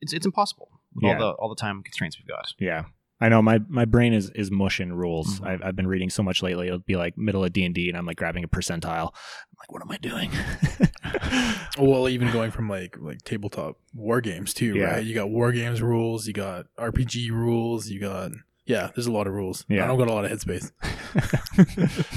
it's 0.00 0.12
it's 0.12 0.26
impossible 0.26 0.68
with 0.94 1.04
Yeah. 1.04 1.12
all 1.14 1.18
the 1.18 1.30
all 1.38 1.48
the 1.48 1.54
time 1.60 1.82
constraints 1.82 2.18
we've 2.18 2.26
got. 2.26 2.52
Yeah. 2.58 2.86
I 3.22 3.28
know 3.28 3.40
my, 3.40 3.60
my 3.68 3.84
brain 3.84 4.12
is, 4.12 4.30
is 4.30 4.50
mush 4.50 4.80
in 4.80 4.92
rules. 4.92 5.40
Mhm. 5.40 5.46
I've, 5.46 5.62
I've 5.62 5.76
been 5.76 5.86
reading 5.86 6.10
so 6.10 6.22
much 6.22 6.42
lately. 6.42 6.66
It'll 6.66 6.80
be 6.80 6.96
like 6.96 7.16
middle 7.16 7.44
of 7.44 7.52
D 7.52 7.64
and 7.64 7.74
D, 7.74 7.88
and 7.88 7.96
I'm 7.96 8.04
like 8.06 8.16
grabbing 8.16 8.44
a 8.44 8.48
percentile. 8.48 9.08
I'm 9.12 9.58
like, 9.60 9.70
what 9.72 9.82
am 9.82 9.90
I 9.90 9.96
doing? 9.98 10.30
Well, 11.78 12.06
even 12.08 12.30
going 12.30 12.50
from 12.50 12.68
like 12.68 12.96
like 13.00 13.22
tabletop 13.22 13.78
war 13.94 14.20
games 14.20 14.52
too, 14.52 14.74
Yeah. 14.74 14.84
right? 14.96 15.04
You 15.04 15.14
got 15.14 15.30
war 15.30 15.52
games 15.52 15.80
rules, 15.80 16.26
you 16.26 16.34
got 16.34 16.66
RPG 16.78 17.30
rules, 17.30 17.88
you 17.88 17.98
got 17.98 18.32
yeah. 18.66 18.90
There's 18.94 19.06
a 19.06 19.12
lot 19.12 19.26
of 19.26 19.32
rules. 19.32 19.64
Yeah. 19.68 19.84
I 19.84 19.86
don't 19.88 19.98
got 19.98 20.08
a 20.08 20.12
lot 20.12 20.24
of 20.26 20.30
headspace. 20.30 20.70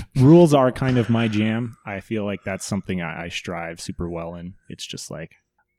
rules 0.15 0.53
are 0.53 0.71
kind 0.71 0.97
of 0.97 1.09
my 1.09 1.27
jam. 1.27 1.77
I 1.85 2.01
feel 2.01 2.25
like 2.25 2.43
that's 2.43 2.65
something 2.65 3.01
I, 3.01 3.25
I 3.25 3.29
strive 3.29 3.79
super 3.79 4.09
well 4.09 4.35
in. 4.35 4.55
It's 4.69 4.85
just 4.85 5.09
like 5.09 5.31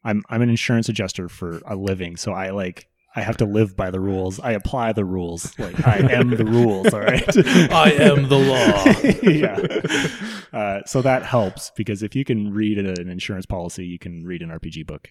I'm 0.04 0.22
I'm 0.30 0.42
an 0.42 0.50
insurance 0.50 0.88
adjuster 0.88 1.28
for 1.28 1.60
a 1.66 1.76
living, 1.76 2.16
so 2.16 2.32
I 2.32 2.50
like 2.50 2.88
I 3.16 3.22
have 3.22 3.38
to 3.38 3.46
live 3.46 3.74
by 3.76 3.90
the 3.90 3.98
rules. 3.98 4.38
I 4.40 4.52
apply 4.52 4.92
the 4.92 5.04
rules. 5.04 5.58
Like 5.58 5.86
I 5.86 5.96
am 6.12 6.30
the 6.30 6.44
rules. 6.44 6.92
All 6.92 7.00
right. 7.00 7.24
I 7.72 7.92
am 7.92 8.28
the 8.28 8.38
law. 8.38 8.84
yeah. 10.52 10.58
Uh, 10.58 10.82
so 10.84 11.00
that 11.02 11.22
helps 11.24 11.70
because 11.76 12.02
if 12.02 12.14
you 12.14 12.24
can 12.26 12.52
read 12.52 12.76
an 12.78 13.08
insurance 13.08 13.46
policy, 13.46 13.86
you 13.86 13.98
can 13.98 14.24
read 14.24 14.42
an 14.42 14.50
RPG 14.50 14.86
book. 14.86 15.08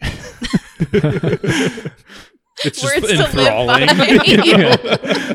It's 2.63 2.79
just 2.81 2.85
Words 2.95 3.07
to 3.11 3.17
live 3.17 3.35
enthralling. 3.35 3.87
by. 3.87 3.95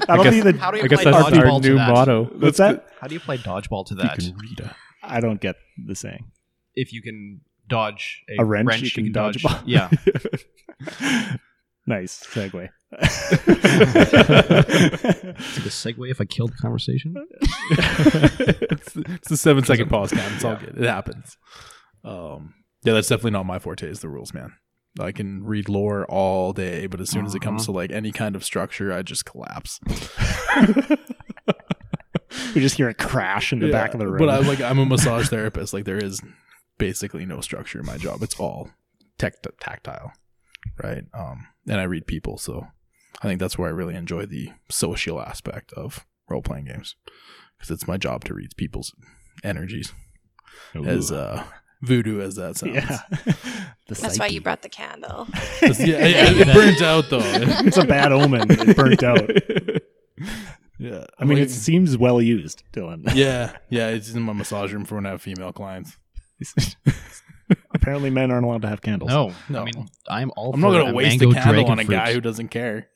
That'll 0.06 0.24
guess- 0.24 0.34
be 0.34 0.40
the. 0.40 0.56
How 0.58 0.70
do 0.70 0.78
you 0.78 0.84
I 0.84 0.86
guess 0.88 1.00
apply 1.00 1.12
that's 1.12 1.24
our 1.36 1.44
dodgeball 1.44 1.62
to 1.62 1.68
new 1.68 1.74
that? 1.76 1.88
motto. 1.90 2.24
What's 2.24 2.56
that? 2.58 2.86
How 2.98 3.08
do 3.08 3.14
you 3.14 3.20
play 3.20 3.36
dodgeball 3.36 3.84
to 3.88 3.94
You 3.94 4.00
that? 4.00 4.18
can 4.18 4.34
read 4.38 4.60
a 4.60 4.74
I 5.02 5.20
don't 5.20 5.38
get 5.38 5.56
the 5.86 5.94
saying. 5.94 6.30
If 6.74 6.94
you 6.94 7.02
can 7.02 7.42
dodge 7.68 8.22
a, 8.38 8.40
A 8.42 8.44
wrench, 8.46 8.80
you 8.80 8.90
can 8.90 9.12
dodge 9.12 9.44
a 9.44 9.48
ball. 9.48 9.58
Yeah. 9.66 9.90
Nice 11.90 12.22
segue. 12.24 12.68
Is 13.00 13.32
it 13.32 13.48
a 15.58 15.68
segue 15.68 16.10
if 16.10 16.20
I 16.20 16.24
killed 16.24 16.52
the 16.52 16.56
conversation? 16.56 17.14
it's, 17.70 18.96
it's 18.96 19.28
the 19.28 19.36
seven 19.36 19.64
second 19.64 19.88
pause 19.88 20.12
count. 20.12 20.32
It's 20.34 20.44
all 20.44 20.56
good. 20.56 20.76
It 20.78 20.88
happens. 20.88 21.36
Um, 22.04 22.54
yeah, 22.82 22.94
that's 22.94 23.08
definitely 23.08 23.32
not 23.32 23.46
my 23.46 23.58
forte. 23.58 23.88
Is 23.88 24.00
the 24.00 24.08
rules, 24.08 24.32
man. 24.32 24.54
I 24.98 25.12
can 25.12 25.44
read 25.44 25.68
lore 25.68 26.04
all 26.06 26.52
day, 26.52 26.86
but 26.86 27.00
as 27.00 27.10
soon 27.10 27.24
as 27.24 27.34
it 27.34 27.42
comes 27.42 27.66
to 27.66 27.72
like 27.72 27.92
any 27.92 28.10
kind 28.10 28.34
of 28.34 28.42
structure, 28.42 28.92
I 28.92 29.02
just 29.02 29.24
collapse. 29.24 29.78
we 32.54 32.60
just 32.60 32.76
hear 32.76 32.88
it 32.88 32.98
crash 32.98 33.52
in 33.52 33.60
the 33.60 33.70
back 33.70 33.94
of 33.94 34.00
the 34.00 34.08
room. 34.08 34.18
But 34.18 34.30
I'm 34.30 34.46
like 34.46 34.60
I'm 34.60 34.78
a 34.78 34.86
massage 34.86 35.28
therapist. 35.28 35.72
Like 35.72 35.84
there 35.84 36.02
is 36.02 36.20
basically 36.78 37.24
no 37.24 37.40
structure 37.40 37.78
in 37.78 37.86
my 37.86 37.98
job. 37.98 38.22
It's 38.22 38.38
all 38.40 38.70
tech 39.18 39.34
tactile, 39.60 40.12
right? 40.82 41.04
Um, 41.14 41.46
and 41.68 41.80
I 41.80 41.84
read 41.84 42.06
people, 42.06 42.38
so 42.38 42.66
I 43.22 43.26
think 43.28 43.40
that's 43.40 43.58
where 43.58 43.68
I 43.68 43.72
really 43.72 43.94
enjoy 43.94 44.26
the 44.26 44.50
social 44.70 45.20
aspect 45.20 45.72
of 45.74 46.06
role 46.28 46.42
playing 46.42 46.66
games 46.66 46.96
because 47.58 47.70
it's 47.70 47.86
my 47.88 47.96
job 47.96 48.24
to 48.24 48.34
read 48.34 48.56
people's 48.56 48.94
energies. 49.44 49.92
As 50.86 51.10
uh, 51.10 51.44
voodoo 51.82 52.20
as 52.20 52.36
that 52.36 52.56
sounds, 52.56 52.74
yeah. 52.74 52.98
The 53.88 53.94
That's 54.00 54.18
why 54.20 54.26
you 54.26 54.40
brought 54.40 54.62
the 54.62 54.68
candle. 54.68 55.26
yeah, 55.62 55.68
yeah, 55.80 56.30
it 56.30 56.54
burnt 56.54 56.80
out 56.80 57.10
though. 57.10 57.18
it's 57.66 57.76
a 57.76 57.84
bad 57.84 58.12
omen. 58.12 58.46
It 58.50 58.76
burnt 58.76 59.02
out. 59.02 59.28
Yeah, 60.78 61.04
I 61.18 61.24
mean, 61.24 61.38
Like- 61.38 61.48
it 61.48 61.50
seems 61.50 61.98
well 61.98 62.22
used, 62.22 62.62
Dylan. 62.72 63.02
yeah, 63.14 63.56
yeah. 63.68 63.88
It's 63.88 64.14
in 64.14 64.22
my 64.22 64.32
massage 64.32 64.72
room 64.72 64.84
for 64.84 64.94
when 64.94 65.06
I 65.06 65.10
have 65.10 65.22
female 65.22 65.52
clients. 65.52 65.96
Apparently, 67.90 68.10
men 68.10 68.30
aren't 68.30 68.44
allowed 68.46 68.62
to 68.62 68.68
have 68.68 68.80
candles. 68.82 69.10
No, 69.10 69.32
No. 69.48 69.62
I 69.62 69.64
mean 69.64 69.88
I'm 70.08 70.30
all. 70.36 70.54
I'm 70.54 70.60
for 70.60 70.66
not 70.72 70.78
gonna 70.84 70.92
waste 70.94 71.18
mango 71.20 71.32
a 71.32 71.34
candle 71.42 71.66
on 71.66 71.80
a 71.80 71.84
fruit. 71.84 71.94
guy 71.94 72.12
who 72.12 72.20
doesn't 72.20 72.48
care. 72.48 72.86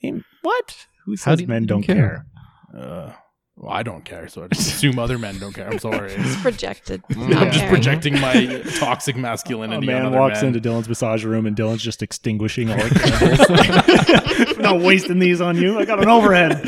What? 0.42 0.86
Who 1.06 1.16
says 1.16 1.38
do 1.38 1.42
you- 1.42 1.48
men 1.48 1.66
don't 1.66 1.82
care? 1.82 2.26
care? 2.72 2.80
Uh, 2.80 3.12
well, 3.56 3.72
I 3.72 3.82
don't 3.84 4.04
care, 4.04 4.26
so 4.28 4.44
I 4.44 4.48
just 4.48 4.68
assume 4.74 4.98
other 4.98 5.16
men 5.18 5.38
don't 5.38 5.52
care. 5.52 5.68
I'm 5.70 5.78
sorry. 5.90 6.12
It's 6.12 6.40
projected. 6.42 7.02
I'm 7.10 7.30
not 7.30 7.46
just 7.46 7.58
caring. 7.60 7.70
projecting 7.74 8.20
my 8.20 8.62
toxic 8.78 9.16
masculinity. 9.16 9.76
A 9.76 9.80
masculinity. 9.80 9.86
man 9.86 10.00
on 10.02 10.06
other 10.08 10.18
walks 10.20 10.42
men. 10.42 10.54
into 10.54 10.68
Dylan's 10.68 10.88
massage 10.88 11.24
room 11.24 11.46
and 11.46 11.56
Dylan's 11.56 11.82
just 11.82 12.02
extinguishing 12.02 12.70
all 12.70 12.76
the 12.76 14.34
candles. 14.36 14.58
not 14.58 14.80
wasting 14.80 15.18
these 15.20 15.40
on 15.40 15.56
you. 15.56 15.78
I 15.78 15.84
got 15.84 16.00
an 16.02 16.08
overhead. 16.08 16.62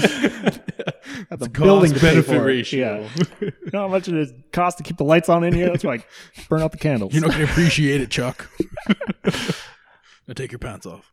Got 1.31 1.39
the 1.41 1.47
It's 1.47 1.49
building 1.59 1.93
to 1.93 1.99
pay 2.01 2.15
cost-benefit 2.15 2.25
for 2.27 2.35
it. 2.37 2.39
ratio. 2.55 3.01
Yeah. 3.03 3.27
You 3.41 3.53
know 3.73 3.81
how 3.81 3.89
much 3.89 4.07
it 4.09 4.53
costs 4.53 4.77
to 4.79 4.85
keep 4.85 4.97
the 4.97 5.05
lights 5.05 5.29
on 5.29 5.43
in 5.45 5.55
here? 5.55 5.71
That's 5.71 5.83
why 5.85 5.95
I 5.95 6.05
burn 6.49 6.63
out 6.63 6.71
the 6.73 6.79
candles. 6.79 7.13
You're 7.15 7.23
not 7.23 7.33
going 7.33 7.47
to 7.47 7.51
appreciate 7.53 8.01
it, 8.01 8.11
Chuck. 8.11 8.49
now 10.29 10.35
take 10.35 10.53
your 10.53 10.59
pants 10.61 10.87
off. 10.87 11.11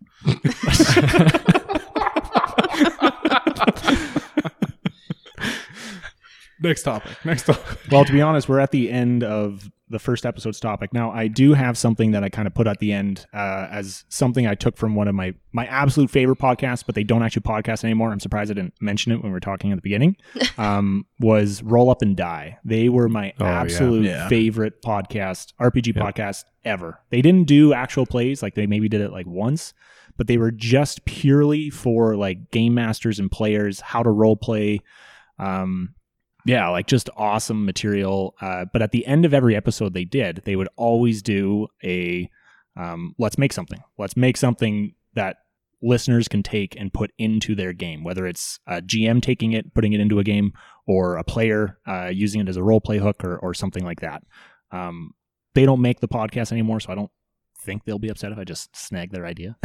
Next 6.64 6.84
topic. 6.84 7.12
Next 7.26 7.44
topic. 7.46 7.78
Well, 7.92 8.06
to 8.06 8.12
be 8.14 8.22
honest, 8.22 8.48
we're 8.50 8.60
at 8.60 8.72
the 8.72 8.90
end 8.90 9.24
of 9.24 9.70
the 9.90 10.00
first 10.00 10.26
episode's 10.26 10.60
topic. 10.60 10.94
Now, 10.94 11.12
I 11.12 11.28
do 11.28 11.54
have 11.54 11.78
something 11.78 12.12
that 12.12 12.24
I 12.24 12.30
kind 12.30 12.48
of 12.48 12.56
put 12.56 12.66
at 12.66 12.80
the 12.80 12.92
end 12.94 13.28
uh, 13.34 13.68
as 13.70 14.06
something 14.10 14.48
I 14.48 14.56
took 14.56 14.78
from 14.78 14.96
one 14.96 15.08
of 15.08 15.14
my 15.14 15.36
my 15.52 15.66
absolute 15.68 16.10
favorite 16.10 16.40
podcasts, 16.40 16.84
but 16.84 16.96
they 16.96 17.04
don't 17.04 17.22
actually 17.22 17.44
podcast 17.44 17.84
anymore. 17.84 18.12
I'm 18.12 18.20
surprised 18.20 18.50
I 18.50 18.56
didn't 18.56 18.74
mention 18.82 19.12
it 19.12 19.18
when 19.18 19.26
we 19.26 19.32
were 19.32 19.40
talking 19.42 19.72
at 19.72 19.76
the 19.76 19.82
beginning. 19.84 20.16
um, 20.58 21.06
was 21.20 21.62
Roll 21.62 21.92
Up 21.92 22.02
and 22.02 22.16
Die. 22.16 22.58
They 22.66 22.90
were 22.90 23.10
my 23.10 23.34
Oh, 23.40 23.44
yeah. 23.46 23.62
absolute 23.62 24.06
Yeah. 24.06 24.28
favorite 24.30 24.82
podcast, 24.82 25.54
RPG 25.62 25.96
Yep. 25.96 26.04
podcast 26.16 26.46
ever. 26.66 27.00
They 27.12 27.22
didn't 27.22 27.46
do 27.48 27.74
actual 27.74 28.06
plays, 28.08 28.42
like 28.42 28.56
they 28.56 28.66
maybe 28.66 28.88
did 28.90 29.02
it 29.02 29.12
like 29.12 29.28
once, 29.28 29.74
but 30.18 30.26
they 30.28 30.38
were 30.38 30.52
just 30.52 31.06
purely 31.06 31.70
for 31.70 32.16
like 32.16 32.50
game 32.50 32.74
masters 32.74 33.20
and 33.20 33.30
players, 33.30 33.82
how 33.82 34.02
to 34.02 34.10
role 34.10 34.38
play. 34.38 34.80
Um, 35.38 35.94
yeah, 36.46 36.70
like 36.70 36.88
just 36.88 37.10
awesome 37.16 37.66
material. 37.66 38.36
Uh, 38.42 38.66
but 38.72 38.82
at 38.82 38.92
the 38.92 39.06
end 39.06 39.26
of 39.26 39.34
every 39.34 39.56
episode 39.56 39.94
they 39.94 40.06
did, 40.06 40.42
they 40.46 40.56
would 40.56 40.70
always 40.76 41.22
do 41.22 41.68
a 41.84 42.30
um, 42.76 43.16
let's 43.20 43.38
make 43.38 43.54
something. 43.54 43.80
Let's 43.98 44.18
make 44.18 44.38
something 44.38 44.96
that 45.14 45.38
listeners 45.82 46.28
can 46.28 46.42
take 46.42 46.76
and 46.80 46.94
put 46.94 47.12
into 47.18 47.56
their 47.56 47.74
game, 47.74 48.04
whether 48.04 48.26
it's 48.26 48.60
a 48.68 48.82
GM 48.82 49.22
taking 49.22 49.52
it, 49.52 49.74
putting 49.74 49.94
it 49.94 50.00
into 50.00 50.20
a 50.20 50.24
game, 50.24 50.54
or 50.88 51.18
a 51.18 51.24
player 51.24 51.78
uh, 51.88 52.08
using 52.08 52.42
it 52.42 52.50
as 52.50 52.58
a 52.58 52.64
role 52.64 52.82
play 52.82 52.98
hook 52.98 53.24
or, 53.24 53.38
or 53.38 53.54
something 53.54 53.84
like 53.86 54.02
that. 54.02 54.24
Um, 54.72 55.12
they 55.54 55.66
don't 55.66 55.82
make 55.82 56.00
the 56.00 56.08
podcast 56.08 56.52
anymore, 56.52 56.80
so 56.80 56.92
I 56.92 56.96
don't 56.96 57.12
think 57.64 57.86
they'll 57.86 58.00
be 58.00 58.10
upset 58.10 58.32
if 58.32 58.38
I 58.38 58.44
just 58.44 58.76
snag 58.76 59.12
their 59.12 59.26
idea. 59.26 59.56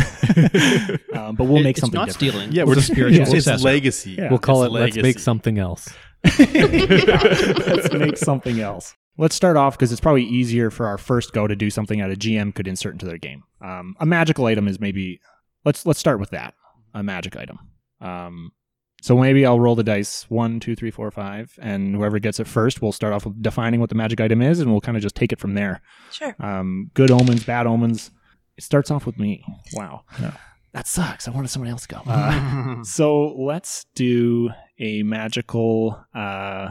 um, 1.15 1.35
but 1.37 1.45
we'll 1.45 1.59
It- 1.59 1.63
make 1.65 1.77
it's 1.77 1.81
something 1.81 1.99
not 1.99 2.09
different. 2.09 2.33
stealing. 2.33 2.53
Yeah, 2.53 2.65
we're 2.65 2.75
just 2.77 2.93
spiritual 2.93 3.23
it's- 3.23 3.47
It's 3.47 3.63
legacy. 3.63 4.13
Yeah. 4.13 4.31
We'll 4.31 4.39
call 4.39 4.63
It's 4.65 4.71
it 4.71 4.79
Let's 4.79 4.97
Make. 4.97 5.19
Something 5.19 5.59
Else. 5.59 5.89
Let's 6.39 7.93
make 7.93 8.17
something 8.17 8.61
else. 8.61 8.97
Let's 9.19 9.35
start 9.35 9.57
off 9.57 9.77
because 9.77 9.91
it's 9.93 10.01
probably 10.01 10.25
easier 10.25 10.71
for 10.71 10.87
our 10.87 10.99
first 10.99 11.33
go 11.33 11.47
to 11.47 11.57
do 11.57 11.71
something 11.71 11.99
that 12.01 12.11
a 12.11 12.17
GM 12.17 12.55
could 12.55 12.69
insert 12.69 12.93
into 12.93 13.07
their 13.07 13.19
game. 13.19 13.43
Um, 13.61 13.97
a 14.01 14.07
magical 14.07 14.47
item 14.47 14.69
is 14.69 14.79
maybe 14.81 15.21
let's 15.65 15.85
let's 15.87 15.99
start 15.99 16.21
with 16.21 16.31
that. 16.31 16.55
A 16.95 17.03
magic 17.03 17.37
item. 17.37 17.59
Um, 18.01 18.53
so 19.01 19.17
maybe 19.17 19.47
I'll 19.47 19.61
roll 19.61 19.75
the 19.77 19.85
dice 19.85 20.25
one, 20.29 20.61
two, 20.61 20.75
three, 20.75 20.91
four, 20.91 21.11
five, 21.11 21.57
and 21.63 21.95
whoever 21.95 22.19
gets 22.19 22.41
it 22.41 22.47
first, 22.47 22.83
we'll 22.83 22.93
start 22.93 23.13
off 23.13 23.25
with 23.27 23.41
defining 23.43 23.81
what 23.81 23.89
the 23.91 23.95
magic 23.95 24.21
item 24.21 24.43
is, 24.43 24.61
and 24.61 24.71
we'll 24.71 24.81
kind 24.81 24.97
of 24.97 25.03
just 25.03 25.15
take 25.15 25.33
it 25.33 25.39
from 25.41 25.55
there. 25.55 25.81
Sure. 26.11 26.35
Um, 26.41 26.91
good 26.95 27.11
omens, 27.11 27.45
bad 27.45 27.67
omens. 27.67 28.11
It 28.57 28.65
starts 28.65 28.91
off 28.91 29.07
with 29.07 29.19
me. 29.19 29.45
Wow, 29.75 30.03
Yeah. 30.21 30.33
that 30.73 30.87
sucks. 30.89 31.29
I 31.29 31.31
wanted 31.31 31.49
somebody 31.49 31.71
else 31.71 31.87
to 31.87 31.95
go. 31.95 32.03
Uh, 32.07 32.83
so 32.83 33.35
let's 33.39 33.87
do 33.95 34.51
a 34.81 35.03
magical 35.05 35.99
uh 36.15 36.71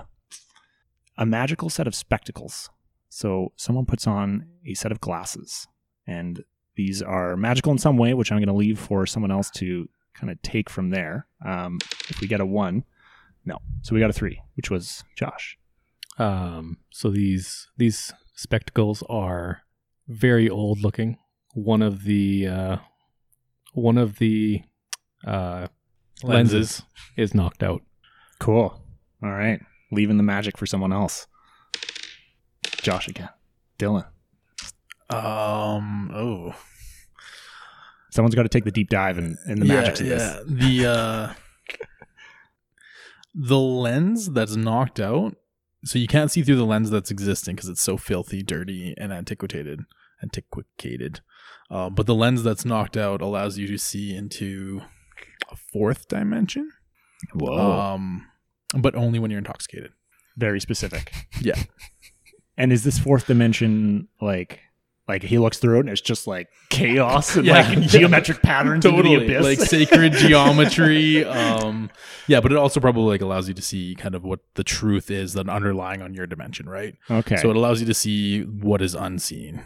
a 1.18 1.26
magical 1.26 1.70
set 1.70 1.88
of 1.88 1.96
spectacles. 1.96 2.70
So 3.10 3.52
someone 3.56 3.86
puts 3.86 4.06
on 4.06 4.46
a 4.66 4.74
set 4.76 4.92
of 4.92 5.02
glasses 5.02 5.68
and 6.06 6.44
these 6.76 7.02
are 7.02 7.36
magical 7.36 7.72
in 7.72 7.80
some 7.80 7.98
way, 7.98 8.14
which 8.14 8.32
I'm 8.32 8.38
going 8.38 8.48
to 8.48 8.54
leave 8.54 8.78
for 8.78 9.06
someone 9.08 9.32
else 9.32 9.50
to 9.52 9.90
kind 10.20 10.32
of 10.32 10.42
take 10.42 10.70
from 10.70 10.90
there. 10.90 11.28
Um, 11.46 11.80
if 12.10 12.20
we 12.22 12.28
get 12.28 12.42
a 12.42 12.46
one, 12.46 12.84
no. 13.46 13.60
So 13.82 13.94
we 13.94 14.02
got 14.02 14.10
a 14.10 14.14
three, 14.14 14.42
which 14.56 14.70
was 14.70 15.04
Josh. 15.16 15.58
Um, 16.18 16.78
so 16.92 17.10
these 17.10 17.68
these 17.78 18.14
spectacles 18.36 19.04
are 19.10 19.62
very 20.08 20.50
old 20.50 20.82
looking. 20.82 21.18
One 21.54 21.82
of 21.82 22.04
the 22.04 22.48
uh, 22.48 22.78
one 23.74 23.98
of 23.98 24.18
the 24.18 24.64
uh, 25.26 25.68
lenses 26.24 26.82
is 27.16 27.34
knocked 27.34 27.64
out. 27.64 27.82
Cool. 28.40 28.82
All 29.24 29.32
right. 29.32 29.60
Leaving 29.92 30.18
the 30.18 30.24
magic 30.24 30.58
for 30.58 30.66
someone 30.66 30.94
else. 30.94 31.28
Josh 32.82 33.08
again. 33.08 33.30
Dylan. 33.80 34.06
Um. 35.10 36.12
Oh. 36.14 36.54
Someone's 38.12 38.36
got 38.36 38.44
to 38.44 38.50
take 38.50 38.64
the 38.64 38.72
deep 38.72 38.90
dive 38.90 39.18
in, 39.18 39.38
in 39.48 39.60
the 39.60 39.66
magic 39.66 40.00
of 40.00 40.06
this. 40.08 40.22
Yeah. 40.22 40.40
The 40.46 40.86
uh, 40.88 41.34
the 43.34 43.60
lens 43.60 44.32
that's 44.32 44.56
knocked 44.56 45.00
out, 45.00 45.36
so 45.84 46.00
you 46.00 46.08
can't 46.08 46.32
see 46.32 46.42
through 46.42 46.56
the 46.56 46.66
lens 46.66 46.90
that's 46.90 47.12
existing 47.12 47.56
because 47.56 47.70
it's 47.70 47.82
so 47.82 47.98
filthy, 47.98 48.42
dirty, 48.42 48.94
and 48.98 49.14
antiquated. 49.14 49.82
Antiquated. 50.22 51.22
Uh, 51.70 51.90
but 51.90 52.06
the 52.06 52.16
lens 52.16 52.44
that's 52.44 52.66
knocked 52.66 52.98
out 52.98 53.22
allows 53.22 53.58
you 53.58 53.68
to 53.68 53.78
see 53.78 54.16
into 54.16 54.82
a 55.52 55.56
fourth 55.56 56.08
dimension. 56.08 56.72
Whoa. 57.34 57.72
Um, 57.80 58.26
but 58.78 58.96
only 58.96 59.20
when 59.20 59.32
you're 59.32 59.40
intoxicated. 59.40 59.92
Very 60.38 60.60
specific. 60.60 61.14
Yeah. 61.42 61.62
And 62.58 62.72
is 62.72 62.84
this 62.84 62.98
fourth 62.98 63.28
dimension 63.28 64.08
like 64.20 64.62
like 65.08 65.24
he 65.24 65.38
looks 65.38 65.58
through 65.58 65.78
it 65.78 65.80
and 65.82 65.90
it's 65.90 66.02
just 66.02 66.28
like 66.28 66.50
chaos 66.70 67.36
and 67.36 67.46
Yeah. 67.48 67.68
like 67.70 67.82
geometric 67.82 68.42
patterns 68.42 68.84
totally 68.84 69.16
abyss? 69.16 69.44
like 69.44 69.60
sacred 69.70 70.14
geometry 70.14 71.24
um 71.26 71.90
yeah 72.28 72.40
but 72.42 72.52
it 72.52 72.58
also 72.58 72.80
probably 72.80 73.06
like 73.06 73.22
allows 73.22 73.48
you 73.48 73.54
to 73.54 73.62
see 73.62 73.96
kind 73.96 74.16
of 74.16 74.24
what 74.24 74.40
the 74.56 74.64
truth 74.64 75.10
is 75.10 75.34
that 75.34 75.48
underlying 75.50 76.02
on 76.02 76.14
your 76.14 76.28
dimension 76.28 76.68
right 76.68 76.96
okay. 77.10 77.38
so 77.38 77.50
it 77.50 77.56
allows 77.56 77.80
you 77.80 77.86
to 77.88 77.94
see 77.94 78.42
what 78.44 78.82
is 78.82 78.94
unseen 78.96 79.64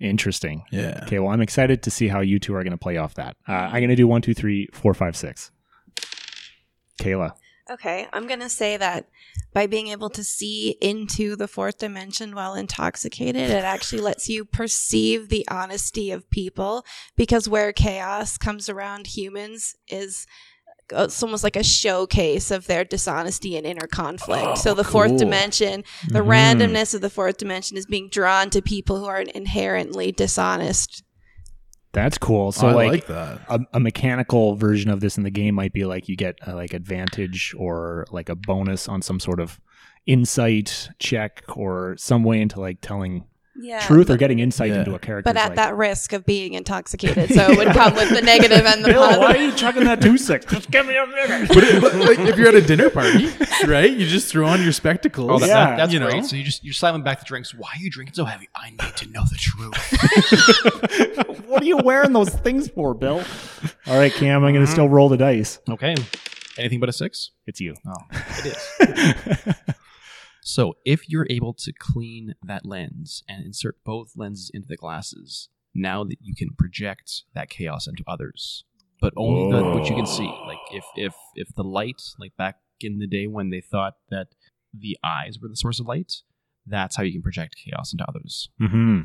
Interesting. 0.00 0.64
yeah 0.72 1.00
Okay, 1.02 1.18
well 1.18 1.30
I'm 1.30 1.42
excited 1.42 1.82
to 1.82 1.90
see 1.90 2.08
how 2.08 2.20
you 2.20 2.38
two 2.38 2.54
are 2.54 2.64
gonna 2.64 2.78
play 2.78 2.96
off 2.96 3.12
that. 3.16 3.36
Uh, 3.46 3.52
I'm 3.52 3.82
gonna 3.82 3.94
do 3.96 4.06
one, 4.06 4.22
two, 4.22 4.32
three, 4.32 4.66
four, 4.72 4.94
five, 4.94 5.14
six. 5.14 5.50
Kayla. 6.98 7.32
Okay, 7.70 8.08
I'm 8.12 8.26
going 8.26 8.40
to 8.40 8.48
say 8.48 8.76
that 8.78 9.06
by 9.52 9.66
being 9.68 9.88
able 9.88 10.10
to 10.10 10.24
see 10.24 10.76
into 10.80 11.36
the 11.36 11.46
fourth 11.46 11.78
dimension 11.78 12.34
while 12.34 12.54
intoxicated, 12.54 13.48
it 13.48 13.64
actually 13.64 14.00
lets 14.00 14.28
you 14.28 14.44
perceive 14.44 15.28
the 15.28 15.46
honesty 15.48 16.10
of 16.10 16.28
people 16.30 16.84
because 17.16 17.48
where 17.48 17.72
chaos 17.72 18.36
comes 18.38 18.68
around 18.68 19.06
humans 19.06 19.76
is 19.88 20.26
uh, 20.92 21.04
it's 21.04 21.22
almost 21.22 21.44
like 21.44 21.54
a 21.54 21.62
showcase 21.62 22.50
of 22.50 22.66
their 22.66 22.84
dishonesty 22.84 23.56
and 23.56 23.64
inner 23.64 23.86
conflict. 23.86 24.44
Oh, 24.44 24.54
so 24.56 24.74
the 24.74 24.82
fourth 24.82 25.10
cool. 25.10 25.18
dimension, 25.18 25.84
the 26.08 26.18
Mhm. 26.18 26.26
randomness 26.26 26.94
of 26.94 27.00
the 27.00 27.10
fourth 27.10 27.36
dimension 27.38 27.76
is 27.76 27.86
being 27.86 28.08
drawn 28.08 28.50
to 28.50 28.60
people 28.60 28.98
who 28.98 29.04
are 29.06 29.20
inherently 29.20 30.10
dishonest. 30.10 31.04
That's 31.92 32.18
cool. 32.18 32.52
So 32.52 32.68
I 32.68 32.72
like, 32.72 32.90
like, 32.92 33.06
that 33.06 33.40
a, 33.48 33.60
a 33.74 33.80
mechanical 33.80 34.54
version 34.54 34.90
of 34.90 35.00
this 35.00 35.16
in 35.16 35.24
the 35.24 35.30
game 35.30 35.54
might 35.54 35.72
be 35.72 35.84
like 35.84 36.08
you 36.08 36.16
get 36.16 36.36
uh, 36.46 36.54
like 36.54 36.72
advantage 36.72 37.54
or 37.58 38.06
like 38.10 38.28
a 38.28 38.36
bonus 38.36 38.88
on 38.88 39.02
some 39.02 39.18
sort 39.18 39.40
of 39.40 39.60
insight 40.06 40.88
check 40.98 41.42
or 41.56 41.96
some 41.98 42.22
way 42.22 42.40
into 42.40 42.60
like 42.60 42.78
telling 42.80 43.24
Yeah. 43.56 43.80
truth 43.80 44.08
or 44.10 44.16
getting 44.16 44.38
insight 44.38 44.70
Yeah. 44.70 44.78
into 44.80 44.94
a 44.94 44.98
character. 44.98 45.28
but 45.32 45.36
at 45.36 45.56
that 45.56 45.76
risk 45.76 46.12
of 46.12 46.24
being 46.24 46.54
intoxicated. 46.54 47.30
So 47.34 47.50
it 47.50 47.58
would 47.58 47.68
come 47.68 47.94
with 47.94 48.10
the 48.10 48.22
negative 48.22 48.64
and 48.64 48.84
the 48.84 48.88
Bill, 48.88 49.20
why 49.20 49.34
are 49.34 49.36
you 49.36 49.52
chugging 49.52 49.84
that 49.84 50.00
two 50.00 50.16
six? 50.18 50.46
Just 50.50 50.70
give 50.70 50.86
me 50.86 50.96
a 50.96 51.06
minute. 51.06 51.48
but, 51.48 51.58
it- 51.64 51.80
but 51.80 51.94
like 51.96 52.18
if 52.20 52.36
you're 52.36 52.48
at 52.48 52.54
a 52.54 52.60
dinner 52.60 52.90
party 52.90 53.28
right 53.66 53.90
you 53.90 54.06
just 54.06 54.30
throw 54.30 54.46
on 54.46 54.62
your 54.62 54.72
spectacles 54.72 55.30
Oh, 55.30 55.38
that, 55.38 55.46
Yeah, 55.48 55.66
that- 55.66 55.76
that's 55.76 55.92
you 55.92 55.98
know. 56.00 56.08
great. 56.10 56.24
So 56.24 56.36
you 56.36 56.44
just 56.44 56.64
you're 56.64 56.72
slamming 56.74 57.02
back 57.02 57.18
the 57.20 57.24
drinks. 57.24 57.54
Why 57.54 57.68
are 57.74 57.78
you 57.78 57.90
drinking 57.90 58.14
so 58.14 58.24
heavy? 58.24 58.48
I 58.54 58.70
need 58.70 58.96
to 58.96 59.08
know 59.08 59.24
the 59.24 59.36
truth. 59.36 59.76
what 61.48 61.62
are 61.62 61.66
you 61.66 61.78
wearing 61.78 62.12
those 62.12 62.30
things 62.30 62.68
for, 62.68 62.94
Bill? 62.94 63.22
All 63.86 63.98
right, 63.98 64.12
Cam, 64.12 64.44
I'm 64.44 64.52
going 64.52 64.54
to 64.54 64.60
mm-hmm. 64.60 64.72
still 64.72 64.88
roll 64.88 65.08
the 65.08 65.16
dice. 65.16 65.58
okay. 65.68 65.94
Anything 66.58 66.80
but 66.80 66.88
a 66.88 66.92
six? 66.92 67.30
It's 67.46 67.60
you. 67.60 67.74
Oh, 67.86 67.94
it 68.12 68.46
is. 68.46 69.54
So 70.50 70.74
if 70.84 71.08
you're 71.08 71.28
able 71.30 71.54
to 71.54 71.72
clean 71.72 72.34
that 72.42 72.66
lens 72.66 73.22
and 73.28 73.44
insert 73.44 73.76
both 73.84 74.16
lenses 74.16 74.50
into 74.52 74.66
the 74.66 74.76
glasses, 74.76 75.48
now 75.76 76.02
that 76.02 76.18
you 76.20 76.34
can 76.34 76.56
project 76.58 77.22
that 77.36 77.48
chaos 77.48 77.86
into 77.86 78.02
others, 78.08 78.64
but 79.00 79.14
only 79.16 79.48
the, 79.48 79.62
what 79.62 79.88
you 79.88 79.94
can 79.94 80.06
see. 80.06 80.28
Like 80.48 80.58
if 80.72 80.84
if 80.96 81.14
if 81.36 81.54
the 81.54 81.62
light, 81.62 82.02
like 82.18 82.36
back 82.36 82.56
in 82.80 82.98
the 82.98 83.06
day 83.06 83.28
when 83.28 83.50
they 83.50 83.60
thought 83.60 83.94
that 84.10 84.26
the 84.76 84.98
eyes 85.04 85.38
were 85.40 85.48
the 85.48 85.54
source 85.54 85.78
of 85.78 85.86
light. 85.86 86.14
That's 86.66 86.96
how 86.96 87.04
you 87.04 87.12
can 87.12 87.22
project 87.22 87.54
chaos 87.64 87.92
into 87.92 88.04
others. 88.08 88.50
hmm 88.58 89.02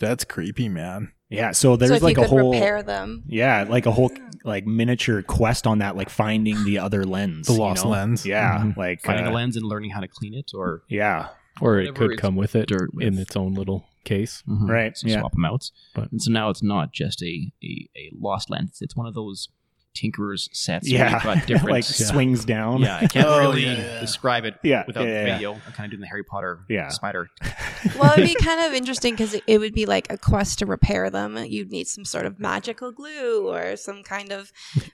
That's 0.00 0.24
creepy, 0.24 0.68
man. 0.68 1.12
Yeah. 1.30 1.52
So 1.52 1.76
there's 1.76 1.90
so 1.90 1.96
if 1.96 2.02
like 2.02 2.16
you 2.16 2.22
a 2.24 2.26
whole 2.28 2.52
repair 2.52 2.82
them. 2.82 3.24
yeah, 3.26 3.64
like 3.68 3.86
a 3.86 3.90
whole 3.92 4.10
like 4.44 4.66
miniature 4.66 5.22
quest 5.22 5.66
on 5.66 5.78
that, 5.78 5.96
like 5.96 6.10
finding 6.10 6.62
the 6.64 6.78
other 6.78 7.04
lens, 7.04 7.46
The 7.48 7.54
you 7.54 7.58
lost 7.60 7.84
know? 7.84 7.90
lens. 7.90 8.24
Yeah, 8.26 8.58
Mhm. 8.58 8.76
like 8.76 9.02
Finding 9.02 9.26
uh, 9.26 9.30
a 9.30 9.32
lens 9.32 9.56
and 9.56 9.64
learning 9.66 9.90
how 9.90 10.00
to 10.00 10.08
clean 10.08 10.34
it, 10.34 10.52
or 10.54 10.82
Yeah, 10.88 11.28
Or 11.60 11.78
it 11.78 11.94
could 11.94 12.18
come 12.18 12.36
with 12.36 12.54
it 12.54 12.68
dirt 12.68 12.90
in 13.00 13.18
its 13.18 13.36
own 13.36 13.54
little 13.54 13.86
case. 14.04 14.42
Right, 14.46 14.96
So 14.96 15.08
yeah. 15.08 15.20
swap 15.20 15.32
them 15.32 15.44
out. 15.46 15.70
But- 15.94 16.12
and 16.12 16.20
so 16.22 16.30
now 16.30 16.50
it's 16.50 16.62
not 16.62 16.92
just 16.92 17.22
a, 17.22 17.50
a, 17.64 17.88
a 17.96 18.10
lost 18.18 18.50
lens. 18.50 18.78
It's 18.82 18.94
one 18.94 19.06
of 19.06 19.14
those 19.14 19.48
tinkerer's 19.94 20.48
sets. 20.52 20.88
where 20.90 20.98
yeah, 20.98 21.14
you've 21.14 21.22
got 21.22 21.46
different. 21.46 21.70
like 21.70 21.84
swings 21.84 22.44
down. 22.44 22.80
yeah, 22.80 22.96
I 23.02 23.06
can't 23.06 23.26
Oh, 23.28 23.38
really 23.40 23.64
yeah, 23.64 23.76
yeah. 23.78 24.00
describe 24.00 24.44
it 24.44 24.54
Yeah, 24.62 24.84
without 24.86 25.06
yeah, 25.06 25.12
yeah, 25.12 25.26
yeah. 25.26 25.32
video. 25.34 25.52
I'm 25.54 25.72
kind 25.72 25.84
of 25.86 25.90
doing 25.92 26.00
the 26.00 26.06
Harry 26.08 26.24
Potter 26.24 26.60
Yeah. 26.68 26.88
spider. 26.88 27.28
Well, 27.98 28.12
it'd 28.14 28.24
be 28.24 28.34
kind 28.42 28.62
of 28.62 28.72
interesting 28.72 29.12
because 29.12 29.34
it, 29.34 29.44
it 29.46 29.58
would 29.58 29.74
be 29.74 29.84
like 29.84 30.10
a 30.10 30.16
quest 30.16 30.58
to 30.60 30.66
repair 30.66 31.10
them. 31.10 31.36
You'd 31.36 31.70
need 31.70 31.86
some 31.86 32.06
sort 32.06 32.24
of 32.24 32.40
magical 32.40 32.92
glue 32.92 33.46
or 33.46 33.76
some 33.76 34.02
kind 34.02 34.32
of 34.32 34.50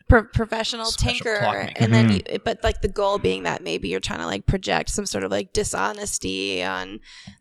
pro- 0.09 0.25
professional 0.25 0.87
Special 0.87 1.13
tinker, 1.25 1.71
and 1.77 1.95
then 1.95 2.09
Mhm. 2.09 2.33
you, 2.33 2.39
but 2.45 2.59
like 2.65 2.83
the 2.83 2.89
goal 2.89 3.19
being 3.19 3.45
that 3.45 3.63
maybe 3.63 3.89
you're 3.89 4.01
trying 4.01 4.19
to 4.19 4.27
like 4.27 4.45
project 4.47 4.91
some 4.91 5.07
sort 5.07 5.23
of 5.23 5.31
like 5.31 5.53
dishonesty 5.53 6.65
on 6.65 6.99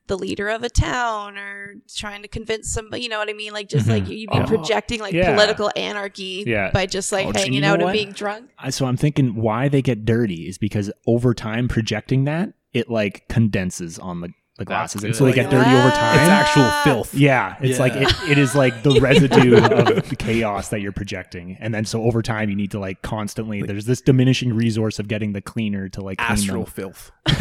the 0.09 0.17
leader 0.17 0.49
of 0.49 0.63
a 0.63 0.69
town 0.69 1.37
or 1.37 1.75
trying 1.95 2.21
to 2.23 2.27
convince 2.27 2.69
somebody. 2.69 3.03
You 3.03 3.09
know 3.09 3.19
what 3.19 3.29
I 3.29 3.33
mean? 3.33 3.53
Like 3.53 3.69
just 3.69 3.87
like 3.87 4.03
Mhm. 4.03 4.17
you'd 4.17 4.29
be 4.29 4.37
Oh, 4.39 4.45
projecting 4.45 4.99
like 4.99 5.13
yeah. 5.13 5.33
political 5.33 5.71
anarchy 5.77 6.43
Yeah. 6.45 6.71
by 6.71 6.85
just 6.85 7.11
like 7.13 7.27
Oh, 7.27 7.31
hanging 7.33 7.53
you 7.53 7.61
know 7.61 7.73
out 7.73 7.81
and 7.81 7.91
being 7.93 8.11
drunk. 8.11 8.49
So 8.69 8.85
I'm 8.85 8.97
thinking 8.97 9.35
why 9.35 9.69
they 9.69 9.81
get 9.81 10.03
dirty 10.03 10.47
is 10.49 10.57
because 10.57 10.91
over 11.07 11.33
time 11.33 11.67
projecting 11.69 12.25
that 12.25 12.53
it 12.73 12.89
like 12.89 13.27
condenses 13.29 13.97
on 13.97 14.21
the, 14.21 14.29
the 14.59 14.65
glasses, 14.65 15.03
and 15.03 15.15
so 15.15 15.25
they 15.25 15.33
get 15.33 15.49
dirty 15.49 15.69
over 15.71 15.89
time. 15.89 16.19
It's 16.19 16.29
actual 16.29 16.69
filth. 16.83 17.13
Yeah, 17.15 17.55
it's 17.59 17.77
Yeah. 17.79 17.83
like 17.83 17.93
it, 17.95 18.13
it 18.31 18.37
is 18.37 18.53
like 18.55 18.83
the 18.83 18.91
residue 19.01 19.57
of 19.57 20.09
the 20.09 20.15
chaos 20.17 20.69
that 20.69 20.81
you're 20.81 20.91
projecting, 20.91 21.57
and 21.59 21.73
then 21.73 21.85
so 21.85 22.03
over 22.03 22.21
time 22.21 22.49
you 22.49 22.55
need 22.55 22.71
to 22.71 22.79
like 22.79 23.01
constantly. 23.01 23.61
there's 23.63 23.85
this 23.85 24.01
diminishing 24.01 24.53
resource 24.53 24.99
of 24.99 25.07
getting 25.07 25.33
the 25.33 25.41
cleaner 25.41 25.89
to 25.89 26.01
like 26.01 26.17
clean 26.19 26.29
Astral 26.31 26.65
filth. 26.65 27.11
I 27.25 27.33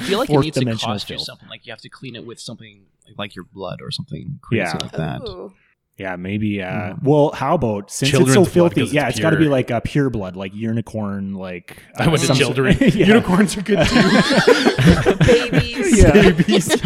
feel 0.00 0.18
like 0.18 0.28
it 0.28 0.32
Fourth 0.32 0.44
needs 0.44 0.54
to 0.54 0.60
dimensional 0.60 0.94
cost 0.94 1.08
you 1.10 1.16
filth. 1.16 1.26
something. 1.26 1.48
Like 1.48 1.66
you 1.66 1.72
have 1.72 1.80
to 1.80 1.88
clean 1.88 2.16
it 2.16 2.26
with 2.26 2.38
something 2.40 2.82
like 3.16 3.34
your 3.34 3.44
blood 3.44 3.80
or 3.82 3.90
something 3.90 4.38
crazy 4.42 4.60
Yeah. 4.62 4.78
like 4.80 4.92
that. 4.92 5.20
Ooh. 5.22 5.52
Yeah, 5.96 6.16
maybe. 6.16 6.60
Uh, 6.60 6.94
Mm. 6.94 7.02
Well, 7.04 7.30
how 7.32 7.54
about 7.54 7.90
since 7.90 8.12
it's 8.12 8.34
so 8.34 8.44
filthy? 8.44 8.82
it's 8.82 8.92
Yeah, 8.92 9.08
it's 9.08 9.20
got 9.20 9.30
to 9.30 9.36
be 9.36 9.48
like 9.48 9.70
a 9.70 9.80
pure 9.80 10.10
blood, 10.10 10.34
like 10.36 10.52
unicorn, 10.54 11.34
like 11.34 11.78
I 11.96 12.08
went 12.08 12.20
to 12.22 12.34
children. 12.34 12.76
Yeah. 12.80 13.06
Unicorns 13.06 13.56
are 13.56 13.62
good 13.62 13.86
too. 13.86 15.14
Babies. 15.24 16.02
Yeah. 16.02 16.12
Babies. 16.32 16.68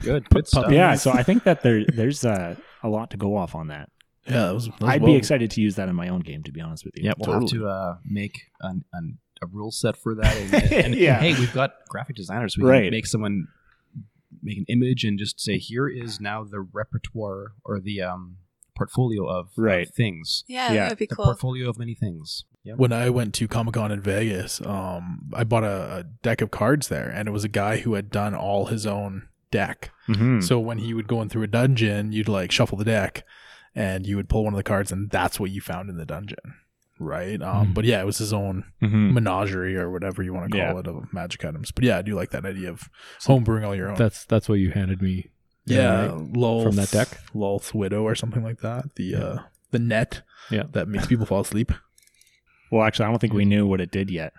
Good, 0.00 0.28
good 0.30 0.46
stuff. 0.48 0.70
Yeah, 0.72 0.94
so 0.94 1.10
I 1.10 1.22
think 1.22 1.44
that 1.44 1.62
there 1.62 1.84
there's 1.84 2.24
uh, 2.24 2.56
a 2.82 2.88
lot 2.88 3.10
to 3.10 3.16
go 3.16 3.36
off 3.36 3.54
on 3.54 3.68
that. 3.68 3.90
Yeah, 4.26 4.46
that 4.46 4.54
was, 4.54 4.64
that 4.66 4.80
was 4.80 4.90
I'd 4.90 5.02
well- 5.02 5.12
be 5.12 5.16
excited 5.18 5.50
to 5.52 5.60
use 5.60 5.76
that 5.76 5.88
in 5.88 5.96
my 5.96 6.08
own 6.08 6.20
game, 6.20 6.42
to 6.44 6.52
be 6.52 6.60
honest 6.60 6.84
with 6.84 6.94
you. 6.96 7.04
Yeah, 7.04 7.12
we'll 7.18 7.40
have 7.40 7.48
to 7.50 7.68
uh, 7.68 7.96
make 8.04 8.38
an, 8.60 8.84
an, 8.92 9.18
a 9.42 9.46
rule 9.46 9.70
set 9.70 9.96
for 9.96 10.14
that. 10.14 10.36
And, 10.36 10.72
and 10.72 10.94
Yeah. 10.94 11.18
hey, 11.18 11.34
we've 11.34 11.52
got 11.52 11.72
graphic 11.88 12.16
designers. 12.16 12.56
We 12.56 12.64
Right. 12.64 12.84
can 12.84 12.90
make 12.92 13.06
someone 13.06 13.48
make 14.42 14.58
an 14.58 14.64
image 14.68 15.04
and 15.04 15.18
just 15.18 15.40
say, 15.40 15.58
here 15.58 15.88
is 15.88 16.20
now 16.20 16.44
the 16.44 16.60
repertoire 16.60 17.52
or 17.64 17.80
the 17.80 18.00
um, 18.02 18.36
portfolio 18.76 19.26
of, 19.26 19.46
of 19.46 19.52
Right. 19.56 19.88
things. 19.88 20.44
Yeah, 20.48 20.72
Yeah. 20.72 20.80
that 20.84 20.88
would 20.90 20.98
be 20.98 21.06
The 21.06 21.16
cool. 21.16 21.24
portfolio 21.26 21.68
of 21.68 21.78
many 21.78 21.94
things. 21.94 22.44
Yep. 22.62 22.76
when 22.76 22.92
I 22.92 23.08
went 23.08 23.32
to 23.36 23.48
Comic 23.48 23.72
Con 23.72 23.90
in 23.90 24.02
Vegas, 24.02 24.60
um, 24.60 25.30
I 25.32 25.44
bought 25.44 25.64
a, 25.64 25.96
a 26.00 26.04
deck 26.22 26.42
of 26.42 26.50
cards 26.50 26.88
there, 26.88 27.08
and 27.08 27.26
it 27.26 27.30
was 27.32 27.42
a 27.42 27.48
guy 27.48 27.78
who 27.78 27.94
had 27.94 28.10
done 28.10 28.34
all 28.34 28.66
his 28.66 28.84
own 28.86 29.28
deck. 29.50 29.92
Mhm. 30.08 30.42
So 30.42 30.60
when 30.60 30.76
he 30.76 30.92
would 30.92 31.08
go 31.08 31.22
in 31.22 31.30
through 31.30 31.44
a 31.44 31.46
dungeon, 31.46 32.12
you'd 32.12 32.28
like 32.28 32.52
shuffle 32.52 32.76
the 32.76 32.84
deck, 32.84 33.24
and 33.74 34.06
you 34.06 34.16
would 34.16 34.28
pull 34.28 34.44
one 34.44 34.52
of 34.52 34.58
the 34.58 34.62
cards, 34.62 34.92
and 34.92 35.08
that's 35.10 35.40
what 35.40 35.50
you 35.50 35.62
found 35.62 35.88
in 35.88 35.96
the 35.96 36.04
dungeon, 36.04 36.36
right? 37.00 37.40
Um, 37.42 37.68
Mhm. 37.68 37.74
But 37.74 37.84
yeah, 37.86 38.00
it 38.00 38.06
was 38.06 38.18
his 38.18 38.32
own 38.32 38.64
Mhm. 38.82 39.12
menagerie 39.14 39.76
or 39.76 39.90
whatever 39.90 40.22
you 40.22 40.32
want 40.32 40.52
to 40.52 40.58
call 40.58 40.74
Yeah. 40.74 40.78
it 40.78 40.86
of 40.86 41.12
magic 41.12 41.44
items. 41.44 41.72
But 41.72 41.82
yeah, 41.84 41.98
I 41.98 42.02
do 42.02 42.14
like 42.14 42.30
that 42.30 42.44
idea 42.44 42.70
of 42.70 42.88
homebrewing 43.22 43.64
all 43.66 43.74
your 43.74 43.88
own. 43.88 43.96
That's 43.96 44.24
that's 44.26 44.48
what 44.48 44.56
you 44.60 44.70
handed 44.70 45.02
me. 45.02 45.30
yeah, 45.66 46.06
right? 46.06 46.10
Lolth, 46.32 46.64
From 46.64 46.76
that 46.76 46.90
deck? 46.90 47.08
Lolth 47.34 47.74
Widow 47.74 48.02
or 48.02 48.14
something 48.14 48.42
like 48.44 48.60
that. 48.60 48.94
The 48.96 49.14
uh, 49.16 49.38
the 49.72 49.78
net 49.78 50.22
Yeah. 50.50 50.64
that 50.72 50.88
makes 50.88 51.06
people 51.06 51.26
fall 51.26 51.40
asleep. 51.40 51.72
Well, 52.70 52.82
actually, 52.84 53.06
I 53.06 53.08
don't 53.10 53.18
think 53.18 53.32
we 53.32 53.44
knew 53.44 53.66
what 53.66 53.80
it 53.80 53.90
did 53.90 54.10
yet. 54.10 54.32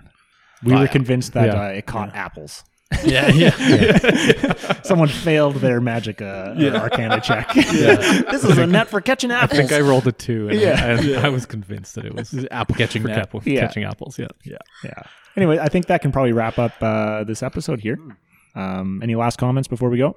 We 0.64 0.74
were 0.74 0.88
convinced 0.88 1.34
that 1.34 1.47
Yeah. 1.47 1.62
uh, 1.64 1.68
it 1.70 1.86
caught 1.86 2.16
apples. 2.16 2.64
Yeah, 3.03 3.29
yeah. 3.29 4.81
Someone 4.83 5.07
failed 5.07 5.55
their 5.55 5.79
magic 5.81 6.21
uh, 6.21 6.53
Yeah. 6.57 6.75
Arcana 6.81 7.19
check. 7.21 7.49
Yeah. 7.55 7.95
this 8.31 8.43
is 8.43 8.57
a 8.57 8.67
net 8.67 8.89
for 8.89 9.01
catching 9.01 9.31
apples. 9.31 9.57
I 9.59 9.61
think 9.61 9.71
I 9.71 9.79
rolled 9.81 10.07
a 10.07 10.11
two, 10.11 10.49
and, 10.49 10.59
Yeah. 10.59 10.71
I, 10.71 10.87
and 10.91 11.03
Yeah. 11.05 11.25
I 11.25 11.29
was 11.29 11.45
convinced 11.45 11.95
that 11.95 12.05
it 12.05 12.13
was 12.13 12.45
Apple 12.51 12.75
catching 12.75 13.01
for 13.01 13.07
net. 13.07 13.17
apple, 13.19 13.41
Yeah. 13.45 13.61
catching 13.61 13.83
apples. 13.85 14.19
Yeah. 14.19 14.27
yeah. 14.45 14.57
Anyway, 15.35 15.57
I 15.59 15.67
think 15.69 15.87
that 15.87 16.01
can 16.01 16.11
probably 16.11 16.33
wrap 16.33 16.59
up 16.59 16.73
uh, 16.81 17.23
this 17.23 17.41
episode 17.41 17.79
here. 17.79 17.97
Um, 18.55 18.99
any 19.01 19.15
last 19.15 19.37
comments 19.37 19.67
before 19.67 19.89
we 19.89 19.97
go? 19.97 20.13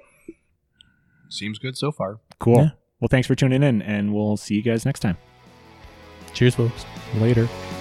Seems 1.29 1.57
good 1.57 1.77
so 1.77 1.91
far. 1.91 2.19
Cool. 2.39 2.57
Yeah. 2.57 2.69
Well, 2.99 3.07
thanks 3.09 3.27
for 3.27 3.35
tuning 3.35 3.63
in, 3.63 3.81
and 3.81 4.13
we'll 4.13 4.37
see 4.37 4.55
you 4.55 4.61
guys 4.63 4.85
next 4.85 4.99
time. 4.99 5.17
Cheers, 6.33 6.55
folks. 6.55 6.85
Later. 7.15 7.45
Bye. 7.45 7.74